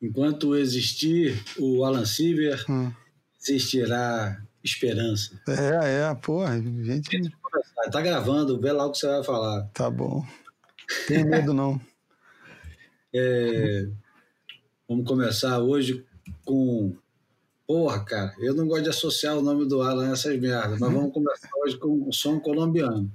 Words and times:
enquanto 0.00 0.56
existir 0.56 1.42
o 1.58 1.84
Alan 1.84 2.04
Silver, 2.04 2.64
hum. 2.68 2.92
existirá 3.40 4.42
esperança. 4.62 5.40
É, 5.48 6.10
é, 6.10 6.14
porra, 6.14 6.60
gente. 6.60 7.32
Tá 7.90 8.00
gravando, 8.00 8.60
vê 8.60 8.72
lá 8.72 8.86
o 8.86 8.92
que 8.92 8.98
você 8.98 9.06
vai 9.06 9.22
falar. 9.22 9.68
Tá 9.72 9.90
bom. 9.90 10.24
Tem 11.06 11.24
medo 11.24 11.54
não. 11.54 11.80
É, 13.14 13.88
vamos 14.88 15.06
começar 15.06 15.58
hoje 15.60 16.04
com. 16.44 16.94
Porra, 17.66 18.04
cara, 18.04 18.34
eu 18.38 18.54
não 18.54 18.68
gosto 18.68 18.84
de 18.84 18.90
associar 18.90 19.36
o 19.36 19.42
nome 19.42 19.66
do 19.66 19.82
Alan 19.82 20.10
a 20.10 20.12
essas 20.12 20.38
merdas, 20.38 20.78
mas 20.78 20.92
vamos 20.92 21.12
começar 21.12 21.48
hoje 21.64 21.76
com 21.76 22.08
um 22.08 22.12
som 22.12 22.38
colombiano. 22.38 23.10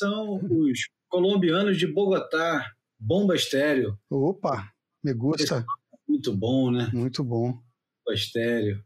São 0.00 0.36
os 0.36 0.88
colombianos 1.10 1.76
de 1.76 1.86
Bogotá, 1.86 2.72
Bomba 2.98 3.36
Estéreo. 3.36 3.98
Opa, 4.08 4.72
me 5.04 5.12
gusta. 5.12 5.64
Muito 6.08 6.34
bom, 6.34 6.70
né? 6.70 6.90
Muito 6.94 7.22
bom. 7.22 7.52
Bomba 7.52 8.14
Estéreo. 8.14 8.82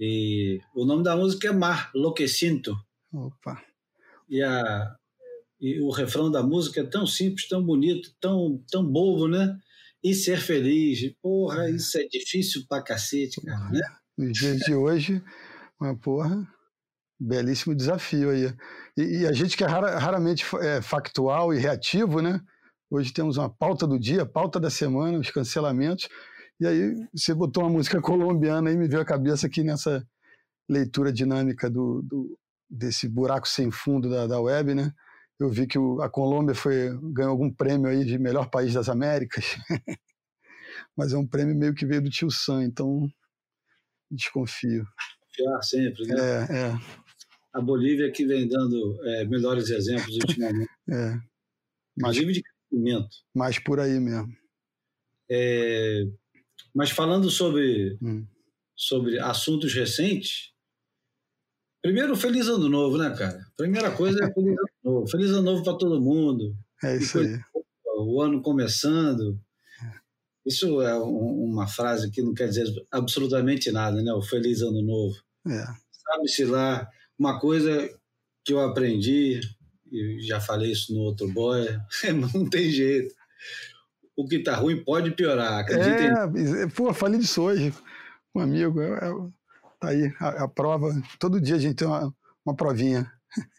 E 0.00 0.60
o 0.74 0.86
nome 0.86 1.04
da 1.04 1.14
música 1.16 1.48
é 1.48 1.52
Mar, 1.52 1.90
Lo 1.94 2.14
que 2.14 2.26
Sinto. 2.26 2.74
Opa. 3.12 3.62
E, 4.28 4.42
a, 4.42 4.96
e 5.60 5.80
o 5.80 5.90
refrão 5.90 6.30
da 6.30 6.42
música 6.42 6.80
é 6.80 6.84
tão 6.84 7.06
simples, 7.06 7.46
tão 7.46 7.62
bonito, 7.62 8.14
tão, 8.18 8.64
tão 8.70 8.84
bobo, 8.84 9.28
né? 9.28 9.58
E 10.02 10.14
ser 10.14 10.38
feliz. 10.40 11.14
Porra, 11.20 11.70
isso 11.70 11.98
é 11.98 12.06
difícil 12.08 12.64
pra 12.66 12.82
cacete, 12.82 13.40
cara, 13.42 13.70
né? 13.70 13.80
Nos 14.16 14.32
dias 14.32 14.58
de 14.60 14.74
hoje, 14.74 15.22
uma 15.78 15.96
porra. 15.96 16.48
Belíssimo 17.18 17.74
desafio 17.74 18.30
aí. 18.30 18.52
E, 18.96 19.20
e 19.20 19.26
a 19.26 19.32
gente 19.32 19.56
que 19.56 19.64
é 19.64 19.66
rara, 19.66 19.98
raramente 19.98 20.44
é, 20.60 20.82
factual 20.82 21.54
e 21.54 21.58
reativo, 21.58 22.20
né? 22.20 22.40
Hoje 22.90 23.12
temos 23.12 23.36
uma 23.36 23.48
pauta 23.48 23.86
do 23.86 23.98
dia, 23.98 24.26
pauta 24.26 24.60
da 24.60 24.70
semana, 24.70 25.18
os 25.18 25.30
cancelamentos. 25.30 26.08
E 26.60 26.66
aí 26.66 26.94
você 27.12 27.34
botou 27.34 27.64
uma 27.64 27.70
música 27.70 28.00
colombiana 28.00 28.70
e 28.70 28.76
me 28.76 28.88
veio 28.88 29.02
a 29.02 29.06
cabeça 29.06 29.46
aqui 29.46 29.62
nessa 29.62 30.06
leitura 30.68 31.12
dinâmica 31.12 31.70
do, 31.70 32.02
do 32.02 32.38
desse 32.68 33.08
buraco 33.08 33.46
sem 33.46 33.70
fundo 33.70 34.08
da, 34.08 34.26
da 34.26 34.40
web, 34.40 34.74
né? 34.74 34.92
Eu 35.38 35.50
vi 35.50 35.66
que 35.66 35.78
o, 35.78 36.00
a 36.00 36.08
Colômbia 36.08 36.54
foi 36.54 36.96
ganhou 37.12 37.32
algum 37.32 37.52
prêmio 37.52 37.88
aí 37.88 38.04
de 38.04 38.18
melhor 38.18 38.48
país 38.48 38.74
das 38.74 38.88
Américas, 38.88 39.56
mas 40.96 41.12
é 41.12 41.18
um 41.18 41.26
prêmio 41.26 41.56
meio 41.56 41.74
que 41.74 41.86
veio 41.86 42.02
do 42.02 42.10
Tio 42.10 42.30
Sam, 42.30 42.64
então 42.64 43.08
desconfio. 44.10 44.86
Confiar 45.20 45.62
sempre, 45.62 46.06
né? 46.06 46.14
É, 46.18 46.56
é 46.56 47.03
a 47.54 47.60
Bolívia 47.60 48.10
que 48.10 48.26
vem 48.26 48.48
dando 48.48 48.98
é, 49.04 49.24
melhores 49.24 49.70
exemplos 49.70 50.16
ultimamente. 50.16 50.70
é. 50.90 51.16
Inclusive 51.96 52.32
de 52.32 52.42
crescimento. 52.42 53.16
Mais 53.32 53.60
por 53.60 53.78
aí 53.78 54.00
mesmo. 54.00 54.28
É, 55.30 56.04
mas 56.74 56.90
falando 56.90 57.30
sobre, 57.30 57.96
hum. 58.02 58.26
sobre 58.74 59.20
assuntos 59.20 59.72
recentes, 59.72 60.52
primeiro, 61.80 62.16
feliz 62.16 62.48
ano 62.48 62.68
novo, 62.68 62.98
né, 62.98 63.14
cara? 63.16 63.46
Primeira 63.56 63.92
coisa 63.92 64.24
é 64.24 64.34
feliz 64.34 64.58
ano 64.58 64.68
novo. 64.82 65.06
Feliz 65.06 65.30
ano 65.30 65.42
novo 65.42 65.62
para 65.62 65.78
todo 65.78 66.02
mundo. 66.02 66.56
É 66.82 66.96
isso 66.96 67.20
aí. 67.20 67.38
O 67.96 68.20
ano 68.20 68.42
começando. 68.42 69.38
Isso 70.44 70.82
é 70.82 70.98
um, 70.98 71.44
uma 71.44 71.68
frase 71.68 72.10
que 72.10 72.20
não 72.20 72.34
quer 72.34 72.48
dizer 72.48 72.66
absolutamente 72.90 73.70
nada, 73.70 74.02
né? 74.02 74.12
O 74.12 74.20
feliz 74.20 74.60
ano 74.60 74.82
novo. 74.82 75.14
É. 75.46 75.64
Sabe-se 75.92 76.44
lá 76.44 76.86
uma 77.18 77.38
coisa 77.38 77.88
que 78.44 78.52
eu 78.52 78.60
aprendi, 78.60 79.40
e 79.90 80.20
já 80.20 80.40
falei 80.40 80.72
isso 80.72 80.92
no 80.92 81.00
outro 81.00 81.28
boy, 81.32 81.66
não 82.34 82.48
tem 82.48 82.70
jeito. 82.70 83.14
O 84.16 84.26
que 84.26 84.38
tá 84.38 84.56
ruim 84.56 84.82
pode 84.84 85.10
piorar, 85.12 85.60
acreditem. 85.60 86.08
É, 86.62 86.66
pô, 86.68 86.92
falei 86.94 87.18
disso 87.18 87.42
hoje 87.42 87.72
com 88.34 88.40
um 88.40 88.42
amigo. 88.42 88.80
É, 88.80 89.08
é, 89.08 89.12
tá 89.80 89.88
aí 89.88 90.12
a, 90.20 90.44
a, 90.44 90.48
prova. 90.48 90.90
Todo 91.18 91.40
dia 91.40 91.54
a 91.54 91.58
gente 91.58 91.76
tem 91.76 91.86
uma, 91.86 92.14
uma 92.44 92.54
provinha. 92.54 93.10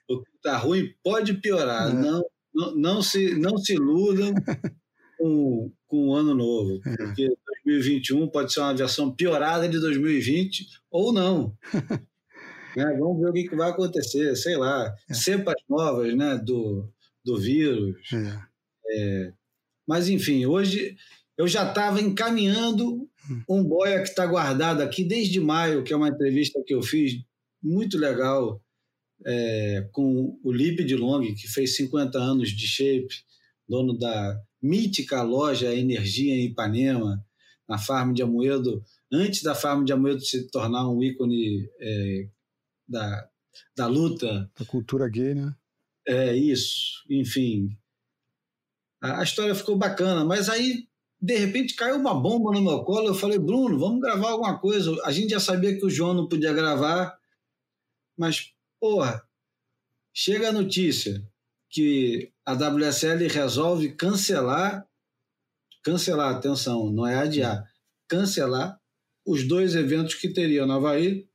O 0.10 0.22
que 0.22 0.32
tá 0.44 0.58
ruim 0.58 0.94
pode 1.04 1.34
piorar. 1.36 1.90
É. 1.90 1.94
Não, 1.94 2.24
não, 2.54 2.76
não, 2.76 3.02
se, 3.02 3.36
não 3.36 3.58
se 3.58 3.74
iludam 3.74 4.34
com, 5.18 5.72
com 5.88 6.10
o 6.10 6.16
ano 6.16 6.36
novo, 6.36 6.82
é. 6.86 6.98
porque 6.98 7.28
2021 7.66 8.28
pode 8.28 8.54
ser 8.54 8.60
uma 8.60 8.76
versão 8.76 9.12
piorada 9.12 9.68
de 9.68 9.80
2020 9.80 10.68
ou 10.92 11.12
não. 11.12 11.58
Né? 12.76 12.98
Vamos 13.00 13.20
ver 13.22 13.30
o 13.30 13.34
que, 13.34 13.48
que 13.48 13.56
vai 13.56 13.70
acontecer, 13.70 14.36
sei 14.36 14.58
lá, 14.58 14.94
é. 15.10 15.14
cepas 15.14 15.56
novas 15.70 16.16
né, 16.16 16.38
do, 16.38 16.90
do 17.24 17.38
vírus. 17.38 17.96
É. 18.14 18.40
É, 18.88 19.34
mas, 19.88 20.10
enfim, 20.10 20.46
hoje 20.46 20.96
eu 21.38 21.48
já 21.48 21.68
estava 21.68 22.02
encaminhando 22.02 23.08
hum. 23.30 23.44
um 23.50 23.64
boia 23.64 24.02
que 24.02 24.10
está 24.10 24.26
guardado 24.26 24.82
aqui 24.82 25.04
desde 25.04 25.40
maio, 25.40 25.84
que 25.84 25.94
é 25.94 25.96
uma 25.96 26.10
entrevista 26.10 26.62
que 26.66 26.74
eu 26.74 26.82
fiz 26.82 27.14
muito 27.62 27.98
legal 27.98 28.62
é, 29.26 29.88
com 29.92 30.40
o 30.44 30.52
Lipe 30.52 30.84
de 30.84 30.96
Long, 30.96 31.22
que 31.34 31.48
fez 31.48 31.76
50 31.76 32.18
anos 32.18 32.50
de 32.50 32.68
Shape, 32.68 33.24
dono 33.68 33.98
da 33.98 34.40
mítica 34.62 35.22
loja 35.22 35.74
Energia 35.74 36.36
em 36.36 36.46
Ipanema, 36.46 37.24
na 37.68 37.78
Farm 37.78 38.14
de 38.14 38.22
Amoedo, 38.22 38.84
antes 39.12 39.42
da 39.42 39.56
Farm 39.56 39.84
de 39.84 39.94
Amoedo 39.94 40.22
se 40.22 40.48
tornar 40.50 40.90
um 40.90 41.02
ícone 41.02 41.68
é, 41.80 42.28
da, 42.88 43.30
da 43.76 43.88
luta. 43.88 44.52
Da 44.58 44.66
cultura 44.66 45.08
gay, 45.10 45.34
né? 45.34 45.56
É, 46.08 46.36
isso. 46.36 47.04
Enfim. 47.10 47.78
A, 49.02 49.22
a 49.22 49.24
história 49.24 49.56
ficou 49.56 49.78
bacana, 49.78 50.24
mas 50.24 50.50
aí, 50.50 50.88
de 51.22 51.38
repente, 51.38 51.76
caiu 51.76 51.96
uma 51.96 52.14
bomba 52.14 52.52
no 52.52 52.62
meu 52.62 52.84
colo. 52.84 53.08
Eu 53.08 53.16
falei, 53.16 53.40
Bruno, 53.40 53.80
vamos 53.80 54.02
gravar 54.02 54.32
alguma 54.32 54.60
coisa. 54.60 54.96
A 55.04 55.12
gente 55.12 55.30
já 55.30 55.40
sabia 55.40 55.78
que 55.78 55.86
o 55.86 55.90
João 55.90 56.14
não 56.14 56.28
podia 56.28 56.54
gravar, 56.54 57.18
mas, 58.18 58.54
porra, 58.80 59.28
chega 60.14 60.50
a 60.50 60.54
notícia 60.54 61.28
que 61.70 62.32
a 62.46 62.54
WSL 62.54 63.28
resolve 63.28 63.94
cancelar 63.94 64.88
cancelar, 65.86 66.36
atenção, 66.36 66.92
não 66.92 67.06
é 67.06 67.16
adiar, 67.16 67.64
cancelar 68.10 68.82
os 69.24 69.48
dois 69.48 69.76
eventos 69.76 70.16
que 70.16 70.34
teria 70.34 70.66
no 70.66 70.74
Havaí 70.74 71.30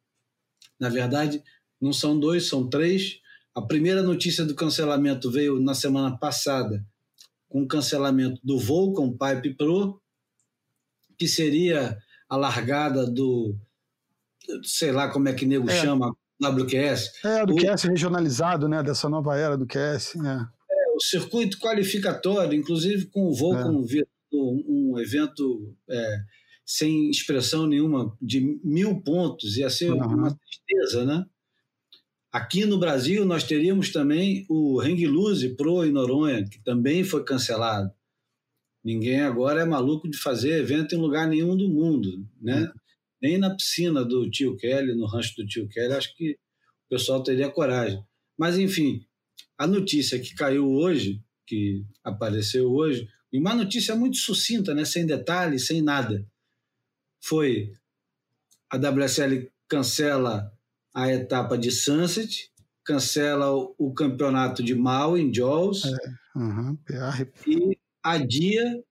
na 0.81 0.89
verdade, 0.89 1.43
não 1.81 1.93
são 1.93 2.19
dois, 2.19 2.49
são 2.49 2.69
três. 2.69 3.21
A 3.55 3.61
primeira 3.61 4.03
notícia 4.03 4.45
do 4.45 4.55
cancelamento 4.55 5.31
veio 5.31 5.61
na 5.61 5.75
semana 5.75 6.17
passada, 6.17 6.85
com 7.49 7.63
o 7.63 7.69
cancelamento 7.69 8.41
do 8.43 8.59
Vulcan 8.59 9.11
Pipe 9.11 9.55
Pro, 9.55 10.01
que 11.19 11.29
seria 11.29 11.99
a 12.29 12.37
largada 12.37 13.07
do, 13.07 13.55
sei 14.63 14.93
lá 14.93 15.11
como 15.11 15.29
é 15.29 15.35
que 15.35 15.45
nego 15.45 15.69
é. 15.69 15.81
chama, 15.81 16.15
WQS. 16.43 17.25
É, 17.25 17.45
do 17.45 17.53
o, 17.53 17.57
QS 17.57 17.83
regionalizado, 17.83 18.69
né, 18.69 18.83
dessa 18.83 19.09
nova 19.09 19.37
era 19.37 19.57
do 19.57 19.67
QS. 19.67 20.17
É. 20.17 20.29
é 20.29 20.91
o 20.95 21.01
circuito 21.01 21.59
qualificatório, 21.59 22.59
inclusive 22.59 23.07
com 23.07 23.27
o 23.27 23.35
Vulcan 23.35 23.85
é. 23.93 24.05
um, 24.33 24.65
um 24.95 24.99
evento 24.99 25.75
é, 25.89 26.19
sem 26.71 27.11
expressão 27.11 27.67
nenhuma, 27.67 28.17
de 28.23 28.61
mil 28.63 29.03
pontos, 29.03 29.57
ia 29.57 29.69
ser 29.69 29.91
uhum. 29.91 30.07
uma 30.07 30.39
tristeza, 30.39 31.05
né? 31.05 31.27
Aqui 32.31 32.65
no 32.65 32.79
Brasil, 32.79 33.25
nós 33.25 33.43
teríamos 33.43 33.91
também 33.91 34.47
o 34.49 34.81
Hang 34.81 35.05
Loose 35.05 35.57
Pro 35.57 35.85
em 35.85 35.91
Noronha, 35.91 36.49
que 36.49 36.63
também 36.63 37.03
foi 37.03 37.25
cancelado. 37.25 37.91
Ninguém 38.85 39.21
agora 39.21 39.63
é 39.63 39.65
maluco 39.65 40.09
de 40.09 40.17
fazer 40.17 40.61
evento 40.61 40.95
em 40.95 40.99
lugar 40.99 41.27
nenhum 41.27 41.57
do 41.57 41.69
mundo, 41.69 42.25
né? 42.41 42.61
Uhum. 42.61 42.73
Nem 43.21 43.37
na 43.37 43.53
piscina 43.53 44.05
do 44.05 44.31
tio 44.31 44.57
Kelly, 44.57 44.95
no 44.95 45.07
rancho 45.07 45.35
do 45.39 45.45
tio 45.45 45.69
Kelly, 45.69 45.95
acho 45.95 46.17
que 46.17 46.39
o 46.87 46.89
pessoal 46.89 47.21
teria 47.21 47.51
coragem. 47.51 48.01
Mas, 48.39 48.57
enfim, 48.57 49.05
a 49.59 49.67
notícia 49.67 50.21
que 50.21 50.37
caiu 50.37 50.71
hoje, 50.71 51.21
que 51.49 51.85
apareceu 52.05 52.71
hoje, 52.71 53.09
e 53.33 53.41
uma 53.41 53.57
notícia 53.57 53.97
muito 53.97 54.19
sucinta, 54.19 54.73
né? 54.73 54.85
sem 54.85 55.05
detalhes, 55.05 55.67
sem 55.67 55.83
nada, 55.83 56.25
foi 57.21 57.73
a 58.71 58.77
WSL 58.77 59.51
cancela 59.69 60.53
a 60.95 61.09
etapa 61.13 61.57
de 61.57 61.71
Sunset, 61.71 62.51
cancela 62.85 63.53
o, 63.55 63.75
o 63.79 63.95
campeonato 63.95 64.63
de 64.63 64.75
Mal 64.75 65.17
em 65.17 65.33
Jaws 65.33 65.85
é, 65.85 66.39
uhum, 66.39 66.79
e 67.47 67.79
adia, 68.03 68.83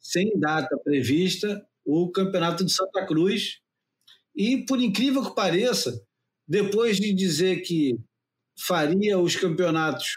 sem 0.00 0.38
data 0.38 0.76
prevista, 0.78 1.64
o 1.84 2.10
campeonato 2.10 2.64
de 2.64 2.72
Santa 2.72 3.06
Cruz. 3.06 3.60
E, 4.34 4.64
por 4.64 4.80
incrível 4.80 5.22
que 5.22 5.34
pareça, 5.34 6.02
depois 6.46 6.96
de 6.96 7.14
dizer 7.14 7.60
que 7.60 7.96
faria 8.58 9.18
os 9.18 9.36
campeonatos 9.36 10.16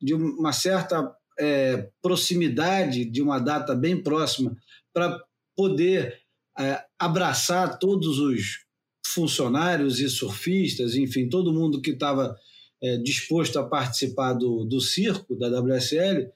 de 0.00 0.14
uma 0.14 0.52
certa 0.52 1.14
é, 1.38 1.88
proximidade, 2.02 3.04
de 3.04 3.22
uma 3.22 3.38
data 3.38 3.74
bem 3.74 4.02
próxima, 4.02 4.56
para 4.92 5.22
poder 5.54 6.21
é, 6.58 6.82
abraçar 6.98 7.78
todos 7.78 8.18
os 8.18 8.64
funcionários 9.04 10.00
e 10.00 10.08
surfistas, 10.08 10.94
enfim, 10.94 11.28
todo 11.28 11.52
mundo 11.52 11.80
que 11.80 11.90
estava 11.90 12.36
é, 12.82 12.96
disposto 12.96 13.58
a 13.58 13.64
participar 13.64 14.32
do, 14.32 14.64
do 14.64 14.80
circo 14.80 15.36
da 15.36 15.48
WSL, 15.60 16.30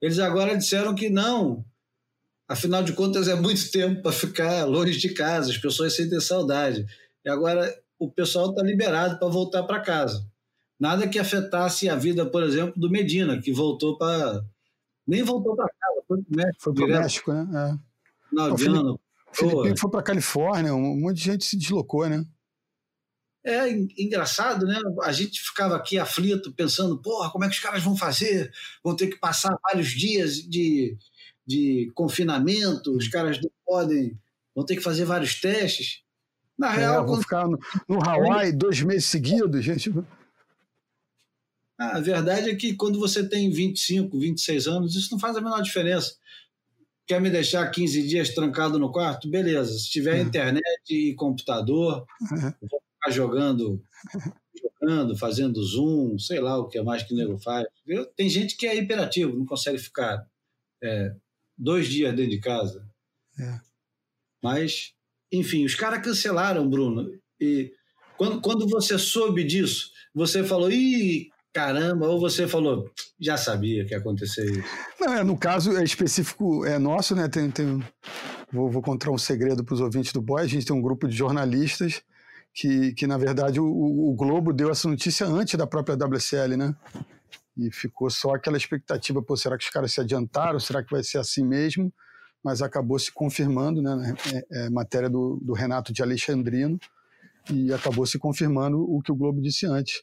eles 0.00 0.18
agora 0.18 0.56
disseram 0.56 0.94
que 0.94 1.08
não. 1.08 1.64
Afinal 2.48 2.82
de 2.82 2.92
contas, 2.92 3.28
é 3.28 3.34
muito 3.34 3.68
tempo 3.70 4.02
para 4.02 4.12
ficar 4.12 4.64
longe 4.64 4.98
de 4.98 5.10
casa, 5.10 5.50
as 5.50 5.58
pessoas 5.58 5.94
sentem 5.94 6.20
saudade. 6.20 6.86
E 7.24 7.28
agora 7.28 7.72
o 7.98 8.10
pessoal 8.10 8.50
está 8.50 8.62
liberado 8.62 9.18
para 9.18 9.28
voltar 9.28 9.62
para 9.62 9.80
casa. 9.80 10.26
Nada 10.78 11.06
que 11.06 11.18
afetasse 11.18 11.88
a 11.88 11.94
vida, 11.94 12.26
por 12.26 12.42
exemplo, 12.42 12.74
do 12.76 12.90
Medina, 12.90 13.40
que 13.40 13.52
voltou 13.52 13.96
para. 13.96 14.44
Nem 15.06 15.22
voltou 15.22 15.54
para 15.54 15.68
casa, 15.68 16.02
foi 16.08 16.22
para 16.22 16.32
o 16.32 16.36
México. 16.36 16.60
Foi 16.60 16.74
para 16.74 16.84
o 16.84 16.88
México, 16.88 17.32
né? 17.32 17.78
É. 17.78 18.28
Final 18.28 18.54
de 18.56 18.98
Felipe 19.32 19.78
foi 19.78 19.90
para 19.90 20.02
Califórnia, 20.02 20.74
um 20.74 21.00
monte 21.00 21.16
de 21.16 21.24
gente 21.24 21.44
se 21.44 21.56
deslocou, 21.56 22.08
né? 22.08 22.24
É 23.44 23.68
engraçado, 23.98 24.66
né? 24.66 24.78
A 25.02 25.10
gente 25.10 25.40
ficava 25.40 25.74
aqui 25.74 25.98
aflito, 25.98 26.52
pensando, 26.52 27.00
porra, 27.02 27.30
como 27.30 27.44
é 27.44 27.48
que 27.48 27.54
os 27.54 27.60
caras 27.60 27.82
vão 27.82 27.96
fazer? 27.96 28.52
Vão 28.84 28.94
ter 28.94 29.08
que 29.08 29.18
passar 29.18 29.56
vários 29.64 29.88
dias 29.88 30.36
de, 30.36 30.96
de 31.44 31.90
confinamento, 31.94 32.96
os 32.96 33.08
caras 33.08 33.40
não 33.40 33.50
podem, 33.66 34.16
vão 34.54 34.64
ter 34.64 34.76
que 34.76 34.82
fazer 34.82 35.04
vários 35.04 35.40
testes. 35.40 36.02
Na 36.56 36.72
é, 36.72 36.78
real, 36.78 37.04
vão 37.04 37.14
quando... 37.14 37.22
ficar 37.22 37.48
no, 37.48 37.58
no 37.88 38.08
Hawaii 38.08 38.52
dois 38.52 38.80
meses 38.80 39.06
seguidos, 39.06 39.64
gente. 39.64 39.92
A 41.76 41.98
verdade 41.98 42.48
é 42.48 42.54
que 42.54 42.74
quando 42.74 43.00
você 43.00 43.28
tem 43.28 43.50
25, 43.50 44.16
26 44.20 44.68
anos, 44.68 44.94
isso 44.94 45.10
não 45.10 45.18
faz 45.18 45.36
a 45.36 45.40
menor 45.40 45.62
diferença. 45.62 46.14
Quer 47.06 47.20
me 47.20 47.30
deixar 47.30 47.68
15 47.68 48.06
dias 48.06 48.34
trancado 48.34 48.78
no 48.78 48.92
quarto? 48.92 49.28
Beleza. 49.28 49.72
Se 49.78 49.90
tiver 49.90 50.20
uhum. 50.20 50.26
internet 50.28 50.90
e 50.90 51.14
computador, 51.14 52.06
uhum. 52.20 52.52
vou 52.60 52.80
ficar 52.94 53.10
jogando, 53.10 53.82
jogando, 54.80 55.16
fazendo 55.16 55.62
Zoom, 55.62 56.18
sei 56.18 56.40
lá 56.40 56.58
o 56.58 56.68
que 56.68 56.80
mais 56.82 57.02
que 57.02 57.12
o 57.12 57.16
nego 57.16 57.38
faz. 57.38 57.66
Tem 58.16 58.28
gente 58.28 58.56
que 58.56 58.66
é 58.66 58.76
hiperativo, 58.76 59.36
não 59.36 59.44
consegue 59.44 59.78
ficar 59.78 60.26
é, 60.82 61.14
dois 61.56 61.88
dias 61.88 62.14
dentro 62.14 62.30
de 62.30 62.40
casa. 62.40 62.86
É. 63.38 63.60
Mas, 64.42 64.92
enfim, 65.30 65.64
os 65.64 65.74
caras 65.74 66.04
cancelaram, 66.04 66.68
Bruno. 66.68 67.12
E 67.40 67.72
quando, 68.16 68.40
quando 68.40 68.68
você 68.68 68.98
soube 68.98 69.44
disso, 69.44 69.90
você 70.14 70.44
falou, 70.44 70.70
ih, 70.70 71.30
caramba, 71.52 72.08
ou 72.08 72.18
você 72.18 72.48
falou, 72.48 72.90
já 73.22 73.36
sabia 73.36 73.84
que 73.84 73.94
ia 73.94 73.98
acontecer 73.98 74.44
isso? 74.44 74.68
Não, 75.00 75.14
é, 75.14 75.22
no 75.22 75.38
caso 75.38 75.76
é 75.76 75.84
específico 75.84 76.64
é 76.66 76.78
nosso, 76.78 77.14
né? 77.14 77.28
Tem, 77.28 77.50
tem, 77.50 77.82
vou, 78.52 78.70
vou 78.70 78.82
contar 78.82 79.10
um 79.10 79.18
segredo 79.18 79.64
para 79.64 79.74
os 79.74 79.80
ouvintes 79.80 80.12
do 80.12 80.20
Boy. 80.20 80.42
A 80.42 80.46
gente 80.46 80.66
tem 80.66 80.74
um 80.74 80.82
grupo 80.82 81.06
de 81.06 81.16
jornalistas 81.16 82.02
que, 82.52 82.92
que 82.94 83.06
na 83.06 83.16
verdade, 83.16 83.60
o, 83.60 83.64
o 83.64 84.14
Globo 84.14 84.52
deu 84.52 84.70
essa 84.70 84.88
notícia 84.88 85.26
antes 85.26 85.54
da 85.54 85.66
própria 85.66 85.96
WSL, 85.96 86.56
né? 86.56 86.74
E 87.56 87.70
ficou 87.70 88.10
só 88.10 88.34
aquela 88.34 88.56
expectativa, 88.56 89.22
pô, 89.22 89.36
será 89.36 89.56
que 89.56 89.64
os 89.64 89.70
caras 89.70 89.92
se 89.92 90.00
adiantaram? 90.00 90.58
Será 90.58 90.82
que 90.82 90.90
vai 90.90 91.04
ser 91.04 91.18
assim 91.18 91.46
mesmo? 91.46 91.92
Mas 92.42 92.60
acabou 92.60 92.98
se 92.98 93.12
confirmando, 93.12 93.80
né? 93.80 94.14
É, 94.50 94.66
é 94.66 94.70
matéria 94.70 95.08
do, 95.08 95.38
do 95.40 95.52
Renato 95.52 95.92
de 95.92 96.02
Alexandrino, 96.02 96.78
e 97.50 97.72
acabou 97.72 98.06
se 98.06 98.18
confirmando 98.18 98.80
o 98.80 99.00
que 99.00 99.12
o 99.12 99.16
Globo 99.16 99.40
disse 99.40 99.66
antes 99.66 100.02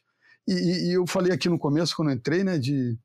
e, 0.50 0.88
e, 0.88 0.92
eu 0.92 1.06
falei 1.06 1.32
aqui 1.32 1.48
no 1.48 1.58
começo, 1.58 1.94
quando 1.94 2.10
entrei, 2.10 2.42
né, 2.42 2.58
de, 2.58 2.98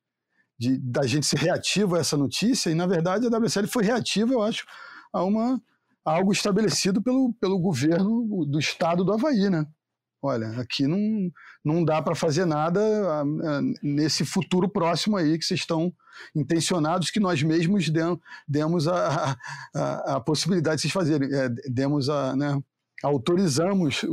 de 0.57 0.77
da 0.77 1.05
gente 1.05 1.25
ser 1.25 1.37
reativo 1.37 1.95
a 1.95 1.99
essa 1.99 2.17
notícia, 2.17 2.69
e 2.69 2.75
na 2.75 2.87
verdade 2.87 3.27
a 3.27 3.37
WSL 3.37 3.67
foi 3.67 3.83
reativa, 3.83 4.33
eu 4.33 4.41
acho, 4.41 4.65
a 5.13 5.23
uma 5.23 5.61
a 6.05 6.11
algo 6.11 6.31
estabelecido 6.31 7.01
pelo, 7.01 7.33
pelo 7.33 7.59
governo 7.59 8.45
do 8.45 8.59
estado 8.59 9.03
do 9.03 9.11
Havaí, 9.11 9.49
né? 9.49 9.65
Olha, 10.21 10.49
aqui 10.59 10.87
não, 10.87 11.31
não 11.63 11.83
dá 11.83 12.01
para 12.01 12.15
fazer 12.15 12.45
nada 12.45 12.79
a, 12.79 13.21
a, 13.21 13.61
nesse 13.81 14.23
futuro 14.23 14.69
próximo 14.69 15.17
aí 15.17 15.37
que 15.37 15.45
vocês 15.45 15.59
estão 15.59 15.93
intencionados, 16.35 17.11
que 17.11 17.19
nós 17.19 17.41
mesmos 17.43 17.89
dem, 17.89 18.19
demos 18.47 18.87
a, 18.87 19.35
a, 19.73 20.19
possibilidade 20.19 20.77
de 20.77 20.81
vocês 20.83 20.93
fazerem, 20.93 21.31
é, 21.33 21.49
demos 21.69 22.09
a, 22.09 22.35
né, 22.35 22.59
autorizamos 23.03 24.03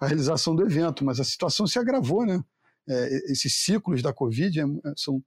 a 0.00 0.06
realização 0.06 0.54
do 0.54 0.62
evento, 0.62 1.04
mas 1.04 1.18
a 1.18 1.24
situação 1.24 1.66
se 1.66 1.78
agravou, 1.78 2.24
né? 2.24 2.42
é, 2.88 3.32
esses 3.32 3.54
ciclos 3.54 4.02
da 4.02 4.12
Covid 4.12 4.60
é, 4.60 4.64
são, 4.96 5.22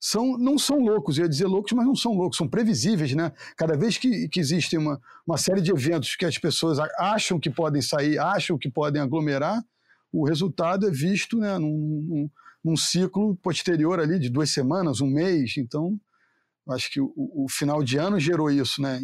são, 0.00 0.38
não 0.38 0.58
são 0.58 0.78
loucos, 0.78 1.18
eu 1.18 1.24
ia 1.24 1.28
dizer 1.28 1.46
loucos, 1.46 1.72
mas 1.72 1.86
não 1.86 1.94
são 1.94 2.12
loucos, 2.12 2.36
são 2.36 2.48
previsíveis, 2.48 3.14
né? 3.14 3.32
Cada 3.56 3.76
vez 3.76 3.98
que, 3.98 4.28
que 4.28 4.38
existe 4.38 4.76
uma, 4.76 5.00
uma 5.26 5.36
série 5.36 5.60
de 5.60 5.70
eventos 5.70 6.14
que 6.14 6.24
as 6.24 6.38
pessoas 6.38 6.78
acham 6.98 7.38
que 7.40 7.50
podem 7.50 7.82
sair, 7.82 8.18
acham 8.18 8.56
que 8.56 8.70
podem 8.70 9.02
aglomerar, 9.02 9.62
o 10.12 10.26
resultado 10.26 10.86
é 10.86 10.90
visto 10.90 11.38
né, 11.38 11.58
num, 11.58 11.68
num, 12.08 12.30
num 12.64 12.76
ciclo 12.76 13.36
posterior 13.36 14.00
ali 14.00 14.18
de 14.18 14.30
duas 14.30 14.50
semanas, 14.50 15.00
um 15.00 15.06
mês. 15.06 15.56
Então, 15.58 15.98
acho 16.70 16.90
que 16.90 17.00
o, 17.00 17.12
o 17.16 17.46
final 17.48 17.82
de 17.82 17.98
ano 17.98 18.18
gerou 18.18 18.50
isso, 18.50 18.80
né? 18.80 19.00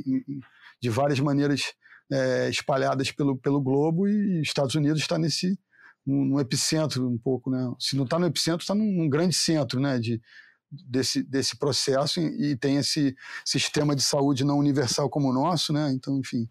De 0.81 0.89
várias 0.91 1.21
maneiras 1.21 1.75
é, 2.11 2.49
espalhadas 2.49 3.11
pelo, 3.11 3.37
pelo 3.37 3.61
globo 3.61 4.09
e 4.09 4.41
Estados 4.41 4.75
Unidos 4.75 5.01
está 5.01 5.19
nesse, 5.19 5.59
no, 6.07 6.41
epicentro 6.41 7.09
um 7.09 7.19
pouco, 7.19 7.51
né? 7.51 7.73
Se 7.79 7.97
não 7.97 8.05
está 8.05 8.19
no 8.19 8.27
epicentro, 8.27 8.63
está 8.63 8.75
num, 8.75 8.91
num, 8.93 9.09
grande 9.09 9.35
centro, 9.35 9.81
né? 9.81 9.99
De, 9.99 10.21
desse, 10.87 11.23
desse 11.23 11.59
processo 11.59 12.21
e, 12.21 12.53
e, 12.53 12.57
tem 12.57 12.77
esse 12.77 13.15
sistema 13.45 13.95
de 13.95 14.03
saúde 14.03 14.45
não 14.45 14.59
universal 14.59 15.09
como 15.09 15.31
o 15.31 15.33
nosso, 15.33 15.73
né? 15.73 15.93
Então, 15.93 16.19
enfim. 16.19 16.49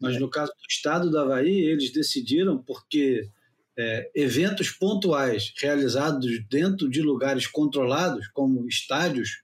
Mas 0.00 0.18
no 0.20 0.28
caso 0.28 0.52
do 0.52 0.66
estado 0.68 1.10
do 1.10 1.18
Havaí, 1.18 1.60
eles 1.60 1.92
decidiram 1.92 2.62
porque 2.62 3.30
é, 3.78 4.10
eventos 4.14 4.70
pontuais 4.70 5.52
realizados 5.60 6.44
dentro 6.48 6.88
de 6.90 7.00
lugares 7.00 7.46
controlados, 7.46 8.28
como 8.28 8.66
estádios, 8.68 9.42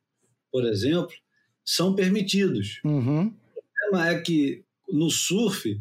por 0.50 0.64
exemplo, 0.64 1.14
são 1.64 1.94
permitidos. 1.94 2.80
Uhum. 2.84 3.28
O 3.28 3.62
problema 3.90 4.08
é 4.10 4.20
que 4.20 4.64
no 4.88 5.10
surf 5.10 5.80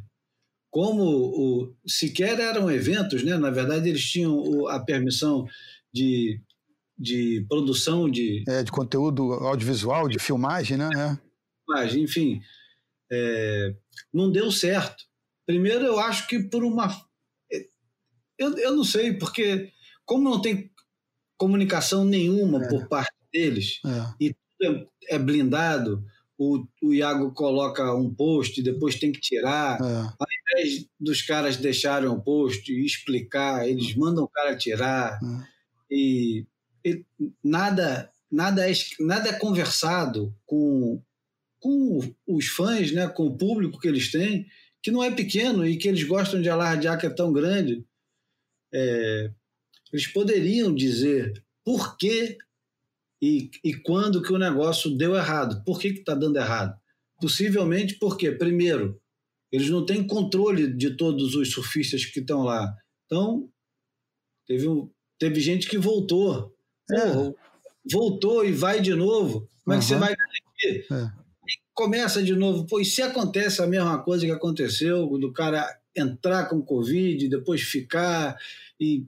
como 0.69 1.03
o, 1.03 1.75
sequer 1.87 2.39
eram 2.39 2.69
eventos, 2.69 3.23
né? 3.23 3.37
na 3.37 3.49
verdade 3.49 3.89
eles 3.89 4.03
tinham 4.09 4.67
a 4.67 4.79
permissão 4.79 5.47
de, 5.91 6.39
de 6.99 7.45
produção 7.47 8.09
de... 8.09 8.43
É, 8.47 8.63
de 8.63 8.71
conteúdo 8.71 9.33
audiovisual, 9.33 10.07
de 10.07 10.19
filmagem, 10.19 10.77
né? 10.77 10.89
É. 11.77 11.95
Enfim, 11.95 12.41
é, 13.11 13.75
não 14.13 14.31
deu 14.31 14.51
certo. 14.51 15.03
Primeiro 15.45 15.85
eu 15.85 15.99
acho 15.99 16.27
que 16.27 16.39
por 16.39 16.63
uma... 16.63 16.89
Eu, 18.37 18.57
eu 18.57 18.75
não 18.75 18.83
sei, 18.83 19.13
porque 19.13 19.71
como 20.05 20.29
não 20.29 20.41
tem 20.41 20.71
comunicação 21.37 22.03
nenhuma 22.03 22.63
é. 22.63 22.67
por 22.67 22.87
parte 22.87 23.13
deles 23.31 23.79
é. 23.85 24.25
e 24.25 24.33
tudo 24.33 24.89
é, 25.09 25.15
é 25.15 25.19
blindado 25.19 26.03
o, 26.39 26.65
o 26.81 26.93
Iago 26.93 27.33
coloca 27.33 27.93
um 27.93 28.13
post, 28.13 28.63
depois 28.63 28.95
tem 28.95 29.11
que 29.11 29.19
tirar. 29.19 29.77
É. 29.81 29.83
Ao 29.83 30.27
invés 30.57 30.85
dos 30.97 31.21
caras 31.21 31.57
deixarem 31.57 32.07
o 32.07 32.21
post 32.21 32.71
e 32.71 32.85
explicar, 32.85 33.67
eles 33.67 33.93
mandam 33.93 34.23
o 34.23 34.29
cara 34.29 34.55
tirar. 34.55 35.19
É. 35.21 35.47
E, 35.91 36.45
nada, 37.43 38.11
nada, 38.31 38.69
é, 38.69 38.73
nada 38.99 39.29
é 39.29 39.33
conversado 39.33 40.35
com, 40.45 41.01
com 41.59 42.15
os 42.27 42.47
fãs, 42.47 42.91
né, 42.91 43.07
com 43.07 43.27
o 43.27 43.37
público 43.37 43.79
que 43.79 43.87
eles 43.87 44.11
têm, 44.11 44.45
que 44.81 44.91
não 44.91 45.03
é 45.03 45.11
pequeno 45.11 45.65
e 45.65 45.77
que 45.77 45.87
eles 45.87 46.03
gostam 46.03 46.41
de 46.41 46.49
alardear 46.49 46.99
que 46.99 47.05
é 47.05 47.09
tão 47.09 47.33
grande. 47.33 47.85
É, 48.73 49.31
eles 49.91 50.07
poderiam 50.07 50.73
dizer 50.73 51.43
por 51.63 51.97
que 51.97 52.37
e, 53.21 53.49
e 53.63 53.73
quando 53.73 54.21
que 54.21 54.31
o 54.31 54.37
negócio 54.37 54.95
deu 54.95 55.15
errado. 55.15 55.63
Por 55.63 55.79
que 55.79 55.89
está 55.89 56.15
dando 56.15 56.37
errado? 56.37 56.79
Possivelmente 57.19 57.95
porque, 57.95 58.31
primeiro, 58.31 58.99
eles 59.51 59.69
não 59.69 59.85
têm 59.85 60.05
controle 60.05 60.71
de 60.73 60.95
todos 60.95 61.35
os 61.35 61.51
surfistas 61.51 62.05
que 62.05 62.19
estão 62.19 62.43
lá. 62.43 62.73
Então, 63.05 63.49
teve, 64.47 64.65
teve 65.17 65.41
gente 65.41 65.67
que 65.67 65.77
voltou. 65.77 66.55
É. 66.91 67.33
voltou 67.91 68.45
e 68.45 68.51
vai 68.51 68.81
de 68.81 68.93
novo. 68.93 69.47
Como 69.63 69.75
é 69.75 69.79
que 69.79 69.85
você 69.85 69.95
vai 69.95 70.15
garantir? 70.15 70.87
É. 70.91 71.19
Começa 71.73 72.21
de 72.21 72.35
novo. 72.35 72.65
Pô, 72.65 72.79
e 72.79 72.85
se 72.85 73.01
acontece 73.01 73.61
a 73.61 73.67
mesma 73.67 74.01
coisa 74.03 74.25
que 74.25 74.31
aconteceu, 74.31 75.07
do 75.17 75.31
cara 75.31 75.79
entrar 75.95 76.45
com 76.45 76.61
Covid, 76.61 77.27
depois 77.27 77.61
ficar, 77.61 78.37
e 78.79 79.05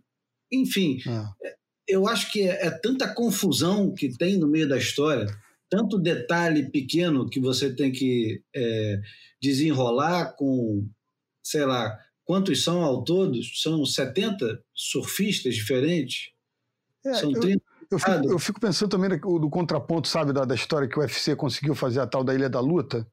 enfim, 0.52 1.00
é. 1.08 1.56
eu 1.88 2.08
acho 2.08 2.32
que 2.32 2.42
é, 2.42 2.68
é 2.68 2.70
tanta 2.70 3.14
confusão 3.14 3.94
que 3.94 4.10
tem 4.18 4.38
no 4.38 4.48
meio 4.48 4.68
da 4.68 4.78
história, 4.78 5.28
tanto 5.70 5.98
detalhe 5.98 6.70
pequeno 6.70 7.30
que 7.30 7.40
você 7.40 7.74
tem 7.74 7.92
que 7.92 8.44
é, 8.54 9.02
desenrolar 9.42 10.34
com, 10.36 10.86
sei 11.42 11.66
lá, 11.66 11.98
quantos 12.26 12.64
são 12.64 12.84
ao 12.84 13.04
todo? 13.04 13.42
São 13.44 13.86
70 13.86 14.62
surfistas 14.74 15.56
diferentes? 15.56 16.32
É, 17.06 17.14
são 17.14 17.32
30. 17.32 17.64
Eu, 17.92 18.00
fico, 18.00 18.32
eu, 18.32 18.40
fico, 18.40 18.60
pensando 18.60 18.90
também 18.90 19.10
do, 19.10 19.40
do 19.40 19.50
contraponto, 19.50 20.08
sabe, 20.08 20.32
da, 20.32 20.46
da, 20.46 20.56
história 20.56 20.88
que 20.88 20.98
o 20.98 21.02
UFC 21.02 21.36
conseguiu 21.36 21.76
fazer 21.76 22.00
a 22.00 22.08
tal 22.08 22.24
da 22.24 22.34
Ilha 22.34 22.50
da 22.50 22.62
Luta 22.62 23.06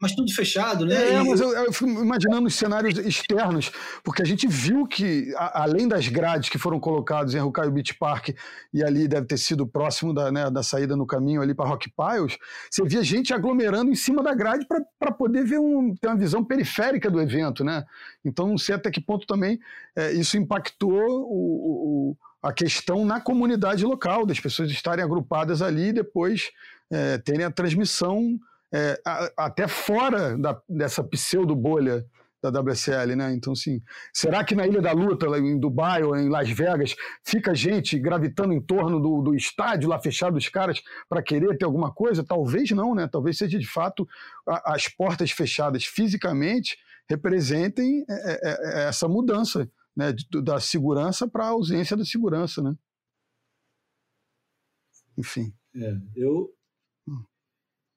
mas 0.00 0.14
tudo 0.14 0.32
fechado, 0.32 0.86
né? 0.86 1.14
É, 1.14 1.22
mas 1.24 1.40
eu, 1.40 1.50
eu, 1.50 1.72
fico 1.72 1.90
imaginando 1.90 2.46
os 2.46 2.54
cenários 2.54 2.96
externos, 2.98 3.72
porque 4.04 4.22
a 4.22 4.24
gente 4.24 4.46
viu 4.46 4.86
que, 4.86 5.34
a, 5.36 5.64
além 5.64 5.88
das 5.88 6.06
grades 6.06 6.48
que 6.48 6.56
foram 6.56 6.78
colocadas 6.78 7.34
em 7.34 7.38
Rucaio 7.38 7.72
Beach 7.72 7.94
Park, 7.94 8.28
e 8.72 8.84
ali 8.84 9.08
deve 9.08 9.26
ter 9.26 9.36
sido 9.36 9.66
próximo 9.66 10.14
da, 10.14 10.30
né, 10.30 10.48
da 10.50 10.62
saída 10.62 10.94
no 10.94 11.04
caminho 11.04 11.42
ali 11.42 11.52
para 11.52 11.68
Rock 11.68 11.90
Piles, 11.90 12.38
você 12.70 12.84
via 12.84 13.02
gente 13.02 13.34
aglomerando 13.34 13.90
em 13.90 13.96
cima 13.96 14.22
da 14.22 14.32
grade 14.34 14.64
para 15.00 15.10
poder 15.10 15.44
ver 15.44 15.58
um, 15.58 15.92
ter 15.96 16.06
uma 16.06 16.16
visão 16.16 16.44
periférica 16.44 17.10
do 17.10 17.20
evento, 17.20 17.64
né? 17.64 17.84
Então 18.24 18.46
não 18.46 18.58
sei 18.58 18.76
até 18.76 18.92
que 18.92 19.00
ponto 19.00 19.26
também 19.26 19.58
é, 19.96 20.12
isso 20.12 20.36
impactou 20.36 20.92
o, 20.92 22.10
o, 22.10 22.16
a 22.42 22.52
questão 22.52 23.04
na 23.04 23.20
comunidade 23.20 23.84
local, 23.84 24.24
das 24.24 24.40
pessoas 24.40 24.70
estarem 24.70 25.04
agrupadas 25.04 25.60
ali 25.60 25.88
e 25.88 25.92
depois 25.92 26.50
é, 26.90 27.18
terem 27.18 27.44
a 27.44 27.50
transmissão 27.50 28.38
é, 28.72 29.00
a, 29.04 29.30
até 29.36 29.66
fora 29.66 30.36
da, 30.36 30.60
dessa 30.68 31.02
pseudo-bolha 31.02 32.06
da 32.40 32.60
WSL, 32.60 33.16
né? 33.16 33.32
Então, 33.32 33.52
assim, 33.52 33.82
será 34.12 34.44
que 34.44 34.54
na 34.54 34.66
Ilha 34.66 34.80
da 34.80 34.92
Luta, 34.92 35.26
em 35.38 35.58
Dubai 35.58 36.04
ou 36.04 36.16
em 36.16 36.28
Las 36.28 36.48
Vegas, 36.48 36.94
fica 37.24 37.52
gente 37.52 37.98
gravitando 37.98 38.52
em 38.52 38.60
torno 38.60 39.00
do, 39.00 39.20
do 39.22 39.34
estádio, 39.34 39.88
lá 39.88 39.98
fechado 39.98 40.36
os 40.36 40.48
caras, 40.48 40.80
para 41.08 41.20
querer 41.20 41.58
ter 41.58 41.64
alguma 41.64 41.92
coisa? 41.92 42.24
Talvez 42.24 42.70
não, 42.70 42.94
né? 42.94 43.08
Talvez 43.10 43.38
seja 43.38 43.58
de 43.58 43.66
fato 43.66 44.08
a, 44.46 44.74
as 44.74 44.86
portas 44.86 45.32
fechadas 45.32 45.84
fisicamente 45.84 46.78
representem 47.10 48.04
é, 48.08 48.14
é, 48.14 48.82
é 48.84 48.88
essa 48.88 49.08
mudança 49.08 49.68
né? 49.98 50.14
da 50.44 50.60
segurança 50.60 51.26
para 51.26 51.46
a 51.46 51.48
ausência 51.48 51.96
da 51.96 52.04
segurança, 52.04 52.62
né? 52.62 52.72
Enfim. 55.18 55.52
É, 55.74 55.96
eu, 56.14 56.54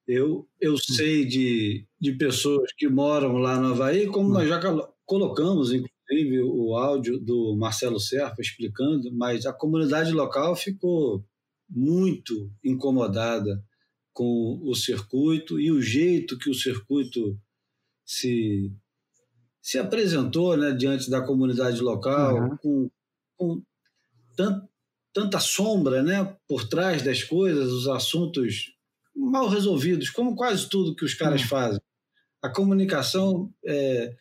eu, 0.08 0.50
eu 0.60 0.78
sei 0.80 1.24
de, 1.26 1.88
de 2.00 2.14
pessoas 2.14 2.74
que 2.76 2.90
moram 2.90 3.34
lá 3.38 3.60
no 3.60 3.74
Havaí, 3.74 4.08
como 4.08 4.30
nós 4.30 4.50
já 4.50 4.60
colocamos, 5.06 5.72
inclusive, 5.72 6.42
o 6.42 6.76
áudio 6.76 7.20
do 7.20 7.56
Marcelo 7.56 8.00
Serpa 8.00 8.42
explicando, 8.42 9.14
mas 9.14 9.46
a 9.46 9.54
comunidade 9.54 10.12
local 10.12 10.56
ficou 10.56 11.24
muito 11.70 12.52
incomodada 12.64 13.64
com 14.12 14.60
o 14.64 14.74
circuito 14.74 15.60
e 15.60 15.72
o 15.72 15.80
jeito 15.80 16.38
que 16.40 16.50
o 16.50 16.56
circuito 16.56 17.40
se, 18.04 18.74
se 19.62 19.78
apresentou 19.78 20.58
né, 20.58 20.72
diante 20.72 21.10
da 21.10 21.22
comunidade 21.22 21.80
local, 21.82 22.36
uhum. 22.36 22.58
com, 22.58 22.92
com 23.38 23.64
tant, 24.36 24.64
tanta 25.14 25.40
sombra 25.40 26.02
né, 26.02 26.36
por 26.48 26.68
trás 26.68 27.02
das 27.02 27.24
coisas, 27.24 27.72
os 27.72 27.88
assuntos 27.88 28.74
mal 29.16 29.48
resolvidos, 29.48 30.10
como 30.10 30.36
quase 30.36 30.68
tudo 30.68 30.96
que 30.96 31.06
os 31.06 31.14
caras 31.14 31.42
hum. 31.44 31.48
fazem. 31.48 31.82
A 32.42 32.50
comunicação 32.50 33.54
é, 33.64 34.16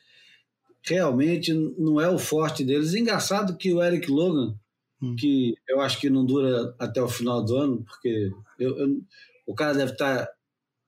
realmente 0.82 1.54
não 1.78 2.00
é 2.00 2.09
o 2.09 2.18
forte 2.18 2.64
deles. 2.64 2.94
Engraçado 2.94 3.56
que 3.56 3.73
o 3.73 3.82
Eric 3.82 4.11
Logan, 4.11 4.54
hum. 5.00 5.16
que 5.16 5.54
eu 5.68 5.80
acho 5.80 5.99
que 6.00 6.11
não 6.11 6.25
dura 6.25 6.75
até 6.78 7.00
o 7.00 7.09
final 7.09 7.42
do 7.44 7.56
ano, 7.56 7.85
porque 7.85 8.30
eu, 8.59 8.78
eu, 8.78 9.00
o 9.47 9.54
cara 9.54 9.75
deve 9.75 9.92
estar 9.92 10.28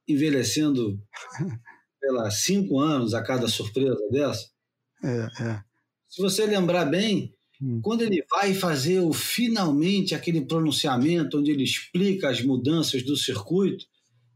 envelhecendo, 0.07 1.01
sei 2.03 2.11
lá, 2.11 2.29
cinco 2.33 2.81
anos 2.81 3.15
a 3.15 3.23
cada 3.23 3.47
surpresa 3.47 3.97
dessa. 4.11 4.51
É, 5.05 5.43
é. 5.45 5.63
Se 6.09 6.21
você 6.21 6.45
lembrar 6.45 6.87
bem, 6.87 7.33
hum. 7.61 7.81
quando 7.81 8.03
ele 8.03 8.25
vai 8.29 8.53
fazer 8.55 8.99
o 8.99 9.13
finalmente 9.13 10.13
aquele 10.13 10.45
pronunciamento 10.45 11.39
onde 11.39 11.53
ele 11.53 11.63
explica 11.63 12.29
as 12.29 12.43
mudanças 12.43 13.05
do 13.05 13.17
circuito, 13.17 13.87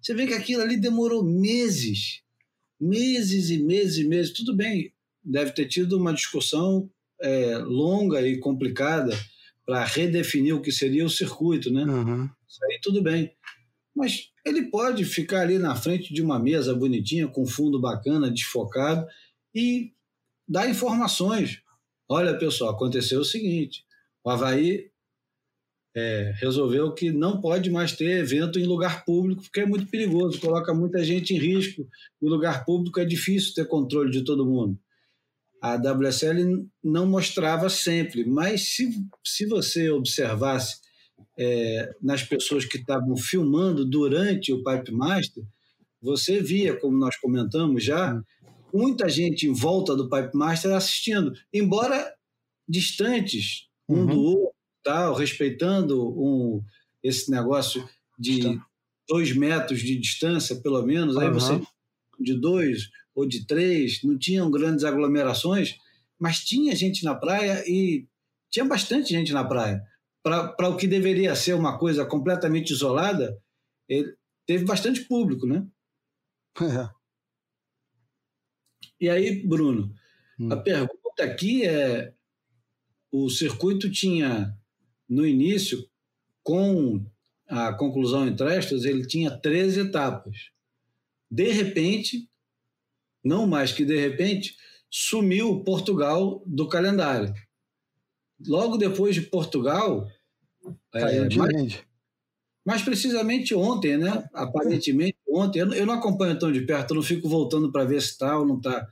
você 0.00 0.14
vê 0.14 0.28
que 0.28 0.34
aquilo 0.34 0.62
ali 0.62 0.76
demorou 0.76 1.24
meses, 1.24 2.22
meses 2.80 3.50
e 3.50 3.58
meses 3.58 3.98
e 3.98 4.04
meses. 4.04 4.32
Tudo 4.32 4.54
bem, 4.54 4.92
deve 5.24 5.50
ter 5.50 5.66
tido 5.66 5.98
uma 5.98 6.14
discussão 6.14 6.88
é, 7.20 7.58
longa 7.58 8.26
e 8.26 8.38
complicada 8.38 9.12
para 9.64 9.84
redefinir 9.84 10.54
o 10.54 10.62
que 10.62 10.70
seria 10.70 11.04
o 11.04 11.10
circuito, 11.10 11.72
né? 11.72 11.82
Uhum. 11.84 12.30
Isso 12.48 12.64
aí 12.64 12.78
tudo 12.80 13.02
bem. 13.02 13.32
Mas 13.94 14.30
ele 14.46 14.70
pode 14.70 15.04
ficar 15.04 15.40
ali 15.40 15.58
na 15.58 15.74
frente 15.74 16.14
de 16.14 16.22
uma 16.22 16.38
mesa 16.38 16.72
bonitinha, 16.72 17.26
com 17.26 17.44
fundo 17.44 17.80
bacana, 17.80 18.30
desfocado, 18.30 19.04
e 19.52 19.92
dar 20.48 20.70
informações. 20.70 21.60
Olha, 22.08 22.38
pessoal, 22.38 22.70
aconteceu 22.70 23.20
o 23.20 23.24
seguinte: 23.24 23.84
o 24.24 24.30
Havaí 24.30 24.88
é, 25.96 26.32
resolveu 26.36 26.94
que 26.94 27.10
não 27.10 27.40
pode 27.40 27.70
mais 27.70 27.90
ter 27.92 28.18
evento 28.18 28.60
em 28.60 28.66
lugar 28.66 29.04
público, 29.04 29.42
porque 29.42 29.60
é 29.60 29.66
muito 29.66 29.88
perigoso, 29.88 30.40
coloca 30.40 30.72
muita 30.72 31.02
gente 31.02 31.34
em 31.34 31.38
risco. 31.38 31.88
Em 32.22 32.28
lugar 32.28 32.64
público 32.64 33.00
é 33.00 33.04
difícil 33.04 33.52
ter 33.52 33.66
controle 33.66 34.12
de 34.12 34.22
todo 34.22 34.46
mundo. 34.46 34.78
A 35.60 35.74
WSL 35.74 36.68
não 36.84 37.06
mostrava 37.06 37.68
sempre, 37.68 38.24
mas 38.24 38.76
se, 38.76 38.90
se 39.24 39.46
você 39.46 39.90
observasse 39.90 40.85
é, 41.38 41.94
nas 42.02 42.22
pessoas 42.22 42.64
que 42.64 42.78
estavam 42.78 43.16
filmando 43.16 43.84
durante 43.84 44.52
o 44.52 44.62
Pipe 44.62 44.92
Master, 44.92 45.44
você 46.00 46.40
via, 46.40 46.78
como 46.78 46.96
nós 46.96 47.16
comentamos 47.16 47.84
já, 47.84 48.20
muita 48.72 49.08
gente 49.08 49.46
em 49.46 49.52
volta 49.52 49.96
do 49.96 50.08
Pipe 50.08 50.36
Master 50.36 50.72
assistindo, 50.72 51.32
embora 51.52 52.12
distantes 52.68 53.68
um 53.88 54.00
uhum. 54.00 54.06
do 54.06 54.20
outro, 54.20 54.54
tal, 54.82 55.14
respeitando 55.14 56.08
um, 56.08 56.62
esse 57.02 57.30
negócio 57.30 57.88
de 58.18 58.60
dois 59.08 59.34
metros 59.34 59.80
de 59.80 59.96
distância, 59.98 60.56
pelo 60.56 60.82
menos. 60.82 61.16
Uhum. 61.16 61.22
Aí 61.22 61.30
você 61.30 61.60
de 62.18 62.34
dois 62.34 62.88
ou 63.14 63.26
de 63.26 63.46
três, 63.46 64.02
não 64.02 64.18
tinham 64.18 64.50
grandes 64.50 64.84
aglomerações, 64.84 65.78
mas 66.18 66.40
tinha 66.40 66.74
gente 66.74 67.04
na 67.04 67.14
praia 67.14 67.62
e 67.66 68.06
tinha 68.50 68.64
bastante 68.64 69.10
gente 69.10 69.32
na 69.32 69.44
praia. 69.44 69.82
Para 70.26 70.68
o 70.68 70.76
que 70.76 70.88
deveria 70.88 71.36
ser 71.36 71.54
uma 71.54 71.78
coisa 71.78 72.04
completamente 72.04 72.72
isolada, 72.72 73.40
teve 74.44 74.64
bastante 74.64 75.02
público, 75.02 75.46
né? 75.46 75.64
É. 76.60 76.90
E 79.00 79.08
aí, 79.08 79.46
Bruno, 79.46 79.94
hum. 80.36 80.52
a 80.52 80.56
pergunta 80.56 81.22
aqui 81.22 81.64
é: 81.64 82.12
o 83.12 83.30
circuito 83.30 83.88
tinha 83.88 84.52
no 85.08 85.24
início, 85.24 85.88
com 86.42 87.06
a 87.48 87.72
conclusão 87.74 88.26
em 88.26 88.34
Trestas, 88.34 88.84
ele 88.84 89.06
tinha 89.06 89.30
13 89.30 89.82
etapas. 89.82 90.50
De 91.30 91.52
repente, 91.52 92.28
não 93.22 93.46
mais 93.46 93.70
que 93.70 93.84
de 93.84 93.96
repente, 93.96 94.56
sumiu 94.90 95.62
Portugal 95.62 96.42
do 96.44 96.68
calendário. 96.68 97.32
Logo 98.44 98.76
depois 98.76 99.14
de 99.14 99.22
Portugal, 99.22 100.06
é, 100.98 101.36
mais, 101.36 101.84
mais, 102.64 102.82
precisamente 102.82 103.54
ontem, 103.54 103.96
né? 103.96 104.28
Aparentemente 104.32 105.16
ontem, 105.28 105.60
eu 105.60 105.86
não 105.86 105.94
acompanho 105.94 106.38
tão 106.38 106.50
de 106.50 106.60
perto, 106.62 106.90
eu 106.90 106.96
não 106.96 107.02
fico 107.02 107.28
voltando 107.28 107.70
para 107.70 107.84
ver 107.84 108.00
se 108.00 108.10
está 108.10 108.38
ou 108.38 108.46
não 108.46 108.56
está. 108.56 108.86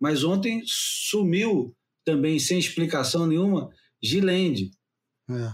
Mas 0.00 0.24
ontem 0.24 0.62
sumiu 0.66 1.74
também 2.04 2.38
sem 2.38 2.58
explicação 2.58 3.26
nenhuma 3.26 3.70
Gilende. 4.02 4.70
É. 5.30 5.52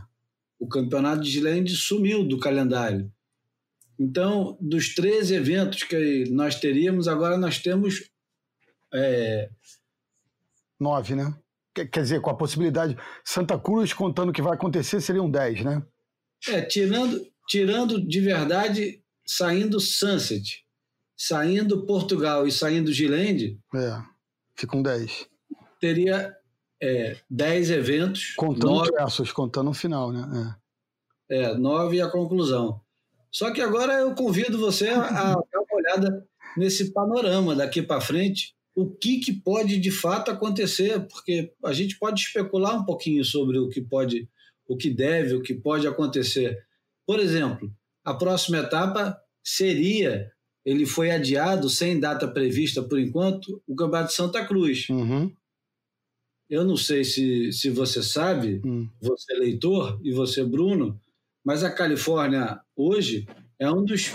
O 0.58 0.68
campeonato 0.68 1.22
de 1.22 1.30
Gilende 1.30 1.74
sumiu 1.76 2.26
do 2.26 2.38
calendário. 2.38 3.10
Então, 3.98 4.56
dos 4.60 4.94
13 4.94 5.34
eventos 5.34 5.82
que 5.82 6.24
nós 6.30 6.58
teríamos, 6.58 7.06
agora 7.06 7.36
nós 7.36 7.58
temos. 7.58 8.10
É... 8.92 9.50
Nove, 10.78 11.14
né? 11.14 11.34
Quer 11.74 12.02
dizer, 12.02 12.20
com 12.20 12.30
a 12.30 12.36
possibilidade. 12.36 12.96
Santa 13.24 13.58
Cruz 13.58 13.92
contando 13.92 14.32
que 14.32 14.42
vai 14.42 14.54
acontecer, 14.54 15.00
seriam 15.00 15.30
10, 15.30 15.64
né? 15.64 15.82
É, 16.48 16.62
tirando, 16.62 17.24
tirando 17.46 18.04
de 18.04 18.20
verdade, 18.20 19.02
saindo 19.24 19.78
Sunset, 19.78 20.64
saindo 21.16 21.86
Portugal 21.86 22.46
e 22.46 22.52
saindo 22.52 22.92
Gilende. 22.92 23.58
É, 23.74 24.02
fica 24.56 24.76
um 24.76 24.82
10. 24.82 25.28
Teria 25.80 26.34
é, 26.82 27.16
10 27.30 27.70
eventos. 27.70 28.34
Contando 28.36 28.74
nove, 28.74 28.90
versos, 28.90 29.32
contando 29.32 29.70
o 29.70 29.74
final, 29.74 30.10
né? 30.10 30.58
É. 31.28 31.42
é, 31.42 31.54
nove 31.54 31.96
e 31.96 32.02
a 32.02 32.10
conclusão. 32.10 32.80
Só 33.30 33.52
que 33.52 33.60
agora 33.60 33.92
eu 33.94 34.14
convido 34.14 34.58
você 34.58 34.88
a, 34.88 35.02
a 35.02 35.34
dar 35.34 35.60
uma 35.60 35.76
olhada 35.76 36.26
nesse 36.56 36.92
panorama 36.92 37.54
daqui 37.54 37.80
para 37.82 38.00
frente, 38.00 38.54
o 38.74 38.88
que, 38.90 39.18
que 39.18 39.32
pode 39.32 39.78
de 39.78 39.90
fato 39.90 40.30
acontecer, 40.30 41.06
porque 41.08 41.52
a 41.64 41.72
gente 41.72 41.98
pode 41.98 42.20
especular 42.20 42.80
um 42.80 42.84
pouquinho 42.84 43.24
sobre 43.24 43.58
o 43.58 43.68
que 43.68 43.80
pode, 43.80 44.28
o 44.66 44.76
que 44.76 44.90
deve, 44.90 45.34
o 45.34 45.42
que 45.42 45.54
pode 45.54 45.86
acontecer. 45.86 46.58
Por 47.06 47.18
exemplo, 47.18 47.72
a 48.04 48.14
próxima 48.14 48.58
etapa 48.58 49.18
seria, 49.42 50.30
ele 50.64 50.86
foi 50.86 51.10
adiado 51.10 51.68
sem 51.68 51.98
data 51.98 52.28
prevista 52.28 52.82
por 52.82 52.98
enquanto, 52.98 53.62
o 53.66 53.74
Campeonato 53.74 54.08
de 54.08 54.14
Santa 54.14 54.44
Cruz. 54.46 54.88
Uhum. 54.88 55.32
Eu 56.48 56.64
não 56.64 56.76
sei 56.76 57.04
se, 57.04 57.52
se 57.52 57.70
você 57.70 58.02
sabe, 58.02 58.60
hum. 58.64 58.88
você 59.00 59.34
leitor 59.34 60.00
e 60.02 60.12
você 60.12 60.44
Bruno, 60.44 61.00
mas 61.44 61.62
a 61.62 61.70
Califórnia 61.70 62.60
hoje 62.74 63.26
é 63.58 63.70
um 63.70 63.84
dos 63.84 64.10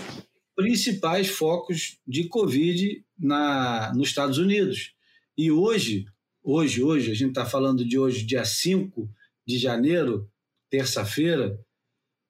principais 0.54 1.28
focos 1.28 1.98
de 2.06 2.28
Covid 2.28 3.05
na, 3.18 3.92
nos 3.94 4.08
Estados 4.08 4.38
Unidos. 4.38 4.94
E 5.36 5.50
hoje, 5.50 6.06
hoje, 6.42 6.82
hoje, 6.82 7.10
a 7.10 7.14
gente 7.14 7.30
está 7.30 7.44
falando 7.44 7.84
de 7.84 7.98
hoje, 7.98 8.24
dia 8.24 8.44
5 8.44 9.08
de 9.46 9.58
janeiro, 9.58 10.30
terça-feira, 10.70 11.58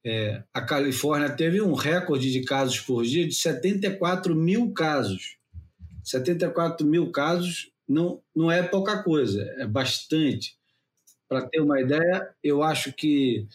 é, 0.05 0.45
a 0.55 0.61
Califórnia 0.61 1.35
teve 1.35 1.61
um 1.61 1.75
recorde 1.75 2.31
de 2.31 2.45
casos 2.45 2.79
por 2.81 3.03
dia 3.03 3.27
de 3.27 3.35
74 3.35 4.37
mil 4.37 4.73
casos. 4.73 5.37
74 6.05 6.87
mil 6.87 7.11
casos 7.11 7.73
não, 7.89 8.23
não 8.35 8.51
é 8.51 8.63
pouca 8.63 9.03
coisa, 9.03 9.43
é 9.59 9.67
bastante. 9.67 10.57
Para 11.29 11.45
ter 11.49 11.61
uma 11.61 11.81
ideia, 11.81 12.33
eu 12.41 12.63
acho 12.63 12.93
que 12.93 13.49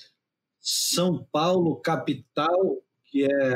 São 0.60 1.26
Paulo, 1.32 1.78
capital, 1.78 2.84
que 3.06 3.24
é 3.24 3.54
a 3.54 3.56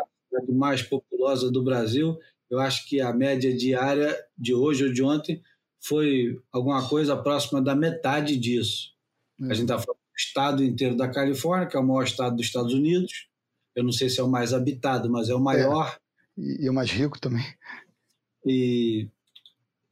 mais 0.53 0.81
populosa 0.81 1.51
do 1.51 1.61
Brasil, 1.63 2.17
eu 2.55 2.59
acho 2.59 2.87
que 2.87 3.01
a 3.01 3.13
média 3.13 3.55
diária 3.55 4.17
de 4.37 4.53
hoje 4.53 4.85
ou 4.85 4.93
de 4.93 5.03
ontem 5.03 5.41
foi 5.79 6.39
alguma 6.51 6.87
coisa 6.87 7.15
próxima 7.15 7.61
da 7.61 7.75
metade 7.75 8.37
disso. 8.37 8.93
A 9.41 9.53
gente 9.53 9.63
está 9.63 9.75
falando 9.75 9.97
do 9.97 10.17
estado 10.17 10.63
inteiro 10.63 10.95
da 10.95 11.07
Califórnia, 11.07 11.67
que 11.67 11.77
é 11.77 11.79
o 11.79 11.85
maior 11.85 12.03
estado 12.03 12.35
dos 12.35 12.45
Estados 12.45 12.73
Unidos. 12.73 13.27
Eu 13.75 13.83
não 13.83 13.91
sei 13.91 14.09
se 14.09 14.19
é 14.19 14.23
o 14.23 14.29
mais 14.29 14.53
habitado, 14.53 15.09
mas 15.11 15.29
é 15.29 15.35
o 15.35 15.39
maior. 15.39 15.97
É. 16.37 16.41
E, 16.41 16.65
e 16.65 16.69
o 16.69 16.73
mais 16.73 16.89
rico 16.89 17.19
também. 17.19 17.45
E 18.45 19.07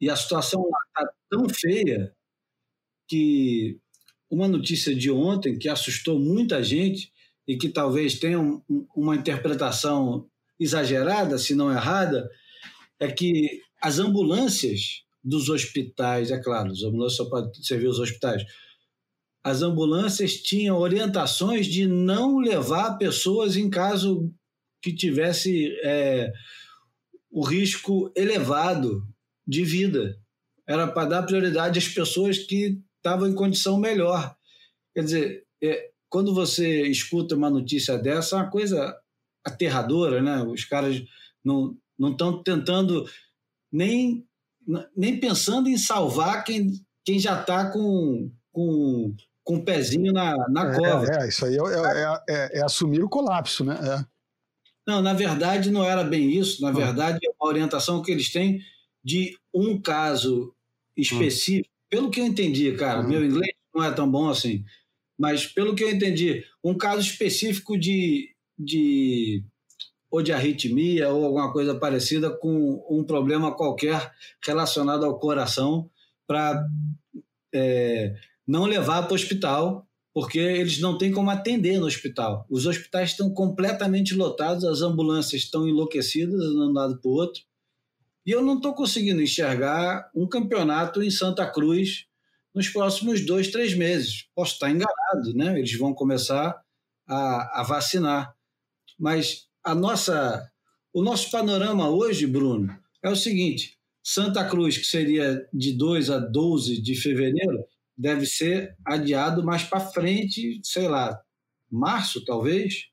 e 0.04 0.10
a 0.10 0.16
situação 0.16 0.68
lá 0.68 0.78
está 0.86 1.12
tão 1.30 1.48
feia 1.48 2.14
que 3.08 3.78
uma 4.30 4.46
notícia 4.46 4.94
de 4.94 5.10
ontem 5.10 5.58
que 5.58 5.66
assustou 5.66 6.18
muita 6.18 6.62
gente 6.62 7.10
e 7.48 7.56
que 7.56 7.70
talvez 7.70 8.18
tenha 8.18 8.38
um, 8.38 8.62
uma 8.94 9.16
interpretação 9.16 10.28
exagerada, 10.60 11.38
se 11.38 11.54
não 11.54 11.72
errada, 11.72 12.28
é 13.04 13.12
que 13.12 13.60
as 13.80 13.98
ambulâncias 13.98 15.02
dos 15.22 15.48
hospitais, 15.48 16.30
é 16.30 16.42
claro, 16.42 16.72
as 16.72 16.82
ambulâncias 16.82 17.16
só 17.16 17.24
podem 17.26 17.52
servir 17.62 17.88
os 17.88 17.98
hospitais, 17.98 18.44
as 19.42 19.60
ambulâncias 19.60 20.34
tinham 20.34 20.78
orientações 20.78 21.66
de 21.66 21.86
não 21.86 22.38
levar 22.38 22.96
pessoas 22.96 23.56
em 23.56 23.68
caso 23.68 24.32
que 24.82 24.94
tivesse 24.94 25.68
é, 25.82 26.32
o 27.30 27.42
risco 27.42 28.10
elevado 28.16 29.06
de 29.46 29.64
vida. 29.64 30.18
Era 30.66 30.86
para 30.86 31.08
dar 31.08 31.22
prioridade 31.24 31.78
às 31.78 31.88
pessoas 31.88 32.38
que 32.38 32.80
estavam 32.96 33.28
em 33.28 33.34
condição 33.34 33.78
melhor. 33.78 34.34
Quer 34.94 35.04
dizer, 35.04 35.46
é, 35.62 35.90
quando 36.08 36.32
você 36.32 36.86
escuta 36.86 37.34
uma 37.34 37.50
notícia 37.50 37.98
dessa, 37.98 38.36
é 38.36 38.38
uma 38.38 38.50
coisa 38.50 38.98
aterradora, 39.44 40.22
né? 40.22 40.42
Os 40.42 40.64
caras 40.64 41.02
não 41.44 41.76
não 41.98 42.12
estão 42.12 42.42
tentando 42.42 43.04
nem 43.72 44.26
nem 44.96 45.20
pensando 45.20 45.68
em 45.68 45.76
salvar 45.76 46.42
quem, 46.44 46.72
quem 47.04 47.18
já 47.18 47.40
está 47.40 47.70
com, 47.70 48.30
com, 48.50 49.14
com 49.42 49.56
o 49.56 49.64
pezinho 49.64 50.12
na, 50.12 50.34
na 50.48 50.72
é, 50.72 50.76
cova. 50.78 51.06
É, 51.06 51.28
isso 51.28 51.44
aí 51.44 51.56
é, 51.56 51.58
é, 51.58 52.22
é, 52.28 52.58
é 52.60 52.64
assumir 52.64 53.02
o 53.02 53.08
colapso, 53.08 53.64
né? 53.64 53.78
É. 53.82 54.04
Não, 54.86 55.00
na 55.00 55.14
verdade 55.14 55.70
não 55.70 55.84
era 55.84 56.04
bem 56.04 56.30
isso. 56.30 56.62
Na 56.62 56.68
ah. 56.68 56.72
verdade, 56.72 57.18
a 57.40 57.46
orientação 57.46 58.02
que 58.02 58.10
eles 58.10 58.30
têm 58.30 58.60
de 59.02 59.36
um 59.52 59.80
caso 59.80 60.54
específico, 60.96 61.68
hum. 61.68 61.86
pelo 61.90 62.10
que 62.10 62.20
eu 62.20 62.26
entendi, 62.26 62.72
cara, 62.72 63.00
hum. 63.00 63.08
meu 63.08 63.24
inglês 63.24 63.54
não 63.74 63.84
é 63.84 63.92
tão 63.92 64.10
bom 64.10 64.28
assim, 64.28 64.64
mas 65.18 65.46
pelo 65.46 65.74
que 65.74 65.84
eu 65.84 65.90
entendi, 65.90 66.44
um 66.62 66.76
caso 66.76 67.02
específico 67.02 67.78
de, 67.78 68.34
de 68.58 69.44
ou 70.14 70.22
de 70.22 70.32
arritmia 70.32 71.10
ou 71.10 71.24
alguma 71.24 71.52
coisa 71.52 71.74
parecida 71.74 72.30
com 72.30 72.86
um 72.88 73.02
problema 73.02 73.56
qualquer 73.56 74.12
relacionado 74.46 75.04
ao 75.04 75.18
coração 75.18 75.90
para 76.24 76.64
é, 77.52 78.14
não 78.46 78.64
levar 78.64 79.02
para 79.02 79.10
o 79.10 79.16
hospital, 79.16 79.84
porque 80.12 80.38
eles 80.38 80.78
não 80.78 80.96
têm 80.96 81.10
como 81.10 81.30
atender 81.30 81.80
no 81.80 81.86
hospital. 81.86 82.46
Os 82.48 82.64
hospitais 82.64 83.10
estão 83.10 83.28
completamente 83.28 84.14
lotados, 84.14 84.64
as 84.64 84.82
ambulâncias 84.82 85.42
estão 85.42 85.68
enlouquecidas 85.68 86.40
de 86.40 86.58
um 86.58 86.72
lado 86.72 87.00
para 87.00 87.10
o 87.10 87.14
outro. 87.14 87.42
E 88.24 88.30
eu 88.30 88.40
não 88.40 88.54
estou 88.54 88.72
conseguindo 88.72 89.20
enxergar 89.20 90.08
um 90.14 90.28
campeonato 90.28 91.02
em 91.02 91.10
Santa 91.10 91.44
Cruz 91.44 92.06
nos 92.54 92.68
próximos 92.68 93.26
dois, 93.26 93.48
três 93.48 93.74
meses. 93.74 94.28
Posso 94.32 94.52
estar 94.52 94.70
enganado, 94.70 95.34
né? 95.34 95.58
Eles 95.58 95.76
vão 95.76 95.92
começar 95.92 96.56
a, 97.04 97.60
a 97.60 97.64
vacinar. 97.64 98.32
Mas 98.96 99.48
a 99.64 99.74
nossa, 99.74 100.50
o 100.92 101.02
nosso 101.02 101.30
panorama 101.30 101.88
hoje, 101.88 102.26
Bruno, 102.26 102.76
é 103.02 103.08
o 103.08 103.16
seguinte: 103.16 103.78
Santa 104.02 104.46
Cruz, 104.48 104.76
que 104.76 104.84
seria 104.84 105.48
de 105.52 105.72
2 105.72 106.10
a 106.10 106.18
12 106.18 106.80
de 106.80 106.94
fevereiro, 106.94 107.64
deve 107.96 108.26
ser 108.26 108.76
adiado 108.84 109.42
mais 109.42 109.62
para 109.64 109.80
frente, 109.80 110.60
sei 110.62 110.88
lá, 110.88 111.18
março 111.70 112.24
talvez, 112.24 112.88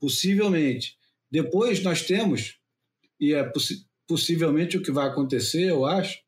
possivelmente. 0.00 0.98
Depois 1.30 1.82
nós 1.82 2.02
temos, 2.02 2.58
e 3.20 3.32
é 3.32 3.50
possivelmente 4.06 4.76
o 4.76 4.82
que 4.82 4.90
vai 4.90 5.08
acontecer, 5.08 5.70
eu 5.70 5.84
acho, 5.84 6.22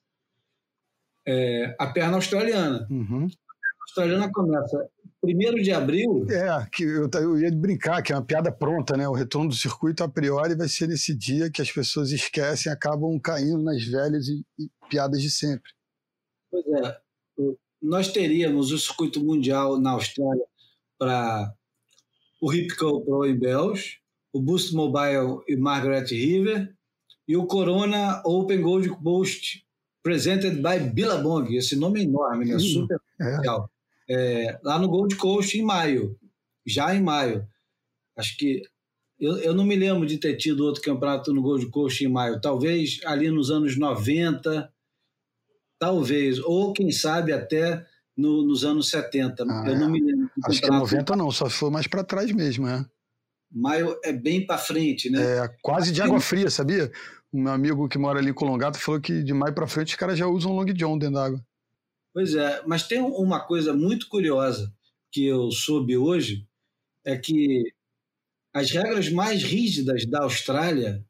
é 1.26 1.74
a 1.78 1.86
perna 1.88 2.16
australiana. 2.16 2.86
Uhum. 2.88 3.26
A 3.26 3.54
perna 3.60 3.82
australiana 3.82 4.30
começa 4.32 4.88
primeiro 5.26 5.62
de 5.62 5.72
abril. 5.72 6.26
É, 6.30 6.66
que 6.70 6.84
eu, 6.84 7.10
eu, 7.14 7.38
ia 7.38 7.50
brincar, 7.50 8.02
que 8.02 8.12
é 8.12 8.16
uma 8.16 8.24
piada 8.24 8.52
pronta, 8.52 8.96
né? 8.96 9.08
O 9.08 9.12
retorno 9.12 9.48
do 9.48 9.54
circuito 9.54 10.04
a 10.04 10.08
priori 10.08 10.54
vai 10.54 10.68
ser 10.68 10.86
nesse 10.88 11.14
dia 11.14 11.50
que 11.50 11.60
as 11.60 11.70
pessoas 11.70 12.12
esquecem, 12.12 12.70
acabam 12.70 13.18
caindo 13.18 13.62
nas 13.62 13.84
velhas 13.84 14.28
e, 14.28 14.44
e 14.58 14.70
piadas 14.88 15.20
de 15.20 15.30
sempre. 15.30 15.70
Pois 16.50 16.64
é, 16.66 16.96
nós 17.82 18.12
teríamos 18.12 18.70
o 18.70 18.78
circuito 18.78 19.22
mundial 19.22 19.78
na 19.80 19.90
Austrália 19.90 20.44
para 20.98 21.52
o 22.40 22.50
Ripco 22.50 23.04
Pro 23.04 23.26
em 23.26 23.38
Bells, 23.38 23.98
o 24.32 24.40
Boost 24.40 24.74
Mobile 24.74 25.40
e 25.48 25.56
Margaret 25.56 26.06
River, 26.06 26.74
e 27.26 27.36
o 27.36 27.46
Corona 27.46 28.22
Open 28.24 28.60
Gold 28.60 28.88
Coast 29.02 29.64
presented 30.02 30.62
by 30.62 30.78
Billabong. 30.78 31.52
Esse 31.56 31.74
nome 31.74 32.00
é 32.00 32.04
enorme, 32.04 32.44
né? 32.44 32.58
Super 32.58 32.98
é. 33.20 33.36
legal. 33.38 33.68
É, 34.08 34.58
lá 34.62 34.78
no 34.78 34.88
Gold 34.88 35.16
Coast 35.16 35.58
em 35.58 35.62
maio, 35.62 36.16
já 36.66 36.94
em 36.94 37.02
maio. 37.02 37.46
Acho 38.16 38.36
que 38.36 38.62
eu, 39.18 39.38
eu 39.38 39.54
não 39.54 39.64
me 39.64 39.76
lembro 39.76 40.06
de 40.06 40.18
ter 40.18 40.36
tido 40.36 40.64
outro 40.64 40.82
campeonato 40.82 41.32
no 41.32 41.42
Gold 41.42 41.68
Coast 41.70 42.04
em 42.04 42.08
maio. 42.08 42.40
Talvez 42.40 43.00
ali 43.04 43.30
nos 43.30 43.50
anos 43.50 43.76
90, 43.76 44.70
talvez, 45.78 46.38
ou 46.38 46.72
quem 46.72 46.90
sabe 46.90 47.32
até 47.32 47.84
no, 48.16 48.42
nos 48.42 48.64
anos 48.64 48.90
70. 48.90 49.44
Ah, 49.48 49.64
eu 49.66 49.78
não 49.78 49.90
me 49.90 50.00
lembro. 50.00 50.30
Acho 50.44 50.60
que 50.60 50.70
90 50.70 51.16
não, 51.16 51.30
só 51.30 51.48
foi 51.48 51.70
mais 51.70 51.86
para 51.86 52.04
trás 52.04 52.30
mesmo, 52.32 52.66
é. 52.66 52.84
Maio 53.50 53.98
é 54.04 54.12
bem 54.12 54.44
para 54.44 54.58
frente, 54.58 55.08
né? 55.08 55.22
É, 55.22 55.48
quase 55.62 55.92
de 55.92 56.02
água 56.02 56.20
fria, 56.20 56.50
sabia? 56.50 56.90
Meu 57.32 57.52
amigo 57.52 57.88
que 57.88 57.98
mora 57.98 58.18
ali 58.18 58.30
em 58.30 58.34
Colongato 58.34 58.78
falou 58.78 59.00
que 59.00 59.22
de 59.22 59.32
maio 59.32 59.54
para 59.54 59.66
frente 59.66 59.88
os 59.88 59.94
caras 59.94 60.18
já 60.18 60.26
usam 60.26 60.52
long 60.52 60.64
john 60.66 60.98
dentro 60.98 61.14
d'água. 61.14 61.44
Pois 62.16 62.34
é, 62.34 62.62
mas 62.66 62.88
tem 62.88 62.98
uma 62.98 63.40
coisa 63.40 63.74
muito 63.74 64.08
curiosa 64.08 64.72
que 65.12 65.26
eu 65.26 65.50
soube 65.50 65.98
hoje, 65.98 66.48
é 67.04 67.14
que 67.14 67.62
as 68.54 68.70
regras 68.70 69.10
mais 69.10 69.42
rígidas 69.42 70.06
da 70.06 70.22
Austrália 70.22 71.04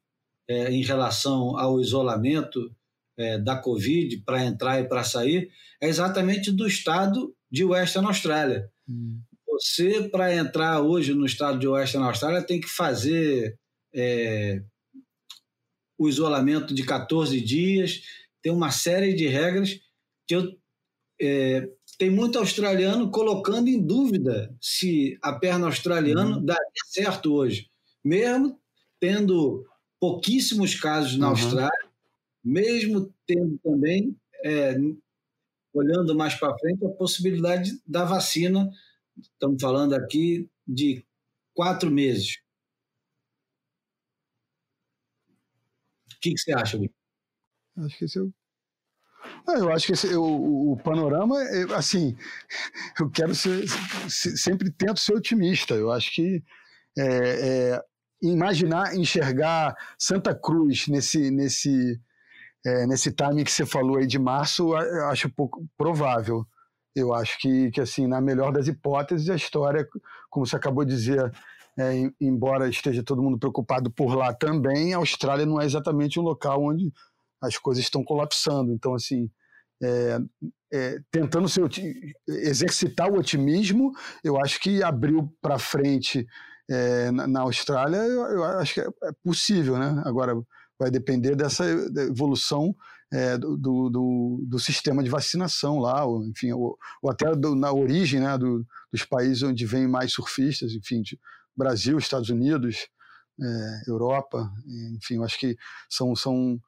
é, 0.49 0.69
em 0.69 0.83
relação 0.83 1.57
ao 1.57 1.81
isolamento 1.81 2.75
é, 3.17 3.39
da 3.39 3.57
Covid 3.57 4.17
para 4.23 4.45
entrar 4.45 4.81
e 4.81 4.89
para 4.89 5.05
sair 5.05 5.49
é 5.81 5.87
exatamente 5.87 6.51
do 6.51 6.67
estado 6.67 7.33
de 7.49 7.65
Western 7.65 8.09
Austrália. 8.09 8.69
Hum. 8.89 9.21
você, 9.47 10.09
para 10.09 10.35
entrar 10.35 10.81
hoje 10.81 11.15
no 11.15 11.25
estado 11.25 11.61
de 11.61 11.69
Oeste 11.69 11.99
na 11.99 12.09
Austrália, 12.09 12.43
tem 12.43 12.61
que 12.61 12.69
fazer 12.69 13.57
é, 13.95 14.61
o 15.97 16.09
isolamento 16.09 16.75
de 16.75 16.85
14 16.85 17.41
dias, 17.41 18.03
tem 18.43 18.51
uma 18.51 18.73
série 18.73 19.15
de 19.15 19.29
regras 19.29 19.79
que 20.27 20.35
eu, 20.35 20.53
é, 21.21 21.69
tem 21.99 22.11
muito 22.11 22.39
australiano 22.39 23.11
colocando 23.11 23.69
em 23.69 23.81
dúvida 23.81 24.55
se 24.61 25.19
a 25.23 25.33
perna 25.33 25.67
australiana 25.67 26.37
uhum. 26.37 26.45
daria 26.45 26.63
certo 26.89 27.33
hoje, 27.35 27.71
mesmo 28.05 28.61
tendo 29.01 29.67
pouquíssimos 29.99 30.75
casos 30.75 31.17
na 31.17 31.27
uhum. 31.27 31.33
Austrália, 31.33 31.91
mesmo 32.45 33.13
tendo 33.27 33.59
também, 33.59 34.17
é, 34.45 34.77
olhando 35.73 36.15
mais 36.15 36.35
para 36.35 36.57
frente, 36.59 36.85
a 36.85 36.91
possibilidade 36.91 37.81
da 37.87 38.05
vacina, 38.05 38.71
estamos 39.19 39.61
falando 39.61 39.95
aqui 39.95 40.49
de 40.67 41.05
quatro 41.55 41.91
meses. 41.91 42.39
O 46.13 46.21
que, 46.21 46.33
que 46.33 46.39
você 46.39 46.53
acha, 46.53 46.79
Gui? 46.79 46.91
Acho 47.77 47.99
que 47.99 48.05
esse 48.05 48.19
é 48.19 48.23
o 48.23 48.33
eu 49.49 49.73
acho 49.73 49.87
que 49.87 49.93
esse, 49.93 50.15
o, 50.15 50.73
o, 50.73 50.77
panorama, 50.77 51.43
é, 51.43 51.75
assim, 51.75 52.17
eu 52.99 53.11
quero 53.11 53.35
ser, 53.35 53.65
sempre 54.09 54.71
tento 54.71 55.01
ser 55.01 55.15
otimista. 55.15 55.75
Eu 55.75 55.91
acho 55.93 56.15
que 56.15 56.43
é, 56.99 57.07
é, 57.07 57.83
imaginar, 58.23 58.97
enxergar 58.97 59.77
Santa 59.99 60.35
Cruz 60.35 60.89
nesse, 60.89 61.31
nesse, 61.31 62.01
é, 62.65 62.87
nesse 62.87 63.13
timing 63.13 63.45
que 63.45 63.53
você 63.53 63.67
falou 63.67 63.99
aí 63.99 64.07
de 64.07 64.19
março, 64.19 64.75
eu 64.75 65.07
acho 65.07 65.31
pouco 65.31 65.67
provável. 65.77 66.47
Eu 66.95 67.13
acho 67.13 67.39
que, 67.39 67.71
que, 67.71 67.81
assim, 67.81 68.07
na 68.07 68.21
melhor 68.21 68.53
das 68.53 68.69
hipóteses, 68.69 69.29
a 69.29 69.37
história, 69.37 69.87
como 70.31 70.47
você 70.47 70.57
acabou 70.57 70.85
de 70.85 70.95
dizer, 70.95 71.31
é, 71.79 72.11
embora 72.21 72.69
esteja 72.69 73.03
todo 73.03 73.23
mundo 73.23 73.39
preocupado 73.39 73.91
por 73.91 74.15
lá 74.15 74.33
também, 74.33 74.95
a 74.95 74.97
Austrália 74.97 75.45
não 75.45 75.61
é 75.61 75.67
exatamente 75.67 76.19
um 76.19 76.23
local 76.23 76.65
onde 76.65 76.91
as 77.43 77.59
coisas 77.59 77.85
estão 77.85 78.03
colapsando. 78.03 78.73
Então, 78.73 78.95
assim, 78.95 79.31
é, 79.83 80.19
é, 80.73 80.99
tentando 81.11 81.49
ser, 81.49 81.69
exercitar 82.29 83.11
o 83.11 83.19
otimismo, 83.19 83.93
eu 84.25 84.39
acho 84.41 84.61
que 84.61 84.83
abriu 84.83 85.33
para 85.41 85.59
frente 85.59 86.27
é, 86.69 87.11
na, 87.11 87.27
na, 87.27 87.41
Austrália, 87.41 87.99
eu, 87.99 88.23
eu, 88.23 88.45
acho 88.45 88.75
que 88.75 88.81
é, 88.81 88.87
é, 89.05 89.13
possível, 89.23 89.79
né? 89.79 90.03
Agora 90.05 90.35
vai 90.79 90.91
depender 90.91 91.37
dessa 91.37 91.65
evolução 91.65 92.75
é, 93.13 93.39
do, 93.39 93.57
do, 93.57 94.45
do, 94.47 94.59
sistema 94.59 95.03
de 95.03 95.09
vacinação 95.09 95.79
lá, 95.79 96.05
ou, 96.05 96.25
enfim, 96.25 96.53
ou, 96.53 96.77
ou 97.01 97.11
até 97.11 97.35
do, 97.35 97.55
na 97.55 97.73
origem 97.73 98.21
né, 98.21 98.37
do, 98.37 98.67
dos 98.93 99.05
países 99.05 99.43
onde 99.43 99.65
vêm 99.65 99.87
mais 99.87 100.13
surfistas, 100.13 100.73
enfim, 100.73 101.03
Brasil, 101.57 101.97
Estados 101.99 102.31
Unidos, 102.31 102.89
é, 103.41 103.83
Europa, 103.91 104.51
enfim, 104.97 105.17
eu 105.17 105.25
acho 105.25 105.39
que 105.39 105.57
são, 105.89 106.17
são 106.17 106.61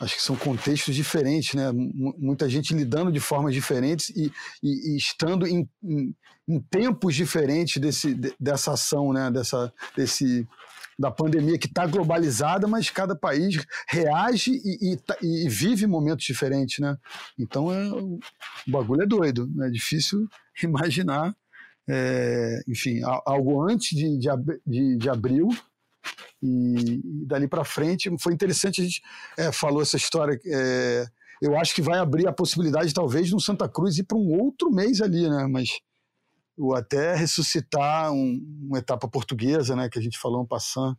acho 0.00 0.16
que 0.16 0.22
são 0.22 0.34
contextos 0.34 0.94
diferentes, 0.94 1.54
né? 1.54 1.70
muita 1.72 2.48
gente 2.48 2.74
lidando 2.74 3.12
de 3.12 3.20
formas 3.20 3.52
diferentes 3.52 4.08
e, 4.10 4.32
e, 4.62 4.94
e 4.94 4.96
estando 4.96 5.46
em, 5.46 5.68
em, 5.84 6.14
em, 6.48 6.60
tempos 6.60 7.14
diferentes 7.14 7.76
desse, 7.76 8.14
dessa 8.40 8.72
ação, 8.72 9.12
né? 9.12 9.30
Dessa, 9.30 9.72
desse, 9.94 10.48
da 10.98 11.10
pandemia 11.10 11.58
que 11.58 11.66
está 11.66 11.86
globalizada, 11.86 12.66
mas 12.66 12.88
cada 12.88 13.14
país 13.14 13.62
reage 13.88 14.52
e, 14.52 14.96
tá, 14.96 15.16
e, 15.22 15.48
vive 15.48 15.86
momentos 15.86 16.24
diferentes, 16.24 16.78
né? 16.78 16.96
Então 17.38 17.70
é, 17.70 17.92
o 17.92 18.18
bagulho 18.66 19.02
é 19.02 19.06
doido, 19.06 19.46
né? 19.54 19.68
é 19.68 19.70
difícil 19.70 20.26
imaginar, 20.64 21.36
é, 21.86 22.60
enfim, 22.66 23.02
algo 23.26 23.68
antes 23.68 23.90
de, 23.90 24.18
de, 24.18 24.28
de, 24.66 24.96
de 24.96 25.10
abril 25.10 25.50
e, 26.42 27.00
e 27.22 27.26
dali 27.26 27.46
para 27.46 27.64
frente 27.64 28.10
foi 28.18 28.32
interessante, 28.32 28.80
a 28.80 28.84
gente 28.84 29.02
é, 29.36 29.52
falou 29.52 29.82
essa 29.82 29.96
história. 29.96 30.40
É, 30.46 31.06
eu 31.40 31.58
acho 31.58 31.74
que 31.74 31.82
vai 31.82 31.98
abrir 31.98 32.26
a 32.26 32.32
possibilidade, 32.32 32.92
talvez, 32.92 33.30
no 33.30 33.40
Santa 33.40 33.68
Cruz 33.68 33.98
ir 33.98 34.04
para 34.04 34.18
um 34.18 34.40
outro 34.40 34.70
mês 34.70 35.00
ali, 35.00 35.28
né? 35.28 35.46
Mas 35.46 35.70
ou 36.58 36.74
até 36.74 37.14
ressuscitar 37.14 38.12
um, 38.12 38.38
uma 38.68 38.78
etapa 38.78 39.08
portuguesa, 39.08 39.74
né? 39.74 39.88
Que 39.88 39.98
a 39.98 40.02
gente 40.02 40.18
falou 40.18 40.42
um 40.42 40.46
passando. 40.46 40.96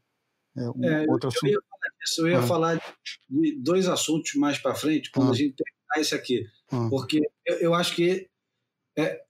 É, 0.58 0.70
um 0.70 0.84
é, 0.84 1.06
outro 1.08 1.28
eu, 1.28 1.30
assunto. 1.30 1.48
Eu 1.48 1.52
ia 1.52 1.62
falar 1.70 1.90
disso, 2.00 2.22
eu 2.22 2.28
ia 2.28 2.40
ah. 2.40 2.44
falar 2.44 2.82
de 3.30 3.62
dois 3.62 3.88
assuntos 3.88 4.34
mais 4.36 4.58
para 4.58 4.76
frente, 4.76 5.12
quando 5.12 5.30
ah. 5.30 5.32
a 5.32 5.36
gente 5.36 5.56
terminar 5.56 6.02
esse 6.02 6.16
aqui. 6.16 6.46
Ah. 6.72 6.88
Porque 6.90 7.22
eu, 7.46 7.58
eu, 7.58 7.74
acho 7.76 7.96
que 7.96 8.28
é, 8.98 9.22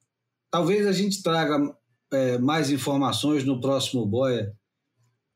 talvez 0.50 0.88
a 0.88 0.94
gente 0.94 1.22
traga 1.22 1.76
é, 2.14 2.38
mais 2.38 2.72
informações 2.72 3.44
no 3.44 3.60
próximo 3.60 4.06
Boia 4.06 4.56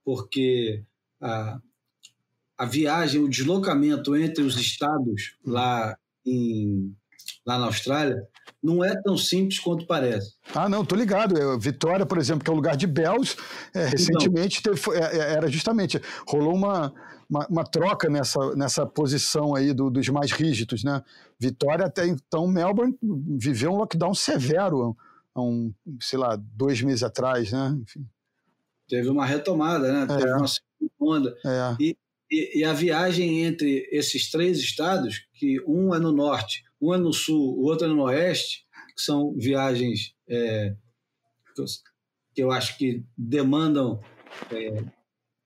porque 0.05 0.83
a, 1.19 1.59
a 2.57 2.65
viagem, 2.65 3.21
o 3.21 3.29
deslocamento 3.29 4.15
entre 4.15 4.43
os 4.43 4.55
estados 4.57 5.35
lá, 5.43 5.97
em, 6.25 6.95
lá 7.45 7.57
na 7.57 7.65
Austrália 7.65 8.23
não 8.63 8.83
é 8.83 8.95
tão 9.01 9.17
simples 9.17 9.59
quanto 9.59 9.85
parece. 9.85 10.35
Ah, 10.53 10.69
não, 10.69 10.85
tô 10.85 10.95
ligado. 10.95 11.59
Vitória, 11.59 12.05
por 12.05 12.17
exemplo, 12.17 12.43
que 12.43 12.49
é 12.49 12.53
o 12.53 12.55
lugar 12.55 12.77
de 12.77 12.87
Bells, 12.87 13.35
é, 13.73 13.79
então. 13.79 13.89
recentemente 13.91 14.61
teve, 14.61 14.79
é, 14.91 15.17
é, 15.17 15.33
era 15.33 15.47
justamente 15.47 16.01
rolou 16.27 16.55
uma, 16.55 16.93
uma, 17.29 17.47
uma, 17.47 17.63
troca 17.63 18.09
nessa, 18.09 18.55
nessa 18.55 18.85
posição 18.85 19.55
aí 19.55 19.73
do, 19.73 19.89
dos 19.89 20.07
mais 20.09 20.31
rígidos, 20.31 20.83
né? 20.83 21.03
Vitória 21.39 21.85
até 21.85 22.07
então 22.07 22.47
Melbourne 22.47 22.97
viveu 23.37 23.71
um 23.71 23.77
lockdown 23.77 24.13
severo 24.13 24.95
há 25.33 25.41
um, 25.41 25.73
sei 25.99 26.17
lá, 26.17 26.35
dois 26.35 26.81
meses 26.81 27.03
atrás, 27.03 27.51
né? 27.51 27.77
Enfim 27.81 28.05
teve 28.87 29.09
uma 29.09 29.25
retomada, 29.25 29.91
né? 29.91 30.07
Teve 30.07 30.29
é. 30.29 30.35
uma 30.35 30.47
segunda 30.47 30.93
onda. 30.99 31.35
É. 31.45 31.75
E, 31.79 31.97
e, 32.31 32.59
e, 32.59 32.63
a 32.63 32.73
viagem 32.73 33.43
entre 33.43 33.87
esses 33.91 34.29
três 34.31 34.59
estados, 34.59 35.25
que 35.33 35.61
um 35.67 35.93
é 35.93 35.99
no 35.99 36.11
norte, 36.11 36.63
um 36.81 36.93
é 36.93 36.97
no 36.97 37.13
sul, 37.13 37.57
o 37.57 37.65
outro 37.65 37.85
é 37.85 37.89
no 37.89 38.03
oeste, 38.03 38.65
que 38.95 39.01
são 39.01 39.33
viagens 39.37 40.13
é, 40.27 40.75
que 42.33 42.43
eu 42.43 42.51
acho 42.51 42.77
que 42.77 43.03
demandam 43.17 43.99
é, 44.51 44.83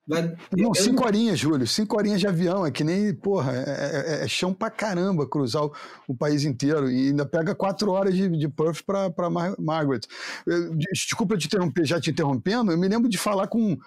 Vai, 0.09 0.35
não, 0.57 0.73
cinco 0.73 1.05
horinhas, 1.05 1.37
Júlio. 1.37 1.67
Cinco 1.67 1.95
horinhas 1.95 2.19
de 2.19 2.25
avião. 2.25 2.65
É 2.65 2.71
que 2.71 2.83
nem, 2.83 3.13
porra, 3.13 3.53
é, 3.55 4.21
é, 4.21 4.25
é 4.25 4.27
chão 4.27 4.51
pra 4.51 4.71
caramba 4.71 5.29
cruzar 5.29 5.63
o, 5.63 5.71
o, 6.07 6.15
país 6.15 6.43
inteiro. 6.45 6.89
E 6.89 7.09
ainda 7.09 7.27
pega 7.27 7.53
quatro 7.53 7.91
horas 7.91 8.15
de, 8.15 8.27
de 8.27 8.49
Perth 8.49 8.81
pra, 8.83 9.11
pra 9.11 9.29
Mar 9.29 9.53
Margaret. 9.59 10.01
Eu, 10.47 10.75
desculpa 10.75 11.37
te 11.37 11.45
interromper, 11.45 11.85
já 11.85 12.01
te 12.01 12.09
interrompendo. 12.09 12.71
Eu 12.71 12.77
me 12.77 12.87
lembro 12.87 13.07
de 13.07 13.19
falar 13.19 13.45
com 13.45 13.77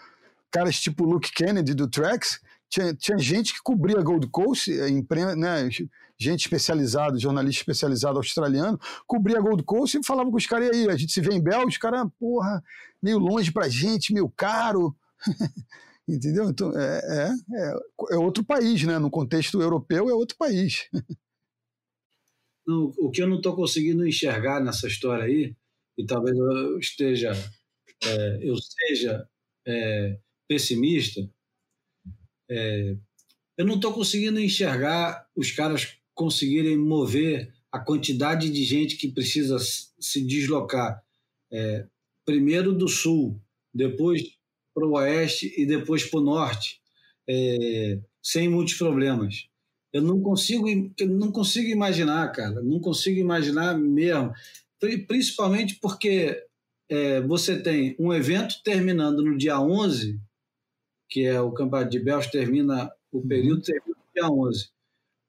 caras 0.49 0.79
tipo 0.79 1.05
Luke 1.05 1.33
Kennedy 1.33 1.75
do 1.75 1.89
Trax. 1.89 2.41
Tinha, 2.71 2.95
tinha 2.95 3.19
gente 3.19 3.53
que 3.55 3.61
cobria 3.61 4.01
Gold 4.01 4.29
Coast, 4.29 4.71
né, 5.37 5.69
gente 6.17 6.43
especializada, 6.43 7.19
jornalista 7.19 7.61
especializado 7.61 8.17
australiano, 8.17 8.81
cobria 9.07 9.41
Gold 9.41 9.63
Coast 9.65 9.99
e 9.99 10.05
falava 10.05 10.31
com 10.31 10.37
os 10.37 10.47
caras, 10.47 10.71
aí, 10.71 10.89
a 10.89 10.97
gente 10.97 11.13
se 11.13 11.21
vê 11.21 11.35
em 11.35 11.43
Bel, 11.43 11.67
os 11.67 11.77
caras, 11.77 12.07
porra, 12.19 12.63
meio 13.03 13.19
longe 13.19 13.53
pra 13.53 13.69
gente, 13.69 14.15
meio 14.15 14.29
caro. 14.29 14.97
Entendeu? 16.13 16.51
Então, 16.51 16.71
é, 16.79 16.99
é, 16.99 17.31
é, 17.57 18.15
é 18.15 18.17
outro 18.17 18.45
país, 18.45 18.83
né? 18.85 18.99
No 18.99 19.11
contexto 19.11 19.63
europeu, 19.63 20.11
é 20.11 20.15
outro 20.15 20.37
país. 20.37 20.89
Não, 22.67 22.93
o 22.97 23.11
que 23.11 23.21
eu 23.21 23.27
não 23.27 23.39
estou 23.39 23.57
conseguindo 23.57 24.07
enxergar 24.07 24.61
nessa 24.61 24.87
história 24.87 25.25
aí, 25.25 25.53
e 25.99 26.07
talvez 26.07 26.37
eu 26.37 26.79
esteja, 26.79 27.33
é, 28.05 28.39
eu 28.41 28.55
seja 28.57 29.29
é, 29.67 30.17
pessimista, 30.47 31.29
é, 32.49 32.97
eu 33.57 33.67
não 33.67 33.75
estou 33.75 33.93
conseguindo 33.93 34.39
enxergar 34.39 35.29
os 35.35 35.51
caras 35.51 35.97
conseguirem 36.15 36.77
mover 36.77 37.53
a 37.73 37.81
quantidade 37.81 38.49
de 38.49 38.65
gente 38.65 38.97
que 38.97 39.11
precisa 39.11 39.59
se 39.59 40.25
deslocar, 40.25 41.03
é, 41.51 41.87
primeiro 42.25 42.73
do 42.73 42.87
sul, 42.87 43.41
depois 43.75 44.37
para 44.75 44.87
o 44.87 44.93
oeste 44.93 45.53
e 45.57 45.67
depois 45.67 46.05
para 46.05 46.21
o 46.21 46.23
norte, 46.23 46.81
é, 47.29 47.99
sem 48.23 48.49
muitos 48.49 48.75
problemas. 48.75 49.47
Eu 49.93 50.03
não 50.03 50.21
consigo, 50.23 50.67
não 51.01 51.31
consigo 51.31 51.69
imaginar, 51.69 52.31
cara, 52.33 52.63
não 52.63 52.81
consigo 52.81 53.19
imaginar 53.21 53.79
mesmo, 53.79 54.33
principalmente 55.07 55.79
porque 55.81 56.43
é, 56.89 57.21
você 57.21 57.61
tem 57.61 57.95
um 57.99 58.13
evento 58.13 58.63
terminando 58.65 59.23
no 59.23 59.37
dia 59.37 59.61
11, 59.61 60.19
que 61.09 61.25
é 61.25 61.41
o 61.41 61.53
Campeonato 61.53 61.91
de 61.91 61.99
Bells, 61.99 62.31
termina 62.31 62.91
o 63.13 63.19
uhum. 63.19 63.29
período 63.29 63.63
termina 63.63 63.97
no 63.97 64.13
dia 64.15 64.31
11. 64.31 64.71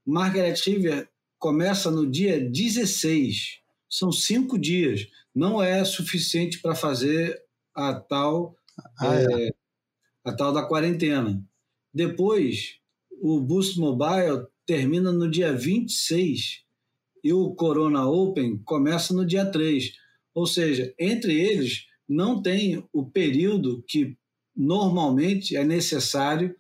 Margaret 0.06 0.56
River 0.66 1.10
começa 1.38 1.92
no 1.92 2.10
dia 2.10 2.40
16. 2.40 3.60
São 3.90 4.12
cinco 4.12 4.58
dias. 4.58 5.08
Não 5.36 5.62
é 5.62 5.84
suficiente 5.84 6.62
para 6.62 6.74
fazer 6.74 7.42
a 7.76 7.94
tal 7.94 8.56
ah, 9.00 9.16
é. 9.16 9.48
É, 9.48 9.54
a 10.26 10.34
tal 10.34 10.52
da 10.54 10.64
quarentena. 10.64 11.44
Depois, 11.94 12.80
o 13.22 13.40
Boost 13.40 13.80
Mobile 13.80 14.48
termina 14.66 15.12
no 15.12 15.30
dia 15.30 15.54
26 15.54 16.64
e 17.24 17.32
o 17.32 17.54
Corona 17.54 18.08
Open 18.08 18.58
começa 18.64 19.14
no 19.14 19.26
dia 19.26 19.46
3. 19.46 19.94
Ou 20.34 20.46
seja, 20.46 20.94
entre 21.00 21.40
eles 21.40 21.86
não 22.08 22.42
tem 22.42 22.88
o 22.92 23.06
período 23.06 23.84
que 23.88 24.18
normalmente 24.56 25.56
é 25.56 25.64
necessário 25.64 26.56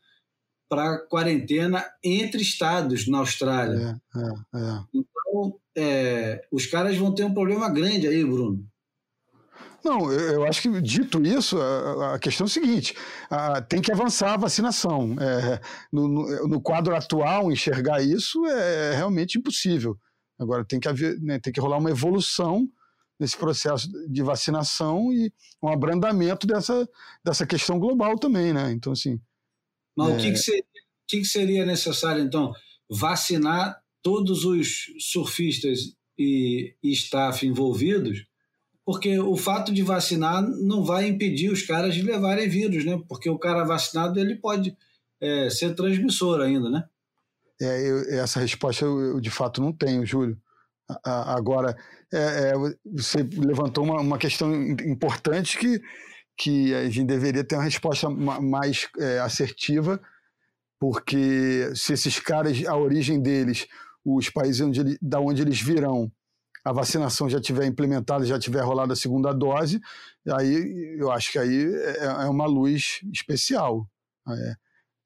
para 0.69 0.97
quarentena 0.97 1.85
entre 2.03 2.41
estados 2.41 3.07
na 3.07 3.19
Austrália. 3.19 4.01
É, 4.15 4.19
é, 4.19 4.59
é. 4.59 4.83
Então, 4.93 5.59
é, 5.75 6.47
os 6.51 6.65
caras 6.65 6.97
vão 6.97 7.13
ter 7.13 7.23
um 7.23 7.33
problema 7.33 7.69
grande 7.69 8.07
aí, 8.07 8.23
Bruno. 8.23 8.65
Não, 9.83 10.09
eu 10.11 10.45
acho 10.45 10.61
que, 10.61 10.81
dito 10.81 11.21
isso, 11.21 11.59
a 11.59 12.17
questão 12.17 12.45
é 12.45 12.47
a 12.47 12.51
seguinte: 12.51 12.95
tem 13.67 13.81
que 13.81 13.91
avançar 13.91 14.33
a 14.33 14.37
vacinação. 14.37 15.15
É, 15.19 15.59
no, 15.91 16.47
no, 16.47 16.61
quadro 16.61 16.95
atual, 16.95 17.51
enxergar 17.51 18.01
isso 18.01 18.45
é 18.45 18.95
realmente 18.95 19.37
impossível. 19.37 19.97
Agora, 20.39 20.63
tem 20.63 20.79
que, 20.79 20.87
haver, 20.87 21.19
né, 21.19 21.37
tem 21.39 21.51
que 21.51 21.59
rolar 21.59 21.77
uma 21.77 21.91
evolução 21.91 22.67
nesse 23.19 23.37
processo 23.37 23.87
de 24.09 24.23
vacinação 24.23 25.11
e 25.11 25.31
um 25.61 25.67
abrandamento 25.67 26.47
dessa, 26.47 26.87
dessa 27.23 27.45
questão 27.45 27.77
global 27.77 28.17
também, 28.17 28.53
né? 28.53 28.71
Então, 28.71 28.93
assim. 28.93 29.19
Mas 29.97 30.09
é... 30.09 30.13
o, 30.13 30.17
que, 30.17 30.31
que, 30.31 30.37
seria, 30.37 30.63
que 31.07 31.25
seria 31.25 31.65
necessário, 31.65 32.23
então? 32.23 32.53
Vacinar 32.89 33.81
todos 34.01 34.45
os 34.45 34.85
surfistas 34.99 35.93
e, 36.17 36.73
e 36.81 36.91
staff 36.91 37.45
envolvidos 37.45 38.25
porque 38.85 39.17
o 39.19 39.37
fato 39.37 39.73
de 39.73 39.81
vacinar 39.81 40.41
não 40.41 40.83
vai 40.83 41.07
impedir 41.07 41.49
os 41.49 41.61
caras 41.61 41.95
de 41.95 42.01
levarem 42.01 42.49
vírus, 42.49 42.83
né? 42.85 43.01
Porque 43.07 43.29
o 43.29 43.39
cara 43.39 43.63
vacinado 43.63 44.19
ele 44.19 44.35
pode 44.35 44.75
é, 45.21 45.49
ser 45.49 45.73
transmissor 45.73 46.41
ainda, 46.41 46.69
né? 46.69 46.83
É, 47.61 47.89
eu, 47.89 48.19
essa 48.19 48.39
resposta 48.39 48.83
eu, 48.83 48.99
eu, 48.99 49.19
de 49.21 49.29
fato 49.29 49.61
não 49.61 49.71
tenho, 49.71 50.05
Júlio. 50.05 50.37
A, 51.05 51.33
agora, 51.35 51.77
é, 52.13 52.17
é, 52.17 52.53
você 52.85 53.23
levantou 53.23 53.85
uma, 53.85 54.01
uma, 54.01 54.17
questão 54.17 54.53
importante 54.53 55.57
que, 55.57 55.81
que 56.37 56.73
a 56.73 56.89
gente 56.89 57.05
deveria 57.05 57.43
ter 57.43 57.55
uma 57.55 57.63
resposta 57.63 58.09
mais 58.09 58.89
é, 58.99 59.19
assertiva, 59.19 60.01
porque 60.77 61.71
se 61.73 61.93
esses 61.93 62.19
caras, 62.19 62.65
a 62.65 62.75
origem 62.75 63.21
deles, 63.21 63.65
os 64.03 64.29
países 64.29 64.59
onde 64.59 64.97
da 65.01 65.21
onde 65.21 65.41
eles 65.41 65.61
virão, 65.61 66.11
a 66.63 66.71
vacinação 66.71 67.29
já 67.29 67.41
tiver 67.41 67.65
implementada, 67.65 68.25
já 68.25 68.39
tiver 68.39 68.61
rolado 68.61 68.93
a 68.93 68.95
segunda 68.95 69.33
dose, 69.33 69.81
aí 70.27 70.95
eu 70.97 71.11
acho 71.11 71.31
que 71.31 71.39
aí 71.39 71.65
é, 71.65 72.05
é 72.05 72.29
uma 72.29 72.45
luz 72.45 73.01
especial. 73.11 73.87
É, 74.27 74.55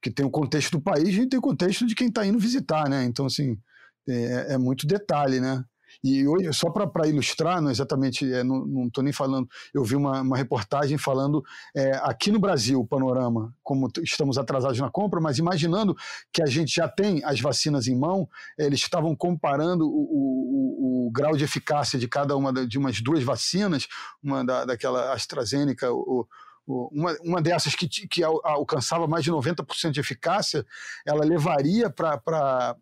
que 0.02 0.12
tem 0.12 0.26
o 0.26 0.30
contexto 0.30 0.72
do 0.74 0.82
país 0.82 1.16
e 1.16 1.28
tem 1.28 1.40
o 1.40 1.42
contexto 1.42 1.86
de 1.86 1.96
quem 1.96 2.08
está 2.08 2.26
indo 2.26 2.40
visitar, 2.40 2.88
né? 2.88 3.04
Então, 3.04 3.26
assim, 3.26 3.58
é, 4.08 4.54
é 4.54 4.58
muito 4.58 4.86
detalhe, 4.86 5.40
né? 5.40 5.64
E 6.04 6.28
hoje, 6.28 6.52
só 6.54 6.70
para 6.70 7.08
ilustrar, 7.08 7.62
não 7.62 7.72
exatamente, 7.72 8.32
é, 8.32 8.44
não 8.44 8.88
estou 8.88 9.04
nem 9.04 9.14
falando, 9.14 9.48
eu 9.74 9.84
vi 9.84 9.96
uma, 9.96 10.22
uma 10.22 10.38
reportagem 10.38 10.98
falando 10.98 11.44
é, 11.76 11.92
aqui 12.04 12.32
no 12.32 12.40
Brasil, 12.40 12.80
o 12.80 12.88
panorama, 12.88 13.54
como 13.64 13.90
estamos 14.04 14.38
atrasados 14.38 14.80
na 14.80 14.90
compra, 14.90 15.20
mas 15.20 15.38
imaginando 15.38 15.96
que 16.32 16.42
a 16.42 16.46
gente 16.46 16.76
já 16.76 16.88
tem 16.88 17.24
as 17.24 17.40
vacinas 17.40 17.88
em 17.88 17.96
mão, 17.96 18.28
eles 18.58 18.80
estavam 18.80 19.16
comparando 19.16 19.88
o, 19.88 19.90
o, 19.90 21.08
o 21.08 21.12
grau 21.12 21.36
de 21.36 21.44
eficácia 21.44 21.98
de 21.98 22.08
cada 22.08 22.36
uma 22.36 22.54
de 22.68 22.78
umas 22.78 23.02
duas 23.02 23.24
vacinas, 23.24 23.88
uma 24.22 24.46
da, 24.46 24.66
daquela 24.66 25.14
AstraZeneca, 25.14 25.92
o, 25.92 26.28
uma, 26.68 27.16
uma 27.24 27.42
dessas 27.42 27.76
que, 27.76 27.88
que 27.88 28.24
alcançava 28.24 29.08
mais 29.08 29.24
de 29.24 29.32
90% 29.32 29.92
de 29.92 30.00
eficácia, 30.00 30.66
ela 31.06 31.24
levaria 31.24 31.90
para 31.90 32.76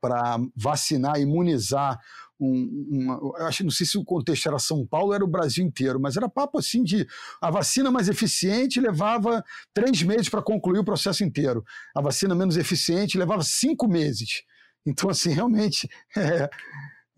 para 0.00 0.38
vacinar, 0.56 1.20
imunizar 1.20 1.98
um, 2.40 2.86
uma, 2.90 3.46
acho 3.46 3.62
não 3.62 3.70
sei 3.70 3.86
se 3.86 3.98
o 3.98 4.04
contexto 4.04 4.48
era 4.48 4.58
São 4.58 4.86
Paulo, 4.86 5.12
era 5.12 5.22
o 5.22 5.28
Brasil 5.28 5.64
inteiro, 5.64 6.00
mas 6.00 6.16
era 6.16 6.28
papo 6.28 6.58
assim 6.58 6.82
de 6.82 7.06
a 7.40 7.50
vacina 7.50 7.90
mais 7.90 8.08
eficiente 8.08 8.80
levava 8.80 9.44
três 9.74 10.02
meses 10.02 10.28
para 10.28 10.42
concluir 10.42 10.78
o 10.78 10.84
processo 10.84 11.22
inteiro, 11.22 11.62
a 11.94 12.00
vacina 12.00 12.34
menos 12.34 12.56
eficiente 12.56 13.18
levava 13.18 13.42
cinco 13.42 13.86
meses. 13.86 14.42
Então 14.86 15.10
assim 15.10 15.30
realmente 15.30 15.88
é, 16.16 16.50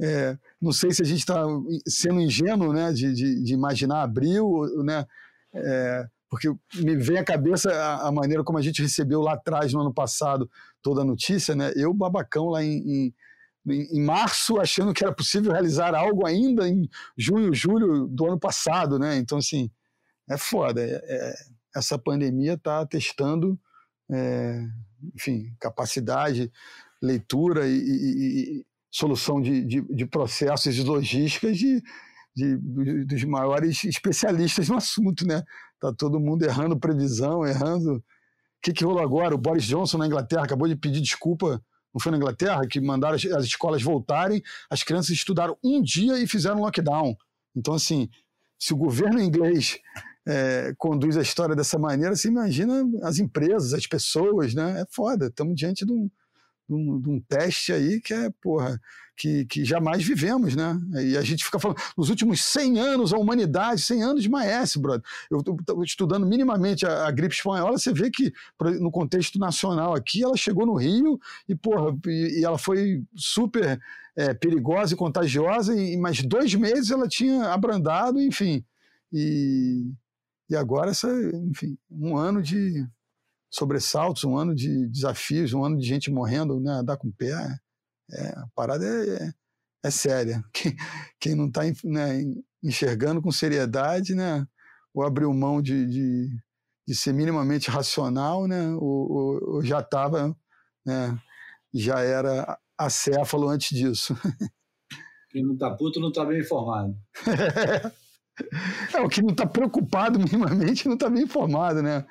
é, 0.00 0.38
não 0.60 0.72
sei 0.72 0.90
se 0.90 1.02
a 1.02 1.06
gente 1.06 1.20
está 1.20 1.44
sendo 1.86 2.20
ingênuo, 2.20 2.72
né, 2.72 2.92
de, 2.92 3.12
de, 3.14 3.44
de 3.44 3.54
imaginar 3.54 4.02
abril, 4.02 4.62
né, 4.84 5.06
é, 5.54 6.06
porque 6.32 6.48
me 6.76 6.96
vem 6.96 7.18
à 7.18 7.24
cabeça 7.24 7.70
a, 7.70 8.08
a, 8.08 8.10
maneira 8.10 8.42
como 8.42 8.56
a 8.56 8.62
gente 8.62 8.80
recebeu 8.80 9.20
lá 9.20 9.34
atrás, 9.34 9.74
no 9.74 9.82
ano 9.82 9.92
passado, 9.92 10.50
toda 10.80 11.02
a 11.02 11.04
notícia, 11.04 11.54
né? 11.54 11.70
Eu, 11.76 11.92
babacão, 11.92 12.46
lá 12.46 12.64
em, 12.64 12.78
em, 12.78 13.14
em, 13.68 14.02
março, 14.02 14.58
achando 14.58 14.94
que 14.94 15.04
era 15.04 15.14
possível 15.14 15.52
realizar 15.52 15.94
algo 15.94 16.26
ainda 16.26 16.66
em 16.66 16.88
junho, 17.18 17.52
julho 17.52 18.06
do 18.06 18.24
ano 18.24 18.40
passado, 18.40 18.98
né? 18.98 19.18
Então, 19.18 19.36
assim, 19.36 19.70
é 20.26 20.38
foda. 20.38 20.80
É, 20.80 21.02
é, 21.04 21.34
essa 21.76 21.98
pandemia 21.98 22.54
está 22.54 22.86
testando, 22.86 23.60
é, 24.10 24.66
enfim, 25.14 25.54
capacidade, 25.60 26.50
leitura 27.02 27.68
e, 27.68 27.76
e, 27.76 28.58
e 28.60 28.66
solução 28.90 29.38
de, 29.38 29.62
de, 29.66 29.82
de, 29.82 30.06
processos 30.06 30.78
e 30.78 30.82
logísticas 30.82 31.58
de, 31.58 31.82
de, 32.34 32.56
dos 33.04 33.22
maiores 33.24 33.84
especialistas 33.84 34.70
no 34.70 34.78
assunto, 34.78 35.26
né? 35.26 35.42
Tá 35.82 35.92
todo 35.92 36.20
mundo 36.20 36.44
errando 36.44 36.78
previsão, 36.78 37.44
errando. 37.44 37.96
O 37.96 38.02
que, 38.62 38.72
que 38.72 38.84
rolou 38.84 39.02
agora? 39.02 39.34
O 39.34 39.38
Boris 39.38 39.64
Johnson 39.64 39.98
na 39.98 40.06
Inglaterra 40.06 40.44
acabou 40.44 40.68
de 40.68 40.76
pedir 40.76 41.00
desculpa. 41.00 41.60
Não 41.92 42.00
foi 42.00 42.12
na 42.12 42.18
Inglaterra 42.18 42.64
que 42.68 42.80
mandaram 42.80 43.16
as, 43.16 43.24
as 43.24 43.44
escolas 43.46 43.82
voltarem, 43.82 44.40
as 44.70 44.84
crianças 44.84 45.10
estudaram 45.10 45.58
um 45.62 45.82
dia 45.82 46.22
e 46.22 46.28
fizeram 46.28 46.60
lockdown. 46.60 47.16
Então, 47.56 47.74
assim, 47.74 48.08
se 48.56 48.72
o 48.72 48.76
governo 48.76 49.20
inglês 49.20 49.76
é, 50.24 50.72
conduz 50.78 51.16
a 51.16 51.20
história 51.20 51.56
dessa 51.56 51.80
maneira, 51.80 52.14
você 52.14 52.28
imagina 52.28 52.88
as 53.02 53.18
empresas, 53.18 53.74
as 53.74 53.84
pessoas, 53.84 54.54
né? 54.54 54.82
É 54.82 54.84
foda. 54.88 55.26
Estamos 55.26 55.56
diante 55.56 55.84
de 55.84 55.92
um, 55.92 56.08
de 56.72 56.74
um, 56.74 57.00
de 57.00 57.10
um 57.10 57.20
teste 57.20 57.72
aí 57.72 58.00
que 58.00 58.14
é, 58.14 58.30
porra, 58.40 58.80
que, 59.16 59.44
que 59.44 59.64
jamais 59.64 60.02
vivemos, 60.02 60.56
né? 60.56 60.78
E 61.02 61.16
a 61.16 61.22
gente 61.22 61.44
fica 61.44 61.58
falando, 61.58 61.78
nos 61.96 62.08
últimos 62.08 62.42
100 62.44 62.78
anos, 62.78 63.12
a 63.12 63.18
humanidade, 63.18 63.82
100 63.82 64.02
anos 64.02 64.22
de 64.22 64.28
Maes, 64.28 64.76
brother. 64.76 65.02
Eu 65.30 65.38
estou 65.40 65.84
estudando 65.84 66.26
minimamente 66.26 66.86
a, 66.86 67.06
a, 67.06 67.10
gripe 67.10 67.34
espanhola, 67.34 67.78
você 67.78 67.92
vê 67.92 68.10
que, 68.10 68.32
no 68.80 68.90
contexto 68.90 69.38
nacional 69.38 69.94
aqui, 69.94 70.24
ela 70.24 70.36
chegou 70.36 70.64
no 70.66 70.76
Rio 70.76 71.20
e, 71.48 71.54
porra, 71.54 71.96
e, 72.06 72.40
e 72.40 72.44
ela 72.44 72.58
foi 72.58 73.02
super 73.14 73.78
é, 74.16 74.32
perigosa 74.32 74.94
e 74.94 74.96
contagiosa, 74.96 75.76
e 75.76 75.96
mais 75.96 76.22
dois 76.22 76.54
meses 76.54 76.90
ela 76.90 77.06
tinha 77.06 77.52
abrandado, 77.52 78.20
enfim. 78.20 78.64
E, 79.12 79.92
e 80.48 80.56
agora, 80.56 80.90
essa, 80.90 81.08
enfim, 81.50 81.76
um 81.90 82.16
ano 82.16 82.42
de 82.42 82.86
sobressaltos, 83.52 84.24
um 84.24 84.36
ano 84.36 84.54
de 84.54 84.88
desafios, 84.88 85.52
um 85.52 85.62
ano 85.62 85.78
de 85.78 85.86
gente 85.86 86.10
morrendo, 86.10 86.58
né, 86.58 86.72
andar 86.72 86.96
com 86.96 87.08
o 87.08 87.12
pé. 87.12 87.34
É, 88.10 88.28
a 88.30 88.46
parada 88.54 88.84
é, 88.84 89.14
é, 89.14 89.32
é 89.84 89.90
séria. 89.90 90.42
Quem, 90.52 90.74
quem 91.20 91.34
não 91.34 91.46
está 91.46 91.60
né, 91.84 92.22
enxergando 92.62 93.20
com 93.20 93.30
seriedade, 93.30 94.14
né, 94.14 94.46
ou 94.94 95.04
abriu 95.04 95.32
mão 95.34 95.60
de, 95.60 95.86
de, 95.86 96.28
de 96.88 96.94
ser 96.94 97.12
minimamente 97.12 97.70
racional, 97.70 98.48
né, 98.48 98.70
ou, 98.74 99.12
ou, 99.12 99.54
ou 99.54 99.64
já 99.64 99.80
estava, 99.80 100.34
né, 100.84 101.18
já 101.74 102.00
era 102.00 102.58
acéfalo 102.78 103.48
antes 103.48 103.76
disso. 103.76 104.14
Quem 105.30 105.42
não 105.42 105.54
está 105.54 105.70
puto 105.70 106.00
não 106.00 106.08
está 106.08 106.24
bem 106.24 106.40
informado. 106.40 106.94
é, 108.94 109.00
o 109.00 109.08
que 109.08 109.22
não 109.22 109.30
está 109.30 109.46
preocupado 109.46 110.18
minimamente 110.18 110.86
não 110.86 110.94
está 110.94 111.08
bem 111.08 111.22
informado, 111.22 111.82
né? 111.82 112.06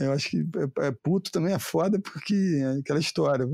Eu 0.00 0.12
acho 0.12 0.30
que 0.30 0.38
é, 0.38 0.86
é, 0.86 0.90
puto 0.90 1.30
também 1.30 1.52
é 1.52 1.58
foda 1.58 2.00
porque 2.00 2.34
é 2.62 2.78
aquela 2.78 3.00
história. 3.00 3.46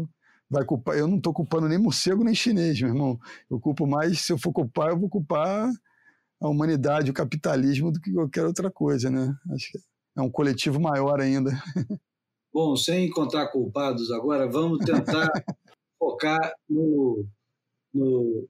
Vai 0.50 0.64
culpar, 0.64 0.96
eu 0.96 1.08
não 1.08 1.16
estou 1.16 1.32
culpando 1.32 1.68
nem 1.68 1.78
morcego 1.78 2.22
nem 2.22 2.34
chinês, 2.34 2.80
meu 2.80 2.90
irmão. 2.90 3.18
Eu 3.50 3.58
culpo 3.58 3.86
mais, 3.86 4.20
se 4.20 4.32
eu 4.32 4.38
for 4.38 4.52
culpar, 4.52 4.90
eu 4.90 4.98
vou 4.98 5.08
culpar 5.08 5.70
a 6.40 6.48
humanidade, 6.48 7.10
o 7.10 7.14
capitalismo 7.14 7.90
do 7.90 8.00
que 8.00 8.12
qualquer 8.12 8.44
outra 8.44 8.70
coisa, 8.70 9.10
né? 9.10 9.34
Acho 9.52 9.72
que 9.72 9.78
é 10.16 10.20
um 10.20 10.30
coletivo 10.30 10.78
maior 10.78 11.20
ainda. 11.20 11.50
Bom, 12.52 12.76
sem 12.76 13.06
encontrar 13.06 13.48
culpados 13.48 14.12
agora, 14.12 14.48
vamos 14.48 14.84
tentar 14.84 15.28
focar 15.98 16.54
no, 16.68 17.26
no, 17.92 18.48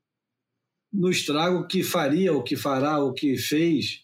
no 0.92 1.10
estrago 1.10 1.66
que 1.66 1.82
faria, 1.82 2.34
o 2.34 2.42
que 2.42 2.56
fará, 2.56 2.98
o 2.98 3.14
que 3.14 3.38
fez 3.38 4.03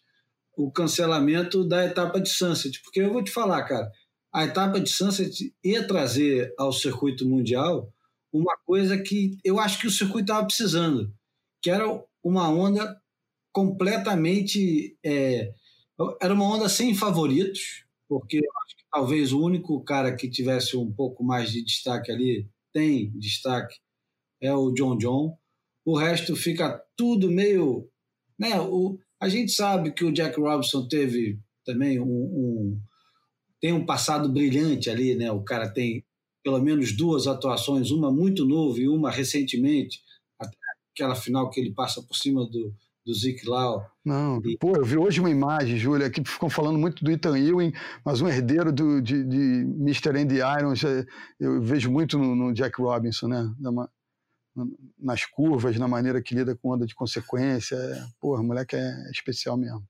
o 0.65 0.71
cancelamento 0.71 1.65
da 1.65 1.85
etapa 1.85 2.21
de 2.21 2.29
Sunset. 2.29 2.81
Porque 2.83 3.01
eu 3.01 3.13
vou 3.13 3.25
te 3.25 3.31
falar, 3.31 3.63
cara, 3.65 3.91
a 4.33 4.45
etapa 4.45 4.81
de 4.81 4.91
Sunset 4.91 5.55
ia 5.65 5.87
trazer 5.87 6.55
ao 6.59 6.73
circuito 6.73 7.27
mundial 7.27 7.93
uma 8.33 8.57
coisa 8.65 8.97
que 8.99 9.39
eu 9.45 9.59
acho 9.59 9.81
que 9.81 9.87
o 9.87 9.91
circuito 9.91 10.31
estava 10.31 10.47
precisando, 10.47 11.13
que 11.61 11.71
era 11.71 11.85
uma 12.23 12.49
onda 12.49 13.01
completamente. 13.53 14.97
É, 15.05 15.53
era 16.21 16.33
uma 16.33 16.45
onda 16.45 16.69
sem 16.69 16.95
favoritos, 16.95 17.85
porque 18.09 18.39
eu 18.39 18.53
acho 18.65 18.77
que 18.77 18.85
talvez 18.91 19.33
o 19.33 19.43
único 19.43 19.83
cara 19.83 20.15
que 20.15 20.31
tivesse 20.31 20.77
um 20.77 20.93
pouco 20.93 21.25
mais 21.25 21.51
de 21.51 21.65
destaque 21.65 22.13
ali, 22.13 22.49
tem 22.73 23.11
destaque, 23.19 23.77
é 24.41 24.55
o 24.55 24.71
John 24.73 24.97
John. 24.97 25.37
O 25.85 25.97
resto 25.97 26.37
fica 26.37 26.81
tudo 26.97 27.31
meio. 27.31 27.89
Né, 28.39 28.59
o, 28.61 28.99
A 29.21 29.29
gente 29.29 29.53
sabe 29.53 29.93
que 29.93 30.05
o 30.05 30.13
Jack 30.13 30.41
Robinson 30.41 30.89
teve 30.89 31.39
também 31.65 32.01
um, 32.01 32.05
um 32.05 32.81
tem 33.61 33.73
um 33.73 33.85
passado 33.85 34.29
brilhante 34.33 34.89
ali, 34.89 35.15
né? 35.15 35.31
O 35.31 35.43
cara 35.43 35.69
tem 35.69 36.03
pelo 36.43 36.59
menos 36.61 36.97
duas 36.97 37.27
atuações, 37.27 37.91
uma 37.91 38.11
muito 38.11 38.47
nova 38.47 38.79
e 38.79 38.89
uma 38.89 39.11
recentemente, 39.11 40.01
aquela 40.95 41.15
final 41.15 41.51
que 41.51 41.61
ele 41.61 41.75
passa 41.75 42.03
por 42.03 42.15
cima 42.17 42.47
do, 42.47 42.75
do 43.05 43.15
Zeke 43.15 43.47
Lau. 43.47 43.85
Não, 44.03 44.41
e... 44.45 44.57
pô, 44.57 44.75
eu 44.75 44.85
vi 44.85 44.97
hoje 44.97 45.21
uma 45.21 45.31
imagem, 45.31 45.77
Júlia, 45.77 46.11
que 46.11 46.23
ficam 46.25 46.49
falando 46.49 46.79
muito 46.79 47.05
do 47.05 47.11
Ethan 47.11 47.39
Ewing, 47.39 47.73
mas 48.05 48.23
um 48.23 48.29
herdeiro 48.29 48.73
do, 48.73 49.03
de, 49.03 49.23
de 49.23 49.67
Mr. 49.81 50.19
Andy 50.19 50.37
Irons, 50.37 50.83
é, 50.83 51.05
eu 51.39 51.61
vejo 51.61 51.91
muito 51.91 52.19
no, 52.19 52.35
no 52.35 52.53
Jack 52.55 52.81
Robinson, 52.81 53.29
né? 53.29 53.53
Nas 54.99 55.25
curvas, 55.25 55.77
na 55.77 55.89
maneira 55.89 56.23
que 56.23 56.35
lida 56.35 56.57
com 56.57 56.71
onda 56.71 56.87
de 56.87 56.95
consequência. 56.95 57.77
Porra, 58.21 58.43
moleque 58.43 58.77
é 58.77 59.11
especial 59.11 59.57
mesmo. 59.57 59.83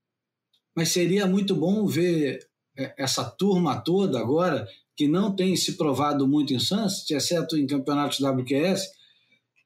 Mas 0.74 0.90
seria 0.90 1.26
muito 1.26 1.54
bom 1.54 1.86
ver 1.86 2.40
é, 2.76 2.94
essa 2.98 3.24
turma 3.24 3.80
toda 3.80 4.18
agora, 4.18 4.66
que 4.96 5.08
não 5.08 5.34
tem 5.34 5.56
se 5.56 5.76
provado 5.76 6.26
muito 6.26 6.54
em 6.54 6.58
Sunset, 6.58 7.12
exceto 7.14 7.56
em 7.56 7.66
campeonatos 7.66 8.20
WQS, 8.20 8.88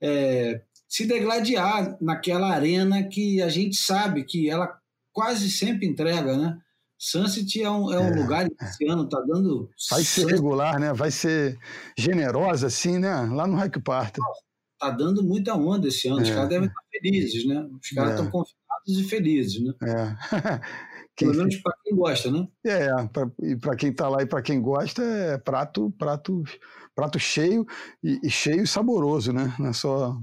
é, 0.00 0.62
se 0.88 1.06
degladiar 1.06 1.96
naquela 2.00 2.52
arena 2.52 3.04
que 3.04 3.42
a 3.42 3.48
gente 3.48 3.76
sabe 3.76 4.24
que 4.24 4.48
ela 4.48 4.78
quase 5.12 5.50
sempre 5.50 5.86
entrega, 5.86 6.36
né? 6.36 6.58
Sunset 6.98 7.62
é 7.62 7.70
um, 7.70 7.92
é 7.92 7.98
um 7.98 8.08
é, 8.08 8.16
lugar 8.16 8.48
que 8.48 8.64
esse 8.64 8.86
ano 8.88 9.04
está 9.04 9.20
dando. 9.20 9.68
Vai 9.90 10.02
ser 10.02 10.26
regular, 10.26 10.78
né? 10.80 10.92
Vai 10.92 11.10
ser 11.10 11.58
generosa, 11.98 12.68
assim, 12.68 12.98
né? 12.98 13.14
Lá 13.32 13.46
no 13.46 13.56
Hack 13.56 13.78
Park 13.82 14.16
tá 14.78 14.90
dando 14.90 15.22
muita 15.22 15.54
onda 15.54 15.88
esse 15.88 16.08
ano. 16.08 16.20
É. 16.20 16.22
Os 16.22 16.30
caras 16.30 16.48
devem 16.48 16.68
estar 16.68 16.80
felizes, 16.90 17.46
né? 17.46 17.68
Os 17.80 17.90
caras 17.90 18.10
estão 18.12 18.26
é. 18.26 18.30
confiados 18.30 18.98
e 18.98 19.04
felizes, 19.04 19.62
né? 19.62 19.74
É. 19.82 20.60
Quem 21.16 21.28
Pelo 21.30 21.38
menos 21.38 21.56
para 21.56 21.76
quem 21.82 21.96
gosta, 21.96 22.30
né? 22.30 22.48
É, 22.64 22.88
pra, 23.08 23.30
e 23.42 23.56
para 23.56 23.76
quem 23.76 23.90
está 23.90 24.08
lá 24.08 24.22
e 24.22 24.26
para 24.26 24.42
quem 24.42 24.60
gosta, 24.60 25.02
é 25.02 25.38
prato, 25.38 25.90
prato, 25.98 26.42
prato 26.94 27.18
cheio 27.18 27.66
e, 28.02 28.20
e, 28.22 28.30
cheio 28.30 28.62
e 28.62 28.66
saboroso, 28.66 29.32
né? 29.32 29.54
Não 29.58 29.68
é 29.68 29.72
só 29.72 30.20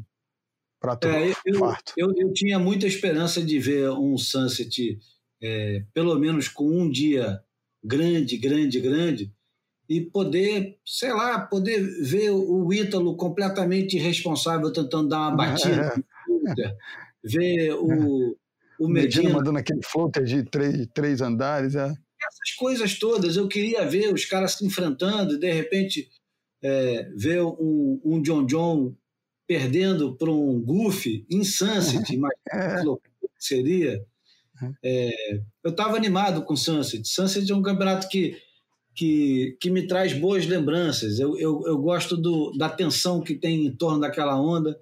prato 0.80 1.08
é, 1.08 1.34
eu, 1.46 1.60
farto. 1.60 1.94
Eu, 1.96 2.12
eu, 2.18 2.34
tinha 2.34 2.58
muita 2.58 2.88
esperança 2.88 3.42
de 3.42 3.60
ver 3.60 3.92
um 3.92 4.18
Sunset, 4.18 5.00
é, 5.42 5.86
pelo 5.94 6.18
menos 6.18 6.48
com 6.48 6.66
um 6.66 6.90
dia 6.90 7.42
grande, 7.84 8.38
grande, 8.38 8.80
grande, 8.80 9.34
e 9.92 10.00
poder, 10.00 10.80
sei 10.86 11.12
lá, 11.12 11.38
poder 11.38 11.82
ver 12.02 12.30
o 12.30 12.72
Ítalo 12.72 13.18
completamente 13.18 13.98
irresponsável 13.98 14.72
tentando 14.72 15.10
dar 15.10 15.28
uma 15.28 15.36
batida, 15.36 16.02
é. 16.58 16.76
ver 17.22 17.74
o, 17.74 18.38
o 18.80 18.88
Medina, 18.88 19.24
Medina 19.24 19.34
mandando 19.34 19.60
aquele 19.60 19.82
floater 19.84 20.24
de 20.24 20.44
três, 20.44 20.88
três 20.94 21.20
andares. 21.20 21.76
É. 21.76 21.88
Essas 21.88 22.56
coisas 22.58 22.98
todas, 22.98 23.36
eu 23.36 23.50
queria 23.50 23.86
ver 23.86 24.14
os 24.14 24.24
caras 24.24 24.54
se 24.54 24.66
enfrentando, 24.66 25.34
e 25.34 25.40
de 25.40 25.52
repente 25.52 26.08
é, 26.64 27.12
ver 27.18 27.42
um, 27.44 28.00
um 28.02 28.22
John 28.22 28.46
John 28.46 28.96
perdendo 29.46 30.16
para 30.16 30.32
um 30.32 30.62
Goofy 30.62 31.26
em 31.30 31.44
Sunset, 31.44 32.16
mas 32.16 32.32
é. 32.50 32.78
que 32.78 32.86
loucura 32.86 33.12
seria. 33.38 34.02
É, 34.82 35.10
eu 35.66 35.72
estava 35.72 35.98
animado 35.98 36.46
com 36.46 36.56
Sunset. 36.56 37.06
Sunset 37.06 37.52
é 37.52 37.54
um 37.54 37.62
campeonato 37.62 38.08
que 38.08 38.38
que, 39.02 39.58
que 39.60 39.72
me 39.72 39.88
traz 39.88 40.14
boas 40.14 40.46
lembranças. 40.46 41.20
Eu, 41.20 41.36
eu, 41.36 41.64
eu 41.66 41.76
gosto 41.80 42.16
do, 42.16 42.52
da 42.56 42.70
tensão 42.70 43.20
que 43.20 43.34
tem 43.34 43.66
em 43.66 43.76
torno 43.76 44.00
daquela 44.00 44.40
onda, 44.40 44.80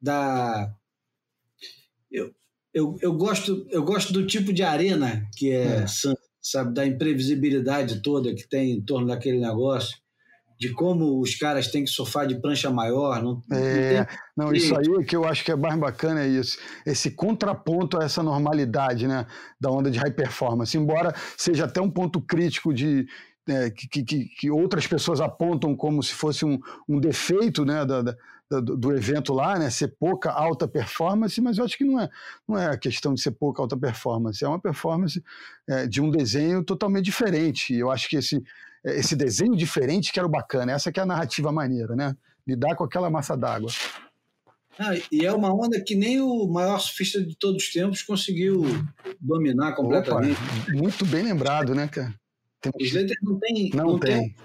da 0.00 0.74
eu, 2.10 2.34
eu, 2.72 2.96
eu, 3.02 3.12
gosto, 3.12 3.66
eu 3.70 3.84
gosto 3.84 4.14
do 4.14 4.26
tipo 4.26 4.50
de 4.50 4.62
arena 4.62 5.28
que 5.36 5.50
é, 5.50 5.82
é. 5.82 5.86
sabe, 6.40 6.72
da 6.72 6.86
imprevisibilidade 6.86 8.00
toda 8.00 8.34
que 8.34 8.48
tem 8.48 8.70
em 8.72 8.80
torno 8.80 9.08
daquele 9.08 9.38
negócio, 9.38 9.94
de 10.58 10.72
como 10.72 11.20
os 11.20 11.34
caras 11.34 11.68
têm 11.68 11.84
que 11.84 11.90
surfar 11.90 12.26
de 12.26 12.40
prancha 12.40 12.70
maior. 12.70 13.22
Não, 13.22 13.42
é, 13.52 14.06
não, 14.34 14.46
não 14.46 14.54
isso 14.54 14.74
aí 14.74 15.04
que 15.04 15.16
eu 15.16 15.26
acho 15.26 15.44
que 15.44 15.52
é 15.52 15.56
mais 15.56 15.78
bacana 15.78 16.22
é 16.22 16.28
isso, 16.28 16.56
esse 16.86 17.10
contraponto 17.10 18.00
a 18.00 18.04
essa 18.04 18.22
normalidade, 18.22 19.06
né, 19.06 19.26
da 19.60 19.70
onda 19.70 19.90
de 19.90 19.98
high 19.98 20.14
performance, 20.14 20.78
embora 20.78 21.14
seja 21.36 21.66
até 21.66 21.82
um 21.82 21.90
ponto 21.90 22.22
crítico 22.22 22.72
de 22.72 23.06
é, 23.48 23.70
que, 23.70 23.88
que, 23.88 24.24
que, 24.26 24.50
outras 24.50 24.86
pessoas 24.86 25.20
apontam 25.20 25.76
como 25.76 26.02
se 26.02 26.14
fosse 26.14 26.44
um, 26.44 26.58
um 26.88 26.98
defeito 26.98 27.64
né, 27.64 27.84
da, 27.84 28.02
da, 28.02 28.16
do 28.60 28.94
evento 28.94 29.32
lá, 29.32 29.58
né, 29.58 29.70
ser 29.70 29.88
pouca 29.98 30.30
alta 30.30 30.68
performance, 30.68 31.40
mas 31.40 31.58
eu 31.58 31.64
acho 31.64 31.76
que 31.76 31.84
não 31.84 32.00
é, 32.00 32.08
não 32.48 32.58
é 32.58 32.66
a 32.66 32.78
questão 32.78 33.14
de 33.14 33.20
ser 33.20 33.32
pouca 33.32 33.62
alta 33.62 33.76
performance, 33.76 34.44
é 34.44 34.48
uma 34.48 34.60
performance 34.60 35.22
é, 35.68 35.86
de 35.86 36.00
um 36.00 36.10
desenho 36.10 36.64
totalmente 36.64 37.04
diferente. 37.04 37.74
Eu 37.74 37.90
acho 37.90 38.08
que 38.08 38.16
esse, 38.16 38.42
é, 38.84 38.98
esse 38.98 39.16
desenho 39.16 39.56
diferente 39.56 40.12
que 40.12 40.18
era 40.18 40.26
o 40.26 40.30
bacana, 40.30 40.72
essa 40.72 40.92
que 40.92 41.00
é 41.00 41.02
a 41.02 41.06
narrativa 41.06 41.50
maneira, 41.52 41.94
né? 41.94 42.16
Lidar 42.46 42.74
com 42.76 42.84
aquela 42.84 43.08
massa 43.08 43.36
d'água. 43.36 43.70
Ah, 44.78 44.92
e 45.10 45.24
é 45.24 45.32
uma 45.32 45.54
onda 45.54 45.80
que 45.80 45.94
nem 45.94 46.20
o 46.20 46.46
maior 46.48 46.78
surfista 46.78 47.24
de 47.24 47.36
todos 47.36 47.62
os 47.62 47.72
tempos 47.72 48.02
conseguiu 48.02 48.64
dominar 49.20 49.74
completamente. 49.74 50.38
Opa, 50.62 50.72
muito 50.72 51.06
bem 51.06 51.22
lembrado, 51.22 51.74
né, 51.74 51.86
cara? 51.86 52.12
Slater 52.80 53.16
não 53.22 53.38
tem, 53.38 53.70
não, 53.74 53.84
não 53.84 53.98
tem. 53.98 54.34
tem 54.34 54.36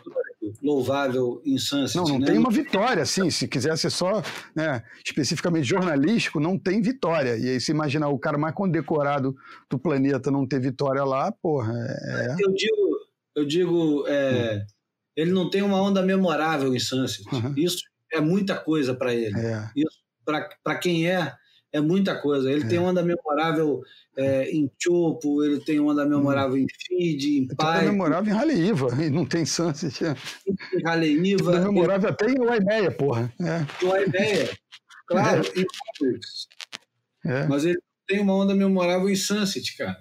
louvável 0.62 1.42
em 1.46 1.58
Sunset. 1.58 1.96
Não, 1.96 2.06
não 2.06 2.20
né? 2.20 2.28
tem 2.28 2.38
uma 2.38 2.50
vitória, 2.50 3.06
sim. 3.06 3.30
Se 3.30 3.48
quiser 3.48 3.78
ser 3.78 3.90
só 3.90 4.22
né, 4.56 4.84
especificamente 5.06 5.68
jornalístico, 5.68 6.40
não 6.40 6.58
tem 6.58 6.82
vitória. 6.82 7.38
E 7.38 7.50
aí, 7.50 7.62
se 7.62 7.72
imaginar 7.72 8.10
o 8.10 8.20
cara 8.20 8.38
mais 8.38 8.54
condecorado 8.54 9.36
do 9.70 9.78
planeta 9.78 10.32
não 10.32 10.48
ter 10.48 10.60
vitória 10.60 11.04
lá, 11.04 11.32
porra. 11.32 11.74
É... 11.78 12.36
Eu 12.40 12.54
digo, 12.54 13.00
eu 13.36 13.46
digo 13.46 14.08
é, 14.08 14.58
hum. 14.58 14.68
ele 15.16 15.32
não 15.32 15.50
tem 15.50 15.62
uma 15.62 15.82
onda 15.82 16.02
memorável 16.02 16.76
em 16.76 16.80
Sunset. 16.80 17.24
Uhum. 17.34 17.54
Isso 17.58 17.84
é 18.12 18.20
muita 18.20 18.56
coisa 18.56 18.94
para 18.94 19.14
ele. 19.14 19.38
É. 19.40 19.70
Isso, 19.76 20.00
para 20.64 20.76
quem 20.78 21.10
é, 21.10 21.34
é 21.72 21.80
muita 21.80 22.20
coisa. 22.20 22.52
Ele 22.52 22.64
é. 22.64 22.68
tem 22.68 22.80
onda 22.80 23.04
memorável 23.04 23.82
é, 24.18 24.50
em 24.50 24.70
Chopo, 24.78 25.44
ele 25.44 25.60
tem 25.60 25.80
onda 25.80 26.06
memorável 26.06 26.56
hum. 26.56 26.60
em 26.60 26.68
Feed, 26.68 27.38
em 27.38 27.48
Pai. 27.56 27.82
Tem 27.82 27.92
memorável 27.92 28.34
em 28.34 28.38
Haleiva, 28.38 28.88
e 29.04 29.10
não 29.10 29.26
tem 29.26 29.46
Sunset. 29.46 30.04
Em 30.46 30.88
Haleiva. 30.88 31.52
Tem 31.52 31.62
memorável 31.62 32.10
até 32.10 32.30
em 32.30 32.40
Waimeia, 32.40 32.92
porra. 32.92 33.34
É. 33.40 33.86
Waimeia, 33.86 34.50
claro, 35.08 35.42
é. 37.26 37.30
é. 37.30 37.48
Mas 37.48 37.66
ele 37.66 37.80
tem 38.08 38.20
uma 38.20 38.36
onda 38.36 38.56
memorável 38.56 39.10
em 39.10 39.16
Sunset, 39.16 39.78
cara. 39.78 39.98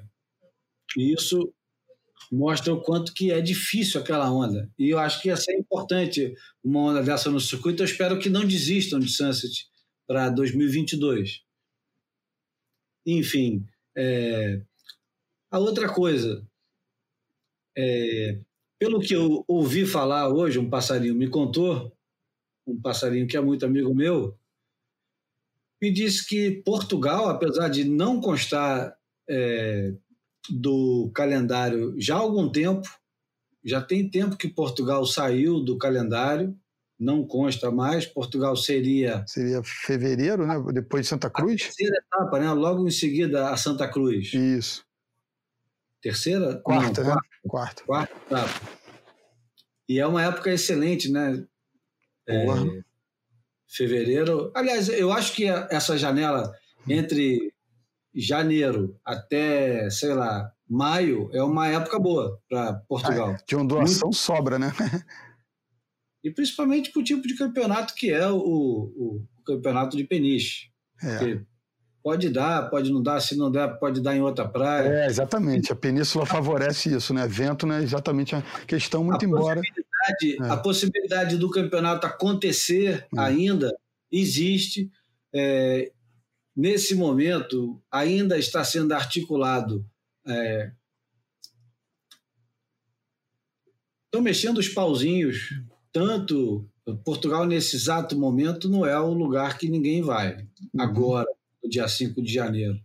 E 0.97 1.13
isso 1.13 1.53
mostra 2.33 2.73
o 2.73 2.83
quanto 2.83 3.13
que 3.15 3.31
é 3.31 3.41
difícil 3.41 4.01
aquela 4.01 4.31
onda. 4.31 4.71
E 4.79 4.91
eu 4.91 4.99
acho 4.99 5.21
que 5.21 5.29
ia 5.29 5.37
ser 5.37 5.55
importante 5.55 6.35
uma 6.63 6.81
onda 6.81 7.03
dessa 7.03 7.31
no 7.31 7.41
circuito. 7.41 7.83
Eu 7.83 7.87
espero 7.87 8.19
que 8.19 8.29
não 8.29 8.45
desistam 8.45 8.99
de 8.99 9.09
Sunset 9.09 9.67
para 10.07 10.29
2022. 10.31 11.48
Enfim, 13.11 13.65
é... 13.97 14.61
a 15.51 15.59
outra 15.59 15.89
coisa, 15.89 16.47
é... 17.77 18.39
pelo 18.79 19.01
que 19.01 19.15
eu 19.15 19.45
ouvi 19.49 19.87
falar 19.87 20.29
hoje, 20.29 20.59
um 20.59 20.69
passarinho 20.69 21.15
me 21.15 21.29
contou, 21.29 21.91
um 22.67 22.79
passarinho 22.81 23.27
que 23.27 23.37
é 23.37 23.41
muito 23.41 23.65
amigo 23.65 23.95
meu, 23.95 24.37
me 25.81 25.91
disse 25.91 26.27
que 26.27 26.63
Portugal, 26.65 27.29
apesar 27.29 27.69
de 27.69 27.85
não 27.85 28.21
constar 28.21 28.97
é, 29.29 29.95
do 30.51 31.11
calendário 31.15 31.95
já 31.99 32.17
há 32.17 32.19
algum 32.19 32.51
tempo, 32.51 32.89
já 33.65 33.81
tem 33.81 34.09
tempo 34.09 34.37
que 34.37 34.49
Portugal 34.49 35.07
saiu 35.07 35.61
do 35.61 35.79
calendário, 35.79 36.59
não 36.99 37.25
consta 37.25 37.71
mais. 37.71 38.07
Portugal 38.07 38.57
seria. 38.57 39.25
Seria 39.27 39.63
fevereiro, 39.63 40.47
né? 40.47 40.55
Depois 40.73 41.03
de 41.03 41.09
Santa 41.09 41.31
Cruz? 41.31 41.63
A 41.63 41.65
terceira 41.65 41.97
etapa, 41.97 42.39
né? 42.41 42.53
Logo 42.53 42.87
em 42.87 42.91
seguida 42.91 43.51
a 43.51 43.57
Santa 43.57 43.89
Cruz. 43.89 44.33
Isso. 44.35 44.85
Terceira? 46.03 46.57
Quarta, 46.63 47.03
não, 47.03 47.15
né? 47.15 47.21
Quarta. 47.47 47.85
Quarta 47.85 48.15
etapa. 48.27 48.61
E 49.89 49.99
é 49.99 50.07
uma 50.07 50.23
época 50.23 50.51
excelente, 50.51 51.11
né? 51.11 51.45
É, 52.27 52.45
fevereiro. 53.67 54.53
Aliás, 54.55 54.89
eu 54.89 55.13
acho 55.13 55.35
que 55.35 55.47
essa 55.47 55.97
janela 55.97 56.53
entre 56.87 57.53
janeiro 58.15 58.99
até, 59.05 59.89
sei 59.91 60.13
lá, 60.13 60.53
maio 60.69 61.31
é 61.33 61.43
uma 61.43 61.69
época 61.69 61.99
boa 61.99 62.39
para 62.49 62.75
Portugal. 62.89 63.37
Ah, 63.39 63.43
de 63.47 63.57
ondulação 63.57 64.09
Muito... 64.09 64.17
sobra, 64.17 64.59
né? 64.59 64.73
E 66.23 66.31
principalmente 66.31 66.91
para 66.91 67.01
o 67.01 67.05
tipo 67.05 67.27
de 67.27 67.37
campeonato 67.37 67.95
que 67.95 68.11
é 68.11 68.29
o, 68.29 68.37
o, 68.37 69.27
o 69.39 69.43
campeonato 69.45 69.97
de 69.97 70.05
peniche. 70.05 70.71
É. 71.03 71.41
Pode 72.03 72.31
dar, 72.31 72.71
pode 72.71 72.91
não 72.91 73.03
dar, 73.03 73.21
se 73.21 73.37
não 73.37 73.51
der, 73.51 73.79
pode 73.79 74.01
dar 74.01 74.17
em 74.17 74.23
outra 74.23 74.49
praia. 74.49 74.89
É, 74.89 75.07
exatamente. 75.07 75.73
A 75.73 75.77
península 75.77 76.25
favorece 76.25 76.95
isso, 76.95 77.13
né? 77.13 77.27
Vento 77.27 77.67
não 77.67 77.75
é 77.75 77.83
exatamente 77.83 78.35
a 78.35 78.43
questão, 78.67 79.05
muito 79.05 79.25
a 79.25 79.29
embora. 79.29 79.61
Possibilidade, 79.61 80.43
é. 80.43 80.53
A 80.53 80.57
possibilidade 80.57 81.37
do 81.37 81.51
campeonato 81.51 82.07
acontecer 82.07 83.07
é. 83.15 83.21
ainda 83.21 83.71
existe. 84.11 84.91
É, 85.35 85.93
nesse 86.57 86.97
momento, 86.97 87.81
ainda 87.89 88.37
está 88.37 88.65
sendo 88.65 88.93
articulado. 88.93 89.87
É... 90.27 90.73
Estão 94.07 94.21
mexendo 94.21 94.59
os 94.59 94.69
pauzinhos, 94.69 95.51
tanto 95.93 96.69
Portugal, 97.05 97.47
nesse 97.47 97.77
exato 97.77 98.19
momento, 98.19 98.69
não 98.69 98.85
é 98.85 98.99
o 98.99 99.13
lugar 99.13 99.59
que 99.59 99.69
ninguém 99.69 100.03
vai, 100.03 100.37
uhum. 100.37 100.81
agora, 100.81 101.29
no 101.63 101.69
dia 101.69 101.87
5 101.87 102.23
de 102.23 102.33
janeiro. 102.33 102.81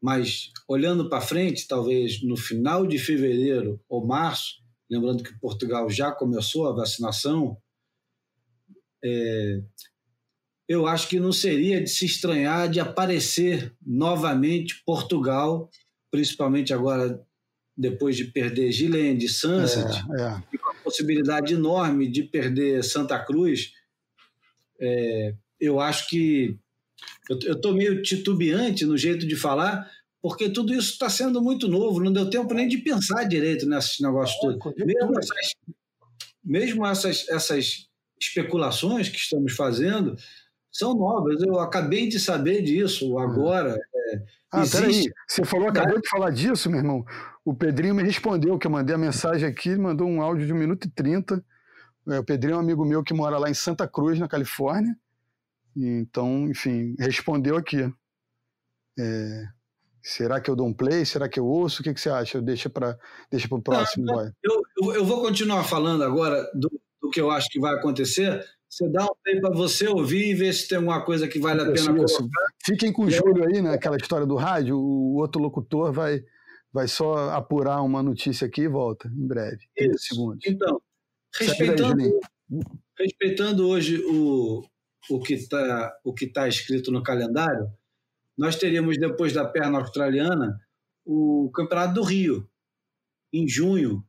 Mas, 0.00 0.50
olhando 0.66 1.08
para 1.08 1.20
frente, 1.20 1.66
talvez 1.66 2.22
no 2.22 2.36
final 2.36 2.86
de 2.86 2.98
fevereiro 2.98 3.80
ou 3.88 4.06
março, 4.06 4.56
lembrando 4.90 5.22
que 5.22 5.38
Portugal 5.38 5.88
já 5.88 6.10
começou 6.10 6.68
a 6.68 6.72
vacinação, 6.72 7.56
é, 9.04 9.62
eu 10.68 10.86
acho 10.86 11.08
que 11.08 11.20
não 11.20 11.32
seria 11.32 11.80
de 11.80 11.88
se 11.88 12.04
estranhar 12.04 12.68
de 12.68 12.80
aparecer 12.80 13.74
novamente 13.84 14.82
Portugal, 14.84 15.70
principalmente 16.10 16.72
agora 16.74 17.20
depois 17.76 18.16
de 18.16 18.24
perder 18.24 18.70
Gilene, 18.70 19.28
Sunset, 19.28 20.04
é, 20.18 20.22
é. 20.22 20.42
e 20.52 20.58
com 20.58 20.71
possibilidade 20.92 21.54
enorme 21.54 22.06
de 22.06 22.22
perder 22.22 22.84
Santa 22.84 23.18
Cruz, 23.18 23.72
é, 24.78 25.34
eu 25.58 25.80
acho 25.80 26.08
que 26.08 26.58
eu 27.28 27.54
estou 27.54 27.74
meio 27.74 28.02
titubeante 28.02 28.84
no 28.84 28.96
jeito 28.96 29.26
de 29.26 29.34
falar, 29.34 29.90
porque 30.20 30.50
tudo 30.50 30.72
isso 30.72 30.92
está 30.92 31.08
sendo 31.08 31.40
muito 31.40 31.66
novo, 31.66 32.02
não 32.02 32.12
deu 32.12 32.28
tempo 32.28 32.52
nem 32.52 32.68
de 32.68 32.78
pensar 32.78 33.24
direito 33.24 33.66
nesse 33.66 34.02
negócio 34.02 34.38
todo. 34.40 34.74
Mesmo 34.76 35.18
essas, 35.18 35.54
mesmo 36.44 36.86
essas, 36.86 37.28
essas 37.28 37.88
especulações 38.20 39.08
que 39.08 39.18
estamos 39.18 39.54
fazendo 39.54 40.16
são 40.72 40.94
novas. 40.94 41.42
Eu 41.42 41.60
acabei 41.60 42.08
de 42.08 42.18
saber 42.18 42.62
disso 42.62 43.18
agora. 43.18 43.78
É, 43.94 44.22
ah, 44.50 44.62
existe... 44.62 44.80
peraí, 44.80 45.12
você 45.28 45.44
falou, 45.44 45.68
acabou 45.68 46.00
de 46.00 46.08
falar 46.08 46.30
disso, 46.30 46.70
meu 46.70 46.80
irmão. 46.80 47.04
O 47.44 47.54
Pedrinho 47.54 47.94
me 47.94 48.02
respondeu, 48.02 48.58
que 48.58 48.66
eu 48.66 48.70
mandei 48.70 48.94
a 48.94 48.98
mensagem 48.98 49.48
aqui, 49.48 49.76
mandou 49.76 50.08
um 50.08 50.22
áudio 50.22 50.46
de 50.46 50.52
1 50.52 50.56
minuto 50.56 50.86
e 50.86 50.90
30. 50.90 51.44
É, 52.08 52.18
o 52.18 52.24
Pedrinho 52.24 52.54
é 52.54 52.56
um 52.56 52.60
amigo 52.60 52.84
meu 52.84 53.02
que 53.04 53.12
mora 53.12 53.38
lá 53.38 53.50
em 53.50 53.54
Santa 53.54 53.86
Cruz, 53.86 54.18
na 54.18 54.26
Califórnia. 54.26 54.96
Então, 55.76 56.48
enfim, 56.48 56.94
respondeu 56.98 57.56
aqui. 57.56 57.92
É, 58.98 59.44
será 60.02 60.40
que 60.40 60.50
eu 60.50 60.56
dou 60.56 60.66
um 60.66 60.74
play? 60.74 61.04
Será 61.04 61.28
que 61.28 61.38
eu 61.38 61.46
ouço? 61.46 61.80
O 61.80 61.84
que, 61.84 61.94
que 61.94 62.00
você 62.00 62.10
acha? 62.10 62.40
Deixa 62.40 62.68
para 62.68 62.98
deixa 63.30 63.48
o 63.50 63.62
próximo, 63.62 64.04
não, 64.04 64.20
eu, 64.42 64.62
eu, 64.82 64.94
eu, 64.96 65.04
vou 65.04 65.22
continuar 65.22 65.64
falando 65.64 66.04
agora 66.04 66.42
do, 66.54 66.70
do 67.00 67.10
que 67.10 67.20
eu 67.20 67.30
acho 67.30 67.48
que 67.48 67.60
vai 67.60 67.74
acontecer. 67.74 68.44
Você 68.72 68.88
dá 68.88 69.04
um 69.04 69.14
tempo 69.22 69.42
para 69.42 69.54
você 69.54 69.86
ouvir 69.86 70.30
e 70.30 70.34
ver 70.34 70.50
se 70.54 70.66
tem 70.66 70.78
alguma 70.78 71.04
coisa 71.04 71.28
que 71.28 71.38
vale 71.38 71.60
a 71.60 71.64
pena 71.64 72.04
isso, 72.04 72.16
colocar. 72.16 72.46
Fiquem 72.64 72.90
com 72.90 73.04
o 73.04 73.10
Júlio 73.10 73.44
aí, 73.46 73.60
naquela 73.60 73.96
né, 73.96 74.00
história 74.00 74.26
do 74.26 74.34
rádio. 74.34 74.78
O 74.78 75.16
outro 75.16 75.42
locutor 75.42 75.92
vai, 75.92 76.24
vai 76.72 76.88
só 76.88 77.28
apurar 77.32 77.82
uma 77.82 78.02
notícia 78.02 78.46
aqui 78.46 78.62
e 78.62 78.68
volta 78.68 79.08
em 79.08 79.26
breve. 79.26 79.58
Isso. 79.76 80.14
segundos. 80.14 80.46
Então, 80.46 80.80
respeitando, 81.38 82.02
aí, 82.02 82.12
respeitando 82.98 83.68
hoje 83.68 84.02
o, 84.06 84.64
o 85.10 85.20
que 85.20 85.34
está 85.34 85.94
tá 86.32 86.48
escrito 86.48 86.90
no 86.90 87.02
calendário, 87.02 87.70
nós 88.38 88.56
teríamos, 88.56 88.96
depois 88.98 89.34
da 89.34 89.44
perna 89.44 89.80
australiana, 89.80 90.58
o 91.04 91.50
Campeonato 91.54 91.92
do 91.92 92.02
Rio, 92.02 92.48
em 93.34 93.46
junho. 93.46 94.02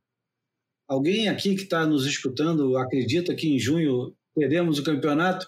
Alguém 0.87 1.27
aqui 1.27 1.53
que 1.53 1.63
está 1.63 1.85
nos 1.85 2.05
escutando 2.05 2.77
acredita 2.77 3.35
que 3.35 3.49
em 3.49 3.59
junho 3.59 4.15
teremos 4.35 4.79
o 4.79 4.83
campeonato? 4.83 5.47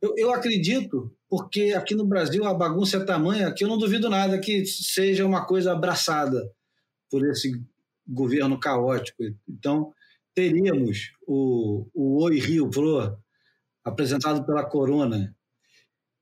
Eu, 0.00 0.14
eu, 0.16 0.32
acredito, 0.32 1.10
porque 1.28 1.74
aqui 1.76 1.94
no 1.94 2.04
Brasil 2.04 2.44
a 2.44 2.54
bagunça 2.54 2.98
é 2.98 3.04
tamanha 3.04 3.52
que 3.52 3.64
eu 3.64 3.68
não 3.68 3.78
duvido 3.78 4.10
nada 4.10 4.38
que 4.38 4.64
seja 4.66 5.24
uma 5.24 5.46
coisa 5.46 5.72
abraçada 5.72 6.50
por 7.10 7.26
esse 7.26 7.60
governo 8.06 8.58
caótico. 8.60 9.22
Então, 9.48 9.92
teríamos 10.34 11.12
o, 11.26 11.86
o 11.94 12.22
Oi 12.24 12.38
Rio 12.38 12.68
Pro, 12.68 13.16
apresentado 13.82 14.44
pela 14.44 14.64
Corona, 14.64 15.34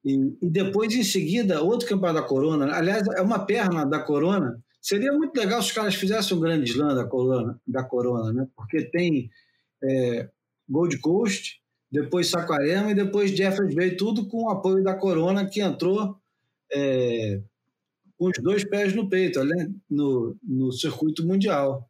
e, 0.04 0.36
e, 0.42 0.50
depois, 0.50 0.94
em 0.94 1.02
seguida, 1.02 1.62
outro 1.62 1.88
campeonato 1.88 2.20
da 2.20 2.28
Corona. 2.28 2.76
Aliás, 2.76 3.06
é 3.16 3.22
uma 3.22 3.44
perna 3.46 3.86
da 3.86 3.98
Corona. 3.98 4.62
Seria 4.80 5.10
muito 5.12 5.34
legal 5.34 5.62
se 5.62 5.68
os 5.68 5.74
caras 5.74 5.94
fizessem 5.94 6.36
um 6.36 6.40
grande 6.40 6.70
slam 6.70 6.94
da 6.94 7.06
Corona, 7.06 7.58
da 7.66 7.82
corona 7.82 8.32
né? 8.34 8.46
porque 8.54 8.82
tem 8.82 9.30
é, 9.82 10.28
Gold 10.68 10.98
Coast, 10.98 11.58
depois 11.90 12.28
Saquarema 12.28 12.90
e 12.90 12.94
depois 12.94 13.30
Jeffers 13.30 13.74
Bay, 13.74 13.96
tudo 13.96 14.26
com 14.26 14.44
o 14.44 14.50
apoio 14.50 14.82
da 14.82 14.94
Corona, 14.94 15.48
que 15.48 15.60
entrou 15.60 16.16
é, 16.72 17.40
com 18.16 18.26
os 18.26 18.42
dois 18.42 18.68
pés 18.68 18.94
no 18.94 19.08
peito, 19.08 19.40
ali, 19.40 19.72
no, 19.88 20.36
no 20.42 20.72
circuito 20.72 21.26
mundial. 21.26 21.88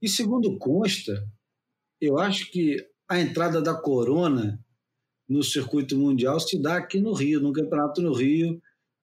E 0.00 0.08
segundo 0.08 0.56
consta, 0.58 1.26
eu 2.00 2.18
acho 2.18 2.50
que 2.50 2.76
a 3.08 3.20
entrada 3.20 3.60
da 3.60 3.74
Corona 3.74 4.58
no 5.28 5.42
circuito 5.42 5.96
mundial 5.96 6.40
se 6.40 6.60
dá 6.60 6.76
aqui 6.76 7.00
no 7.00 7.12
Rio, 7.12 7.40
no 7.40 7.52
campeonato 7.52 8.00
no 8.00 8.12
Rio. 8.12 8.60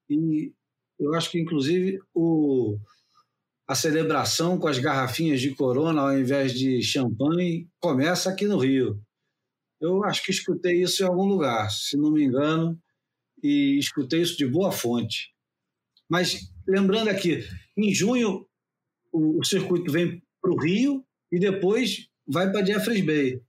E 0.09 0.51
eu 0.99 1.13
acho 1.13 1.30
que, 1.30 1.39
inclusive, 1.39 1.99
o, 2.13 2.78
a 3.67 3.76
celebração 3.76 4.57
com 4.57 4.67
as 4.67 4.80
garrafinhas 4.80 5.41
de 5.41 5.53
corona 5.53 6.01
ao 6.01 6.17
invés 6.17 6.53
de 6.53 6.82
champanhe 6.82 7.67
começa 7.80 8.30
aqui 8.30 8.45
no 8.45 8.57
Rio. 8.57 8.99
Eu 9.86 10.04
acho 10.04 10.24
que 10.24 10.32
escutei 10.32 10.82
isso 10.82 11.04
em 11.04 11.06
algum 11.06 11.26
lugar, 11.26 11.70
se 11.70 11.96
não 11.96 12.12
me 12.12 12.24
engano, 12.24 12.80
e 13.42 13.78
escutei 13.78 14.22
isso 14.22 14.38
de 14.38 14.48
boa 14.48 14.72
fonte. 14.72 15.34
Mas 16.10 16.40
lembrando 16.68 17.10
aqui, 17.10 17.48
em 17.78 17.94
junho 17.94 18.48
o, 19.12 19.40
o 19.40 19.44
circuito 19.44 19.92
vem 19.92 20.22
para 20.42 20.52
o 20.52 20.60
Rio 20.60 21.06
e 21.32 21.40
depois 21.40 22.08
vai 22.28 22.52
para 22.52 22.66
Jeffreys 22.66 23.06
Bay. 23.06 23.42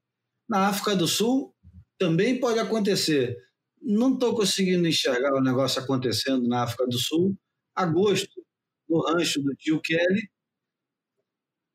Na 0.49 0.69
África 0.69 0.95
do 0.95 1.09
Sul, 1.09 1.55
também 1.99 2.39
pode 2.39 2.59
acontecer. 2.59 3.37
Não 3.81 4.15
estou 4.15 4.35
conseguindo 4.35 4.87
enxergar 4.87 5.35
o 5.35 5.43
negócio 5.43 5.81
acontecendo 5.81 6.47
na 6.47 6.63
África 6.63 6.87
do 6.87 6.99
Sul. 6.99 7.37
Agosto, 7.75 8.45
no 8.89 9.01
rancho 9.01 9.43
do 9.43 9.55
tio 9.55 9.81
Kelly. 9.81 10.31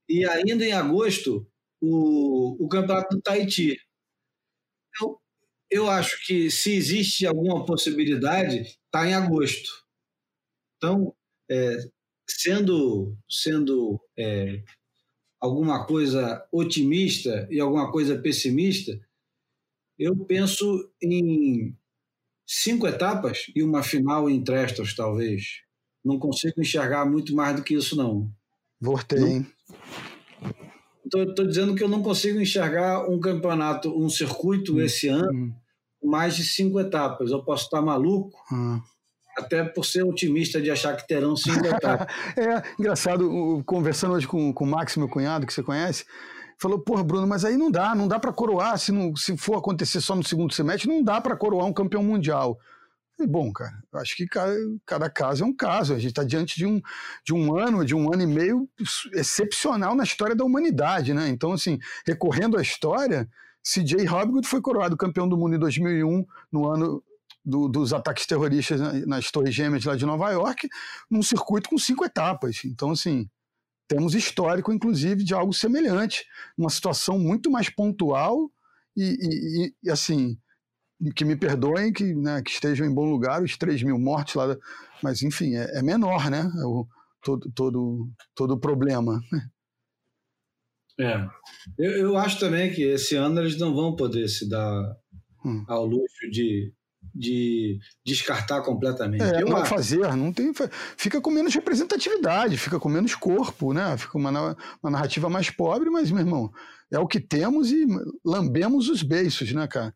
E 0.08 0.26
ainda 0.26 0.66
em 0.66 0.74
agosto, 0.74 1.48
o, 1.80 2.64
o 2.64 2.68
campeonato 2.68 3.16
do 3.16 3.22
Tahiti. 3.22 3.78
Eu, 5.00 5.22
eu 5.70 5.90
acho 5.90 6.26
que 6.26 6.50
se 6.50 6.74
existe 6.74 7.26
alguma 7.26 7.66
possibilidade, 7.66 8.62
está 8.62 9.08
em 9.08 9.14
agosto. 9.14 9.70
Então, 10.78 11.16
é, 11.50 11.78
sendo, 12.28 13.16
sendo 13.30 14.02
é, 14.18 14.64
alguma 15.40 15.86
coisa 15.86 16.48
otimista 16.52 17.48
e 17.52 17.60
alguma 17.60 17.92
coisa 17.92 18.20
pessimista, 18.20 19.00
eu 19.98 20.16
penso 20.26 20.92
em 21.02 21.78
cinco 22.46 22.88
etapas 22.88 23.46
e 23.56 23.64
uma 23.64 23.84
final 23.84 24.30
em 24.30 24.44
Trestos, 24.44 24.96
talvez. 24.96 25.62
Não 26.04 26.18
consigo 26.18 26.60
enxergar 26.60 27.06
muito 27.06 27.36
mais 27.36 27.56
do 27.56 27.64
que 27.64 27.76
isso, 27.76 27.96
não. 27.96 28.32
Voltei, 28.80 29.24
hein? 29.24 29.48
Estou 31.14 31.46
dizendo 31.46 31.76
que 31.76 31.84
eu 31.84 31.90
não 31.90 32.02
consigo 32.02 32.40
enxergar 32.40 33.10
um 33.10 33.20
campeonato, 33.20 33.90
um 33.98 34.10
circuito 34.10 34.76
hum, 34.76 34.82
esse 34.82 35.08
ano, 35.08 35.32
hum. 35.32 35.54
com 36.00 36.10
mais 36.10 36.36
de 36.36 36.44
cinco 36.44 36.80
etapas. 36.80 37.32
Eu 37.32 37.44
posso 37.44 37.66
estar 37.66 37.82
maluco, 37.82 38.38
hum. 38.52 38.80
até 39.38 39.64
por 39.64 39.86
ser 39.86 40.04
otimista 40.04 40.62
de 40.62 40.72
achar 40.72 40.96
que 40.96 41.08
terão 41.08 41.36
cinco 41.36 41.66
etapas. 41.68 42.08
é 42.38 42.64
engraçado, 42.80 43.64
conversando 43.66 44.14
hoje 44.14 44.28
com, 44.28 44.54
com 44.54 44.64
o 44.64 44.68
Max, 44.68 44.96
meu 44.96 45.10
cunhado, 45.10 45.46
que 45.46 45.54
você 45.54 45.62
conhece, 45.62 46.06
falou, 46.58 46.80
porra, 46.80 47.04
Bruno, 47.04 47.28
mas 47.28 47.44
aí 47.44 47.58
não 47.58 47.70
dá, 47.70 47.94
não 47.96 48.08
dá 48.08 48.20
para 48.20 48.32
coroar, 48.32 48.78
se, 48.78 48.92
não, 48.92 49.16
se 49.16 49.36
for 49.36 49.58
acontecer 49.58 50.00
só 50.00 50.16
no 50.16 50.24
segundo 50.24 50.54
semestre, 50.54 50.88
não 50.88 51.04
dá 51.04 51.20
para 51.20 51.36
coroar 51.36 51.66
um 51.66 51.74
campeão 51.74 52.04
mundial. 52.04 52.58
Falei, 53.22 53.28
bom, 53.28 53.54
cara, 53.54 53.84
acho 53.94 54.16
que 54.16 54.26
cada, 54.26 54.56
cada, 54.84 55.10
caso 55.10 55.44
é 55.44 55.48
um 55.48 55.56
caso. 55.56 55.94
A 55.94 56.00
gente 56.00 56.10
está 56.10 56.24
diante 56.24 56.56
de 56.56 56.66
um, 56.66 56.82
de 57.24 57.34
um 57.34 57.56
ano, 57.56 57.86
de 57.86 57.94
um 57.94 58.12
ano 58.12 58.24
e 58.24 58.26
meio 58.26 58.68
excepcional 59.14 59.96
na 59.96 60.04
história 60.04 60.36
da 60.36 60.44
humanidade, 60.44 61.14
né? 61.14 61.30
Então, 61.30 61.52
assim, 61.52 61.78
recorrendo 62.06 62.58
à 62.58 62.62
história, 62.62 63.30
CJ 63.64 64.08
Hobgood 64.08 64.48
foi 64.48 64.60
coroado 64.60 64.98
campeão 64.98 65.30
do 65.30 65.38
mundo 65.38 65.56
em 65.56 65.60
2001, 65.60 66.26
no 66.52 66.68
ano 66.68 67.04
do, 67.46 67.68
dos 67.68 67.94
ataques 67.94 68.26
terroristas 68.26 68.80
nas 69.06 69.30
Torres 69.30 69.54
Gêmeas 69.54 69.86
lá 69.86 69.96
de 69.96 70.06
Nova 70.06 70.32
York, 70.32 70.68
num 71.10 71.22
circuito 71.22 71.70
com 71.70 71.78
cinco 71.78 72.04
etapas. 72.04 72.62
Então, 72.66 72.92
assim, 72.92 73.30
temos 73.88 74.16
histórico, 74.16 74.74
inclusive, 74.74 75.24
de 75.24 75.36
algo 75.36 75.54
semelhante, 75.54 76.26
uma 76.58 76.72
situação 76.72 77.20
muito 77.20 77.52
mais 77.52 77.70
pontual 77.70 78.50
e, 78.98 79.16
e, 79.22 79.74
e 79.84 79.92
assim, 79.92 80.40
que 81.16 81.26
me 81.26 81.36
perdoem, 81.36 81.92
que, 81.92 82.14
né, 82.14 82.42
que, 82.42 82.52
estejam 82.52 82.86
em 82.86 82.94
bom 82.94 83.10
lugar 83.10 83.42
os 83.42 83.58
3 83.58 83.84
mil 83.84 83.98
mortos 83.98 84.36
lá, 84.36 84.56
mas 85.02 85.24
enfim, 85.24 85.56
é, 85.56 85.80
é 85.80 85.82
menor, 85.82 86.30
né? 86.30 86.44
O, 86.64 86.86
todo, 87.24 87.52
todo, 87.56 88.10
todo 88.36 88.54
o 88.56 88.60
problema. 88.60 89.20
É, 91.00 91.26
eu, 91.78 91.92
eu, 91.92 92.18
acho 92.18 92.40
também 92.40 92.72
que 92.72 92.84
esse 92.84 93.16
ano 93.16 93.40
eles 93.40 93.58
não 93.58 93.74
vão 93.74 93.96
poder 93.96 94.28
se 94.28 94.48
dar 94.48 94.96
hum. 95.44 95.64
ao 95.68 95.86
luxo 95.86 96.30
de 96.30 96.72
de 97.14 97.80
descartar 98.06 98.62
completamente. 98.62 99.24
É, 99.24 99.44
não 99.44 99.66
fazer, 99.66 100.16
não 100.16 100.32
tem, 100.32 100.54
fica 100.96 101.20
com 101.20 101.30
menos 101.30 101.54
representatividade, 101.54 102.58
fica 102.58 102.80
com 102.80 102.88
menos 102.88 103.16
corpo, 103.16 103.74
né? 103.74 103.98
Fica 103.98 104.18
uma, 104.18 104.56
uma 104.82 104.92
narrativa 104.92 105.30
mais 105.30 105.50
pobre, 105.50 105.90
mas, 105.90 106.12
meu 106.12 106.22
irmão, 106.22 106.52
é 106.92 107.00
o 107.00 107.08
que 107.08 107.20
temos 107.20 107.72
e 107.72 107.86
lambemos 108.24 108.88
os 108.88 109.04
beiços, 109.04 109.52
né, 109.52 109.68
cara? 109.68 109.94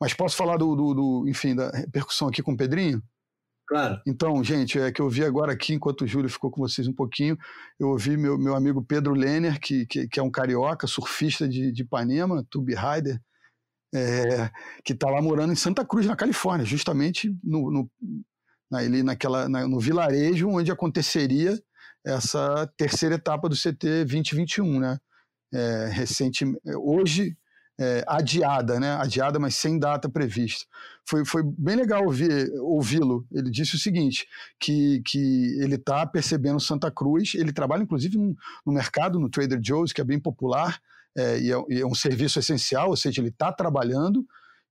Mas 0.00 0.14
posso 0.14 0.36
falar 0.36 0.56
do, 0.56 0.76
do, 0.76 0.94
do 0.94 1.28
enfim, 1.28 1.54
da 1.54 1.70
repercussão 1.70 2.28
aqui 2.28 2.42
com 2.42 2.52
o 2.52 2.56
Pedrinho? 2.56 3.02
Claro. 3.68 4.00
Então, 4.06 4.42
gente, 4.42 4.78
é 4.78 4.90
que 4.90 5.00
eu 5.00 5.04
ouvi 5.04 5.22
agora 5.22 5.52
aqui, 5.52 5.74
enquanto 5.74 6.00
o 6.00 6.06
Júlio 6.06 6.30
ficou 6.30 6.50
com 6.50 6.62
vocês 6.62 6.88
um 6.88 6.92
pouquinho, 6.92 7.36
eu 7.78 7.88
ouvi 7.88 8.16
meu, 8.16 8.38
meu 8.38 8.54
amigo 8.54 8.82
Pedro 8.82 9.12
Lenner, 9.12 9.60
que, 9.60 9.84
que, 9.84 10.08
que 10.08 10.18
é 10.18 10.22
um 10.22 10.30
carioca, 10.30 10.86
surfista 10.86 11.46
de, 11.46 11.70
de 11.70 11.82
Ipanema, 11.82 12.46
tube 12.48 12.74
rider, 12.74 13.20
é, 13.94 14.50
que 14.82 14.94
está 14.94 15.10
lá 15.10 15.20
morando 15.20 15.52
em 15.52 15.56
Santa 15.56 15.84
Cruz, 15.84 16.06
na 16.06 16.16
Califórnia, 16.16 16.64
justamente 16.64 17.34
no, 17.44 17.70
no, 17.70 17.90
na, 18.70 18.78
ali 18.78 19.02
naquela, 19.02 19.48
na, 19.50 19.68
no 19.68 19.78
vilarejo 19.78 20.48
onde 20.48 20.72
aconteceria 20.72 21.58
essa 22.06 22.66
terceira 22.74 23.16
etapa 23.16 23.50
do 23.50 23.54
CT 23.54 24.04
2021, 24.04 24.80
né? 24.80 24.98
É, 25.52 25.88
recente, 25.90 26.44
hoje 26.76 27.36
é, 27.78 28.04
adiada, 28.06 28.80
né? 28.80 28.96
Adiada, 28.96 29.38
mas 29.38 29.54
sem 29.54 29.78
data 29.78 30.08
prevista. 30.08 30.66
Foi, 31.08 31.24
foi 31.24 31.42
bem 31.44 31.76
legal 31.76 32.04
ouvir, 32.04 32.50
ouvi-lo. 32.60 33.26
Ele 33.32 33.50
disse 33.50 33.76
o 33.76 33.78
seguinte: 33.78 34.26
que, 34.58 35.00
que 35.06 35.58
ele 35.62 35.76
está 35.76 36.04
percebendo 36.04 36.58
Santa 36.58 36.90
Cruz. 36.90 37.34
Ele 37.34 37.52
trabalha, 37.52 37.82
inclusive, 37.82 38.18
no, 38.18 38.36
no 38.66 38.72
mercado, 38.72 39.20
no 39.20 39.30
Trader 39.30 39.60
Joe's, 39.62 39.92
que 39.92 40.00
é 40.00 40.04
bem 40.04 40.18
popular 40.18 40.80
é, 41.16 41.38
e, 41.38 41.52
é, 41.52 41.64
e, 41.68 41.80
é, 41.80 41.86
um 41.86 41.94
serviço 41.94 42.38
essencial, 42.38 42.90
ou 42.90 42.96
seja, 42.96 43.20
ele 43.20 43.28
está 43.28 43.52
trabalhando. 43.52 44.26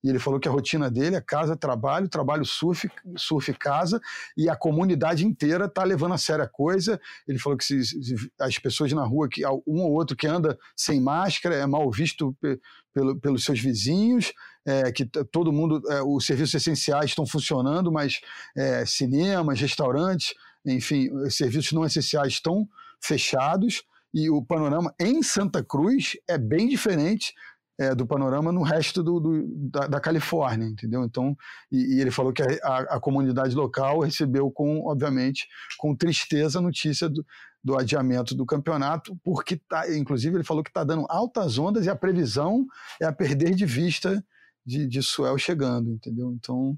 E 0.07 0.09
ele 0.09 0.19
falou 0.19 0.39
que 0.39 0.47
a 0.47 0.51
rotina 0.51 0.89
dele 0.89 1.17
é 1.17 1.21
casa, 1.21 1.53
trabalho, 1.53 2.07
trabalho, 2.07 2.45
surf, 2.45 2.89
surf, 3.17 3.53
casa, 3.55 3.99
e 4.37 4.49
a 4.49 4.55
comunidade 4.55 5.25
inteira 5.25 5.65
está 5.65 5.83
levando 5.83 6.13
a 6.13 6.17
sério 6.17 6.45
a 6.45 6.47
coisa. 6.47 6.97
Ele 7.27 7.37
falou 7.37 7.57
que 7.57 7.65
se, 7.65 7.83
se, 7.83 8.15
as 8.39 8.57
pessoas 8.57 8.89
na 8.93 9.03
rua, 9.03 9.27
que 9.29 9.45
um 9.45 9.81
ou 9.81 9.91
outro 9.91 10.15
que 10.15 10.25
anda 10.25 10.57
sem 10.77 11.01
máscara, 11.01 11.55
é 11.55 11.65
mal 11.65 11.91
visto 11.91 12.33
pe, 12.39 12.57
pelo, 12.93 13.19
pelos 13.19 13.43
seus 13.43 13.59
vizinhos, 13.59 14.31
é, 14.65 14.93
que 14.93 15.05
todo 15.05 15.51
mundo, 15.51 15.81
é, 15.91 16.01
os 16.01 16.25
serviços 16.25 16.55
essenciais 16.55 17.09
estão 17.09 17.27
funcionando, 17.27 17.91
mas 17.91 18.21
é, 18.55 18.85
cinemas, 18.85 19.59
restaurantes, 19.59 20.33
enfim, 20.65 21.09
serviços 21.29 21.73
não 21.73 21.83
essenciais 21.83 22.31
estão 22.31 22.65
fechados 23.01 23.83
e 24.13 24.29
o 24.29 24.41
panorama 24.41 24.95
em 24.97 25.21
Santa 25.21 25.61
Cruz 25.61 26.13
é 26.29 26.37
bem 26.37 26.69
diferente 26.69 27.33
é, 27.79 27.93
do 27.93 28.07
panorama 28.07 28.51
no 28.51 28.63
resto 28.63 29.03
do, 29.03 29.19
do 29.19 29.69
da, 29.69 29.87
da, 29.87 29.99
Califórnia, 29.99 30.65
entendeu? 30.67 31.03
Então, 31.03 31.37
e, 31.71 31.95
e 31.95 32.01
ele 32.01 32.09
falou 32.11 32.33
que 32.33 32.41
a, 32.41 32.47
a, 32.63 32.77
a, 32.95 32.99
comunidade 32.99 33.55
local 33.55 33.99
recebeu 33.99 34.49
com, 34.49 34.87
obviamente, 34.87 35.47
com 35.77 35.95
tristeza 35.95 36.59
a 36.59 36.61
notícia 36.61 37.07
do, 37.07 37.23
do 37.63 37.77
adiamento 37.77 38.33
do 38.33 38.45
campeonato, 38.45 39.15
porque 39.23 39.57
tá, 39.69 39.89
inclusive 39.93 40.35
ele 40.35 40.43
falou 40.43 40.63
que 40.63 40.69
está 40.69 40.83
dando 40.83 41.05
altas 41.09 41.57
ondas 41.57 41.85
e 41.85 41.89
a 41.89 41.95
previsão 41.95 42.65
é 43.01 43.05
a 43.05 43.13
perder 43.13 43.53
de 43.53 43.65
vista 43.65 44.23
de, 44.65 44.87
de 44.87 45.03
Suel 45.03 45.37
chegando, 45.37 45.91
entendeu? 45.91 46.31
Então, 46.31 46.77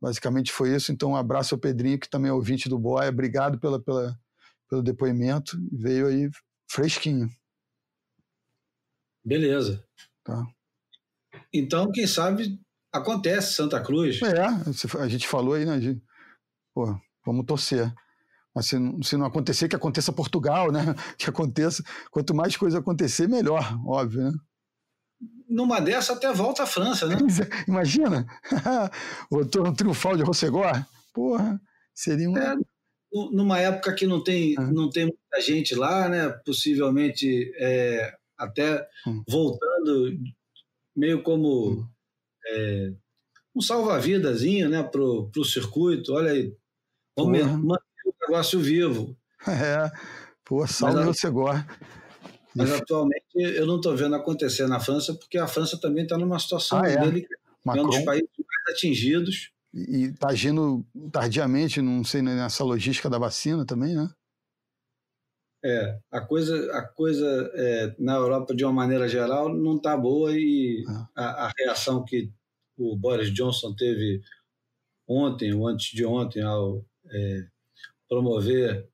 basicamente 0.00 0.52
foi 0.52 0.74
isso. 0.74 0.92
Então, 0.92 1.12
um 1.12 1.16
abraço 1.16 1.54
ao 1.54 1.60
Pedrinho, 1.60 1.98
que 1.98 2.08
também 2.08 2.30
é 2.30 2.34
ouvinte 2.34 2.68
do 2.68 2.78
Boia. 2.78 3.08
Obrigado 3.08 3.58
pela, 3.58 3.80
pela, 3.80 4.18
pelo 4.68 4.82
depoimento. 4.82 5.56
Veio 5.72 6.06
aí 6.06 6.28
fresquinho. 6.68 7.28
Beleza. 9.28 9.84
Tá. 10.24 10.42
Então, 11.52 11.90
quem 11.92 12.06
sabe 12.06 12.58
acontece 12.90 13.52
Santa 13.52 13.80
Cruz. 13.80 14.20
É, 14.22 15.00
a 15.00 15.08
gente 15.08 15.28
falou 15.28 15.54
aí, 15.54 15.66
né? 15.66 15.78
De, 15.78 16.00
pô, 16.74 16.98
vamos 17.24 17.44
torcer. 17.44 17.92
Mas 18.54 18.66
se, 18.66 18.76
se 19.02 19.16
não 19.16 19.26
acontecer, 19.26 19.68
que 19.68 19.76
aconteça 19.76 20.12
Portugal, 20.12 20.72
né? 20.72 20.80
Que 21.18 21.28
aconteça. 21.28 21.82
Quanto 22.10 22.34
mais 22.34 22.56
coisa 22.56 22.78
acontecer, 22.78 23.28
melhor, 23.28 23.78
óbvio, 23.86 24.24
né? 24.24 24.32
Numa 25.48 25.80
dessa 25.80 26.14
até 26.14 26.32
volta 26.32 26.62
a 26.62 26.66
França, 26.66 27.06
né? 27.06 27.16
Imagina! 27.68 28.26
o 29.30 29.38
retorno 29.40 29.74
triunfal 29.74 30.16
de 30.16 30.22
Rossegor. 30.22 30.72
Porra, 31.12 31.60
seria 31.94 32.30
um. 32.30 32.36
É, 32.36 32.56
numa 33.32 33.58
época 33.58 33.94
que 33.94 34.06
não 34.06 34.22
tem, 34.22 34.58
uhum. 34.58 34.72
não 34.72 34.90
tem 34.90 35.04
muita 35.04 35.40
gente 35.40 35.74
lá, 35.74 36.08
né? 36.08 36.28
Possivelmente 36.44 37.52
é, 37.56 38.17
até 38.38 38.86
uhum. 39.06 39.22
voltando 39.28 40.16
meio 40.96 41.22
como 41.22 41.48
uhum. 41.48 41.88
é, 42.46 42.92
um 43.54 43.60
salva-vidazinho, 43.60 44.68
né? 44.68 44.82
Pro, 44.82 45.28
pro 45.30 45.44
circuito. 45.44 46.12
Olha 46.14 46.32
aí, 46.32 46.54
vamos 47.16 47.42
manter 47.42 47.82
o 48.04 48.14
negócio 48.26 48.60
vivo. 48.60 49.16
É, 49.46 49.88
pô, 50.44 50.66
salve 50.66 51.08
o 51.08 51.14
Segor. 51.14 51.64
Mas 52.56 52.72
atualmente 52.72 53.24
eu 53.36 53.64
não 53.64 53.76
estou 53.76 53.96
vendo 53.96 54.16
acontecer 54.16 54.66
na 54.66 54.80
França, 54.80 55.14
porque 55.14 55.38
a 55.38 55.46
França 55.46 55.80
também 55.80 56.02
está 56.02 56.18
numa 56.18 56.40
situação 56.40 56.82
ah, 56.82 56.88
é? 56.88 56.96
delicada. 56.96 57.40
É 57.68 57.80
um 57.80 57.86
dos 57.86 58.00
países 58.00 58.28
mais 58.36 58.76
atingidos 58.76 59.52
e 59.72 60.06
está 60.06 60.28
agindo 60.28 60.84
tardiamente, 61.12 61.80
não 61.80 62.02
sei, 62.02 62.22
nessa 62.22 62.64
logística 62.64 63.08
da 63.08 63.18
vacina 63.18 63.64
também, 63.64 63.94
né? 63.94 64.08
É, 65.64 65.98
a 66.10 66.20
coisa, 66.20 66.72
a 66.72 66.82
coisa 66.82 67.50
é, 67.54 67.94
na 67.98 68.14
Europa, 68.14 68.54
de 68.54 68.64
uma 68.64 68.72
maneira 68.72 69.08
geral, 69.08 69.52
não 69.52 69.76
está 69.76 69.96
boa 69.96 70.32
e 70.32 70.84
é. 70.88 70.92
a, 71.16 71.46
a, 71.46 71.52
reação 71.58 72.04
que 72.04 72.30
o 72.76 72.96
Boris 72.96 73.32
Johnson 73.32 73.74
teve 73.74 74.20
ontem, 75.06 75.52
ou 75.52 75.66
antes 75.66 75.90
de 75.90 76.04
ontem, 76.04 76.42
ao 76.42 76.84
é, 77.10 77.46
promover 78.08 78.88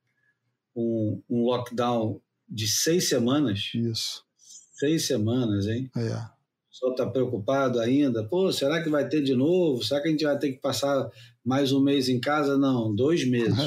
um, 0.75 1.21
um, 1.29 1.45
lockdown 1.45 2.19
de 2.49 2.67
seis 2.67 3.07
semanas. 3.07 3.71
Isso. 3.75 4.25
Seis 4.37 5.05
semanas, 5.05 5.67
hein? 5.67 5.89
É 5.95 6.35
pessoal 6.75 6.91
está 6.91 7.07
preocupado 7.07 7.79
ainda. 7.79 8.23
Pô, 8.23 8.51
será 8.51 8.83
que 8.83 8.89
vai 8.89 9.07
ter 9.07 9.21
de 9.21 9.33
novo? 9.33 9.81
Será 9.81 10.01
que 10.01 10.09
a 10.09 10.11
gente 10.11 10.25
vai 10.25 10.37
ter 10.37 10.51
que 10.51 10.59
passar 10.59 11.09
mais 11.43 11.71
um 11.71 11.81
mês 11.81 12.09
em 12.09 12.19
casa? 12.19 12.57
Não, 12.57 12.93
dois 12.93 13.25
meses. 13.27 13.57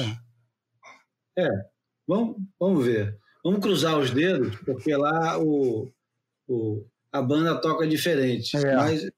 É, 1.35 1.43
é 1.43 1.68
vamos, 2.09 2.37
vamos 2.59 2.85
ver. 2.85 3.15
Vamos 3.43 3.61
cruzar 3.61 3.97
os 3.97 4.09
dedos, 4.09 4.57
porque 4.65 4.93
lá 4.95 5.37
o, 5.39 5.87
o, 6.47 6.83
a 7.11 7.21
banda 7.21 7.55
toca 7.61 7.87
diferente. 7.87 8.57
É. 8.57 8.75
Mas 8.75 9.03
é. 9.03 9.09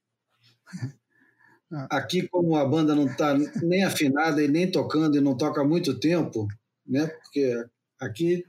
aqui, 1.89 2.27
como 2.27 2.57
a 2.57 2.65
banda 2.65 2.93
não 2.93 3.05
está 3.05 3.33
nem 3.63 3.83
afinada 3.85 4.43
e 4.43 4.47
nem 4.47 4.69
tocando 4.69 5.17
e 5.17 5.21
não 5.21 5.35
toca 5.35 5.61
há 5.61 5.63
muito 5.63 5.97
tempo, 5.99 6.47
né? 6.85 7.07
Porque 7.07 7.65
aqui 7.99 8.45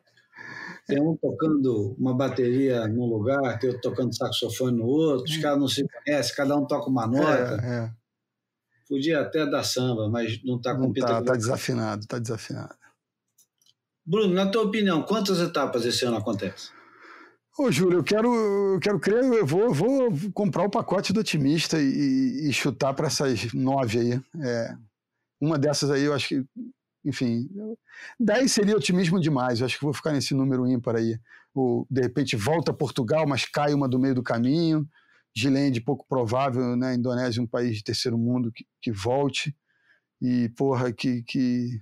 tem 0.86 1.00
um 1.00 1.16
tocando 1.16 1.94
uma 1.96 2.14
bateria 2.14 2.88
num 2.88 3.06
lugar, 3.06 3.58
tem 3.60 3.70
outro 3.70 3.90
tocando 3.90 4.16
saxofone 4.16 4.76
no 4.76 4.84
outro, 4.84 5.24
os 5.24 5.36
caras 5.38 5.58
não 5.58 5.68
se 5.68 5.86
conhecem, 5.86 6.34
cada 6.34 6.56
um 6.56 6.66
toca 6.66 6.90
uma 6.90 7.06
nota. 7.06 7.60
É, 7.62 7.84
é. 7.84 7.90
Podia 8.88 9.20
até 9.20 9.46
dar 9.46 9.62
samba, 9.62 10.08
mas 10.10 10.42
não 10.44 10.56
está 10.56 10.74
com 10.74 10.90
está 10.90 11.22
tá 11.22 11.34
desafinado, 11.34 12.02
está 12.02 12.18
desafinado. 12.18 12.81
Bruno, 14.04 14.34
na 14.34 14.50
tua 14.50 14.62
opinião, 14.62 15.02
quantas 15.02 15.40
etapas 15.40 15.84
esse 15.84 16.04
ano 16.04 16.16
acontecem? 16.16 16.70
Ô, 17.58 17.70
Júlio, 17.70 17.98
eu 17.98 18.04
quero, 18.04 18.34
eu 18.74 18.80
quero 18.80 18.98
crer, 18.98 19.22
eu 19.22 19.46
vou, 19.46 19.72
vou 19.72 20.10
comprar 20.32 20.64
o 20.64 20.70
pacote 20.70 21.12
do 21.12 21.20
otimista 21.20 21.80
e, 21.80 22.48
e 22.48 22.52
chutar 22.52 22.94
para 22.94 23.08
essas 23.08 23.52
nove 23.52 23.98
aí. 23.98 24.22
É, 24.42 24.74
uma 25.40 25.58
dessas 25.58 25.90
aí 25.90 26.02
eu 26.02 26.14
acho 26.14 26.28
que 26.28 26.44
enfim, 27.04 27.48
10 28.18 28.50
seria 28.50 28.76
otimismo 28.76 29.20
demais. 29.20 29.60
Eu 29.60 29.66
acho 29.66 29.78
que 29.78 29.84
vou 29.84 29.92
ficar 29.92 30.12
nesse 30.12 30.34
número 30.34 30.66
ímpar 30.66 30.96
aí. 30.96 31.18
O, 31.54 31.86
de 31.90 32.00
repente 32.00 32.36
volta 32.36 32.70
a 32.70 32.74
Portugal, 32.74 33.26
mas 33.26 33.44
cai 33.44 33.74
uma 33.74 33.88
do 33.88 33.98
meio 33.98 34.14
do 34.14 34.22
caminho. 34.22 34.88
Gilende, 35.34 35.80
pouco 35.80 36.06
provável, 36.08 36.76
né? 36.76 36.94
Indonésia, 36.94 37.42
um 37.42 37.46
país 37.46 37.76
de 37.76 37.84
terceiro 37.84 38.16
mundo 38.16 38.52
que, 38.52 38.64
que 38.80 38.92
volte. 38.92 39.54
E, 40.20 40.48
porra, 40.50 40.92
que, 40.92 41.22
que, 41.24 41.80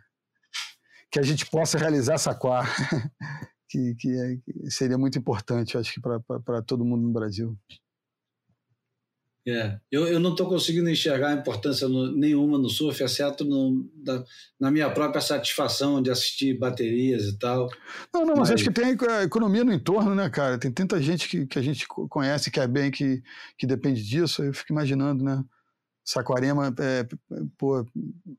que 1.11 1.19
a 1.19 1.23
gente 1.23 1.47
possa 1.47 1.79
realizar 1.79 2.15
essa 2.15 2.35
quá. 2.35 2.65
que, 3.69 3.95
que, 3.95 4.11
é, 4.11 4.37
que, 4.37 4.71
seria 4.71 4.99
muito 4.99 5.19
importante, 5.19 5.79
acho 5.79 5.95
que, 5.95 6.01
para 6.01 6.63
todo 6.63 6.85
mundo 6.85 7.03
no 7.03 7.13
Brasil. 7.13 7.57
É, 9.49 9.79
eu, 9.91 10.07
eu 10.07 10.21
não 10.21 10.33
estou 10.33 10.47
conseguindo 10.47 10.91
enxergar 10.91 11.31
a 11.31 11.35
importância 11.35 11.89
no, 11.89 12.13
nenhuma 12.13 12.59
no 12.59 12.69
surf, 12.69 13.03
exceto 13.03 13.43
no, 13.43 13.89
da, 13.95 14.23
na 14.61 14.71
minha 14.71 14.91
própria 14.91 15.21
satisfação 15.21 16.03
de 16.03 16.11
assistir 16.11 16.59
baterias 16.59 17.25
e 17.25 17.39
tal. 17.39 17.69
Não, 18.13 18.21
não, 18.21 18.37
mas, 18.37 18.51
mas 18.51 18.51
acho 18.53 18.65
que 18.65 18.71
tem 18.71 18.97
a 19.09 19.23
economia 19.23 19.65
no 19.65 19.73
entorno, 19.73 20.15
né, 20.15 20.29
cara? 20.29 20.59
Tem 20.59 20.71
tanta 20.71 21.01
gente 21.01 21.27
que, 21.29 21.47
que 21.47 21.59
a 21.59 21.63
gente 21.63 21.87
conhece, 21.89 22.51
que 22.51 22.61
é 22.61 22.67
bem, 22.69 22.91
que, 22.91 23.23
que 23.57 23.67
depende 23.67 24.05
disso. 24.05 24.43
Eu 24.43 24.53
fico 24.53 24.73
imaginando, 24.73 25.25
né? 25.25 25.43
Saquarema 26.11 26.75
é, 26.81 27.07
pô, 27.57 27.87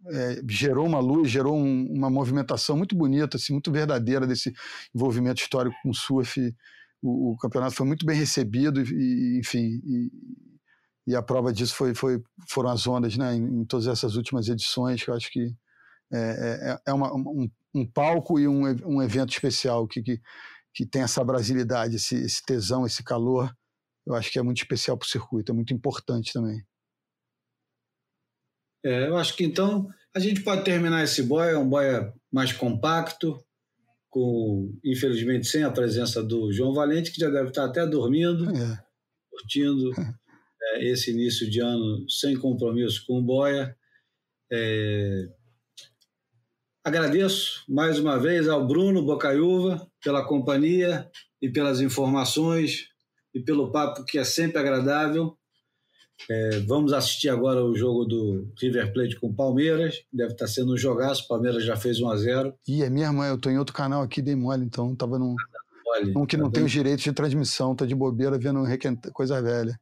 é, 0.09 0.41
gerou 0.49 0.85
uma 0.85 0.99
luz, 0.99 1.31
gerou 1.31 1.55
um, 1.55 1.87
uma 1.89 2.09
movimentação 2.09 2.75
muito 2.75 2.97
bonita, 2.97 3.37
assim, 3.37 3.53
muito 3.53 3.71
verdadeira 3.71 4.27
desse 4.27 4.53
envolvimento 4.93 5.41
histórico 5.41 5.75
com 5.81 5.89
o 5.89 5.95
surf. 5.95 6.53
O, 7.01 7.31
o 7.31 7.37
campeonato 7.37 7.73
foi 7.73 7.87
muito 7.87 8.05
bem 8.05 8.17
recebido, 8.17 8.81
e, 8.81 9.39
enfim, 9.39 9.81
e, 9.85 10.11
e 11.07 11.15
a 11.15 11.21
prova 11.21 11.53
disso 11.53 11.73
foi, 11.73 11.95
foi, 11.95 12.21
foram 12.49 12.69
as 12.69 12.85
ondas 12.85 13.15
né, 13.15 13.35
em, 13.35 13.61
em 13.61 13.65
todas 13.65 13.87
essas 13.87 14.17
últimas 14.17 14.49
edições, 14.49 15.01
que 15.01 15.09
eu 15.09 15.15
acho 15.15 15.31
que 15.31 15.55
é, 16.11 16.17
é, 16.17 16.91
é 16.91 16.93
uma, 16.93 17.15
um, 17.15 17.49
um, 17.73 17.85
palco 17.85 18.37
e 18.37 18.49
um, 18.49 18.63
um 18.85 19.01
evento 19.01 19.31
especial 19.31 19.87
que, 19.87 20.03
que, 20.03 20.21
que 20.73 20.85
tem 20.85 21.03
essa 21.03 21.23
brasilidade, 21.23 21.95
esse, 21.95 22.15
esse 22.15 22.43
tesão, 22.43 22.85
esse 22.85 23.01
calor. 23.01 23.49
Eu 24.05 24.13
acho 24.13 24.29
que 24.29 24.37
é 24.37 24.43
muito 24.43 24.57
especial 24.57 24.97
para 24.97 25.05
o 25.05 25.09
circuito, 25.09 25.53
é 25.53 25.55
muito 25.55 25.73
importante 25.73 26.33
também. 26.33 26.61
É, 28.83 29.07
eu 29.07 29.17
acho 29.17 29.35
que 29.35 29.43
então 29.43 29.87
a 30.13 30.19
gente 30.19 30.41
pode 30.41 30.63
terminar 30.63 31.03
esse 31.03 31.23
boia, 31.23 31.59
um 31.59 31.69
boia 31.69 32.13
mais 32.31 32.51
compacto, 32.51 33.37
com 34.09 34.77
infelizmente 34.83 35.47
sem 35.47 35.63
a 35.63 35.71
presença 35.71 36.21
do 36.21 36.51
João 36.51 36.73
Valente, 36.73 37.11
que 37.11 37.19
já 37.19 37.29
deve 37.29 37.49
estar 37.49 37.65
até 37.65 37.87
dormindo, 37.87 38.49
é. 38.49 38.83
curtindo 39.29 39.91
é, 40.61 40.85
esse 40.85 41.11
início 41.11 41.49
de 41.49 41.61
ano 41.61 42.09
sem 42.09 42.37
compromisso 42.37 43.05
com 43.07 43.19
o 43.19 43.23
boia. 43.23 43.75
É, 44.51 45.29
agradeço 46.83 47.63
mais 47.69 47.97
uma 47.99 48.19
vez 48.19 48.49
ao 48.49 48.67
Bruno 48.67 49.05
Bocaiúva 49.05 49.89
pela 50.03 50.25
companhia 50.25 51.09
e 51.41 51.49
pelas 51.49 51.79
informações 51.79 52.89
e 53.33 53.39
pelo 53.39 53.71
papo 53.71 54.03
que 54.03 54.19
é 54.19 54.25
sempre 54.25 54.59
agradável. 54.59 55.37
É, 56.29 56.59
vamos 56.59 56.93
assistir 56.93 57.29
agora 57.29 57.63
o 57.63 57.75
jogo 57.75 58.05
do 58.05 58.51
River 58.59 58.93
Plate 58.93 59.19
com 59.19 59.27
o 59.27 59.33
Palmeiras. 59.33 60.03
Deve 60.11 60.33
estar 60.33 60.47
sendo 60.47 60.73
um 60.73 60.77
jogaço. 60.77 61.25
O 61.25 61.27
Palmeiras 61.27 61.65
já 61.65 61.75
fez 61.75 61.99
1 61.99 62.09
a 62.09 62.17
0 62.17 62.53
Ih, 62.67 62.83
é 62.83 62.89
mesmo? 62.89 63.23
Eu 63.23 63.35
estou 63.35 63.51
em 63.51 63.57
outro 63.57 63.73
canal 63.73 64.01
aqui, 64.01 64.21
dei 64.21 64.35
mole, 64.35 64.65
então 64.65 64.93
estava 64.93 65.17
num. 65.17 65.35
Um 66.15 66.25
que 66.25 66.37
não 66.37 66.45
tá 66.45 66.55
tem 66.55 66.63
os 66.63 66.71
direitos 66.71 67.03
de 67.03 67.11
transmissão, 67.11 67.75
tá 67.75 67.85
de 67.85 67.93
bobeira 67.93 68.37
vendo 68.37 68.63
coisa 69.11 69.41
velha. 69.41 69.77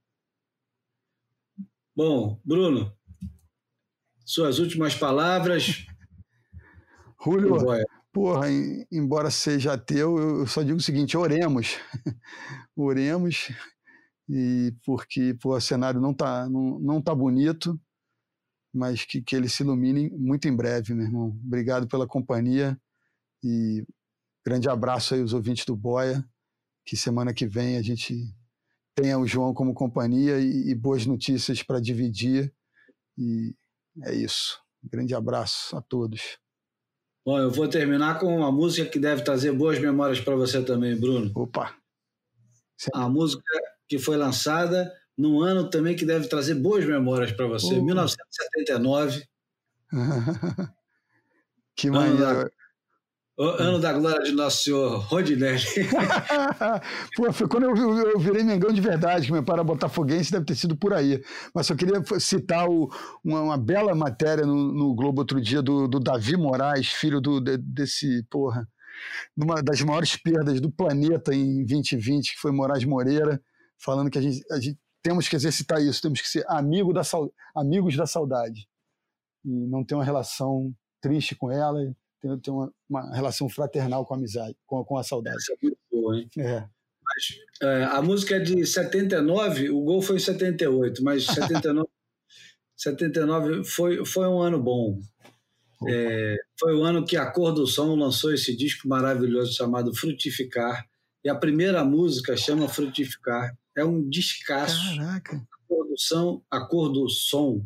Bom, 1.96 2.40
Bruno, 2.44 2.92
suas 4.26 4.58
últimas 4.58 4.96
palavras. 4.96 5.86
Julio, 7.24 7.58
porra, 8.12 8.48
embora 8.92 9.30
seja 9.30 9.74
ateu, 9.74 10.18
eu 10.18 10.48
só 10.48 10.64
digo 10.64 10.78
o 10.78 10.82
seguinte: 10.82 11.16
oremos. 11.16 11.78
oremos 12.76 13.52
e 14.30 14.76
porque 14.86 15.34
pô, 15.42 15.56
o 15.56 15.62
cenário 15.62 16.00
não 16.00 16.14
tá, 16.14 16.48
não, 16.48 16.80
não 16.80 17.02
tá 17.02 17.16
bonito, 17.16 17.80
mas 18.72 19.04
que, 19.04 19.22
que 19.22 19.36
ele 19.36 19.50
se 19.50 19.64
ilumine 19.64 20.12
muito 20.12 20.48
em 20.48 20.56
breve, 20.56 20.94
meu 20.94 21.06
irmão. 21.06 21.30
Obrigado 21.44 21.88
pela 21.88 22.08
companhia 22.08 22.80
e 23.44 23.84
grande 24.46 24.70
abraço 24.70 25.16
aí 25.16 25.22
aos 25.22 25.34
ouvintes 25.34 25.66
do 25.66 25.76
Boia, 25.76 26.24
que 26.86 26.96
semana 26.96 27.34
que 27.34 27.48
vem 27.48 27.78
a 27.78 27.82
gente 27.82 28.32
tenha 28.94 29.18
o 29.18 29.26
João 29.26 29.54
como 29.54 29.74
companhia 29.74 30.40
e, 30.40 30.70
e 30.70 30.76
boas 30.76 31.08
notícias 31.08 31.64
para 31.64 31.80
dividir 31.80 32.54
e 33.18 33.56
é 34.04 34.14
isso. 34.14 34.62
grande 34.84 35.16
abraço 35.16 35.76
a 35.76 35.82
todos. 35.82 36.38
Bom, 37.26 37.38
eu 37.38 37.52
vou 37.52 37.68
terminar 37.68 38.20
com 38.20 38.38
uma 38.38 38.52
música 38.52 38.90
que 38.90 39.00
deve 39.00 39.24
trazer 39.24 39.52
boas 39.52 39.80
memórias 39.80 40.22
para 40.22 40.36
você 40.36 40.64
também, 40.64 40.96
Bruno. 40.98 41.32
Opa! 41.36 41.76
A 42.94 43.10
música 43.10 43.44
que 43.90 43.98
foi 43.98 44.16
lançada 44.16 44.94
num 45.18 45.42
ano 45.42 45.70
também 45.70 45.96
que 45.96 46.06
deve 46.06 46.28
trazer 46.30 46.56
boas 46.56 46.86
memórias 46.86 47.32
para 47.32 47.48
você, 47.48 47.74
uh. 47.74 47.84
1979. 47.84 49.24
que 51.76 51.90
maneiro. 51.90 52.50
Ano 53.42 53.80
da 53.80 53.94
glória 53.94 54.22
de 54.22 54.34
Nosso 54.34 54.64
Senhor 54.64 54.98
Rodinelli. 54.98 55.64
Pô, 57.16 57.32
foi 57.32 57.48
quando 57.48 57.64
eu, 57.64 57.76
eu, 57.76 58.12
eu, 58.12 58.20
virei 58.20 58.44
Mengão 58.44 58.70
de 58.70 58.82
verdade, 58.82 59.28
que 59.28 59.32
meu 59.32 59.42
pai 59.42 59.54
era 59.54 59.64
botafoguense, 59.64 60.30
deve 60.30 60.44
ter 60.44 60.56
sido 60.56 60.76
por 60.76 60.94
aí. 60.94 61.24
Mas 61.56 61.66
só 61.66 61.74
queria 61.74 62.04
citar 62.20 62.70
o, 62.70 62.90
uma, 63.24 63.42
uma, 63.42 63.58
bela 63.58 63.96
matéria 63.96 64.46
no, 64.46 64.74
no, 64.74 64.94
Globo 64.94 65.22
outro 65.22 65.40
dia 65.40 65.62
do, 65.62 65.88
do 65.88 66.02
Davi 66.02 66.36
Moraes, 66.36 66.90
filho 66.90 67.22
do, 67.22 67.40
de, 67.40 67.56
desse, 67.58 68.26
porra, 68.30 68.68
uma 69.38 69.64
das 69.64 69.82
maiores 69.82 70.18
perdas 70.18 70.60
do 70.60 70.70
planeta 70.70 71.34
em 71.34 71.66
2020, 71.66 72.34
que 72.34 72.42
foi 72.42 72.52
Moraes 72.52 72.84
Moreira, 72.84 73.42
falando 73.80 74.10
que 74.10 74.18
a 74.18 74.22
gente, 74.22 74.44
a 74.52 74.60
gente 74.60 74.78
temos 75.02 75.28
que 75.28 75.36
exercitar 75.36 75.82
isso, 75.82 76.02
temos 76.02 76.22
que 76.22 76.28
ser 76.28 76.46
amigo 76.48 76.94
da, 76.94 77.02
amigos 77.56 77.96
da 77.96 78.06
saudade. 78.06 78.68
E 79.44 79.50
não 79.68 79.84
ter 79.84 79.96
uma 79.96 80.04
relação 80.04 80.74
triste 81.02 81.36
com 81.36 81.50
ela, 81.50 81.80
ter, 82.22 82.38
ter 82.42 82.52
uma, 82.52 82.72
uma, 82.90 83.16
relação 83.16 83.48
fraternal 83.50 84.06
com 84.06 84.14
a 84.14 84.18
amizade, 84.18 84.56
com, 84.66 84.84
com 84.84 84.98
a 84.98 85.04
saudade. 85.04 85.38
Essa 85.38 85.54
é 85.54 85.58
muito 85.62 85.78
boa, 85.90 86.18
hein? 86.18 86.30
É. 86.38 86.60
Mas, 86.62 87.70
é, 87.70 87.84
a 87.86 88.02
música 88.02 88.36
é 88.36 88.40
de 88.40 88.66
79, 88.66 89.70
o 89.72 89.82
gol 89.82 90.02
foi 90.02 90.18
em 90.18 90.20
78, 90.20 91.04
mas 91.04 91.26
79, 91.26 91.88
79 92.76 93.64
foi, 93.64 94.06
foi 94.06 94.28
um 94.28 94.42
ano 94.42 94.62
bom. 94.62 95.00
É, 95.88 96.36
foi 96.60 96.76
o 96.76 96.84
ano 96.84 97.06
que 97.06 97.16
a 97.16 97.32
Cor 97.32 97.54
do 97.54 97.66
Som 97.66 97.96
lançou 97.96 98.34
esse 98.34 98.56
disco 98.56 98.88
maravilhoso 98.88 99.54
chamado 99.54 99.96
Frutificar. 99.96 100.86
E 101.24 101.30
a 101.30 101.36
primeira 101.36 101.84
música 101.84 102.36
chama 102.36 102.68
Frutificar. 102.68 103.58
É 103.80 103.86
um 103.86 104.08
descasso. 104.10 104.98
Caraca. 104.98 105.38
A 105.38 105.68
Cor 105.68 105.88
do 105.88 105.98
Som, 105.98 106.44
a 106.52 106.62
Cor 106.62 106.90
do 106.90 107.10
Som 107.10 107.66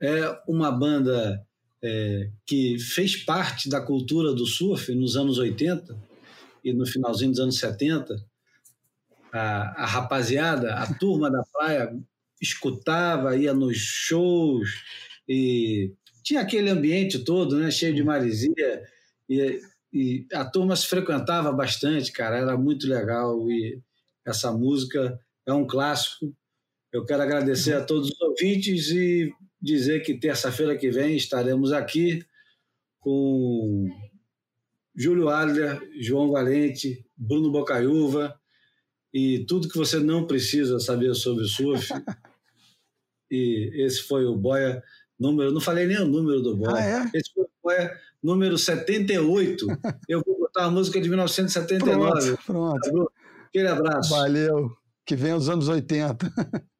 é 0.00 0.42
uma 0.46 0.70
banda 0.70 1.46
é, 1.82 2.30
que 2.46 2.78
fez 2.78 3.16
parte 3.16 3.68
da 3.68 3.80
cultura 3.80 4.34
do 4.34 4.46
surf 4.46 4.94
nos 4.94 5.16
anos 5.16 5.38
80 5.38 5.96
e 6.64 6.72
no 6.72 6.86
finalzinho 6.86 7.30
dos 7.30 7.40
anos 7.40 7.58
70. 7.58 8.14
A, 9.32 9.82
a 9.82 9.86
rapaziada, 9.86 10.74
a 10.74 10.92
turma 10.98 11.30
da 11.30 11.42
praia 11.52 11.96
escutava, 12.40 13.36
ia 13.36 13.54
nos 13.54 13.78
shows 13.78 14.68
e 15.28 15.92
tinha 16.22 16.40
aquele 16.40 16.68
ambiente 16.68 17.20
todo, 17.20 17.58
né, 17.58 17.70
cheio 17.70 17.94
de 17.94 18.02
maresia, 18.02 18.82
e, 19.28 19.60
e 19.92 20.26
a 20.32 20.44
turma 20.44 20.76
se 20.76 20.86
frequentava 20.86 21.52
bastante, 21.52 22.12
cara, 22.12 22.36
era 22.36 22.56
muito 22.56 22.86
legal, 22.88 23.50
e 23.50 23.80
essa 24.24 24.52
música 24.52 25.18
é 25.46 25.52
um 25.52 25.66
clássico. 25.66 26.34
Eu 26.92 27.04
quero 27.04 27.22
agradecer 27.22 27.74
a 27.74 27.84
todos 27.84 28.10
os 28.10 28.20
ouvintes 28.20 28.90
e 28.90 29.32
dizer 29.60 30.00
que 30.00 30.18
terça-feira 30.18 30.76
que 30.76 30.90
vem 30.90 31.16
estaremos 31.16 31.72
aqui 31.72 32.24
com 33.00 33.88
Júlio 34.94 35.28
Adler, 35.28 35.80
João 36.00 36.30
Valente, 36.30 37.04
Bruno 37.16 37.50
Bocaiúva 37.50 38.38
e 39.12 39.44
tudo 39.46 39.68
que 39.68 39.78
você 39.78 39.98
não 39.98 40.26
precisa 40.26 40.78
saber 40.78 41.14
sobre 41.14 41.44
surf. 41.46 41.88
e 43.30 43.70
esse 43.84 44.02
foi 44.02 44.24
o 44.24 44.36
Boia 44.36 44.82
número, 45.18 45.52
não 45.52 45.60
falei 45.60 45.86
nem 45.86 45.98
o 45.98 46.06
número 46.06 46.42
do 46.42 46.56
Boia. 46.56 46.76
Ah, 46.76 47.10
é? 47.14 47.18
Esse 47.18 47.32
foi 47.32 47.44
o 47.44 47.50
Boia 47.62 48.00
número 48.22 48.58
78. 48.58 49.66
Eu 50.08 50.22
vou 50.24 50.38
botar 50.38 50.66
a 50.66 50.70
música 50.70 51.00
de 51.00 51.08
1979. 51.08 52.36
Pronto, 52.44 52.80
pronto. 52.90 53.12
Aquele 53.52 53.68
abraço. 53.68 54.08
Valeu. 54.08 54.70
Que 55.04 55.14
vem 55.14 55.34
os 55.34 55.50
anos 55.50 55.68
80. 55.68 56.26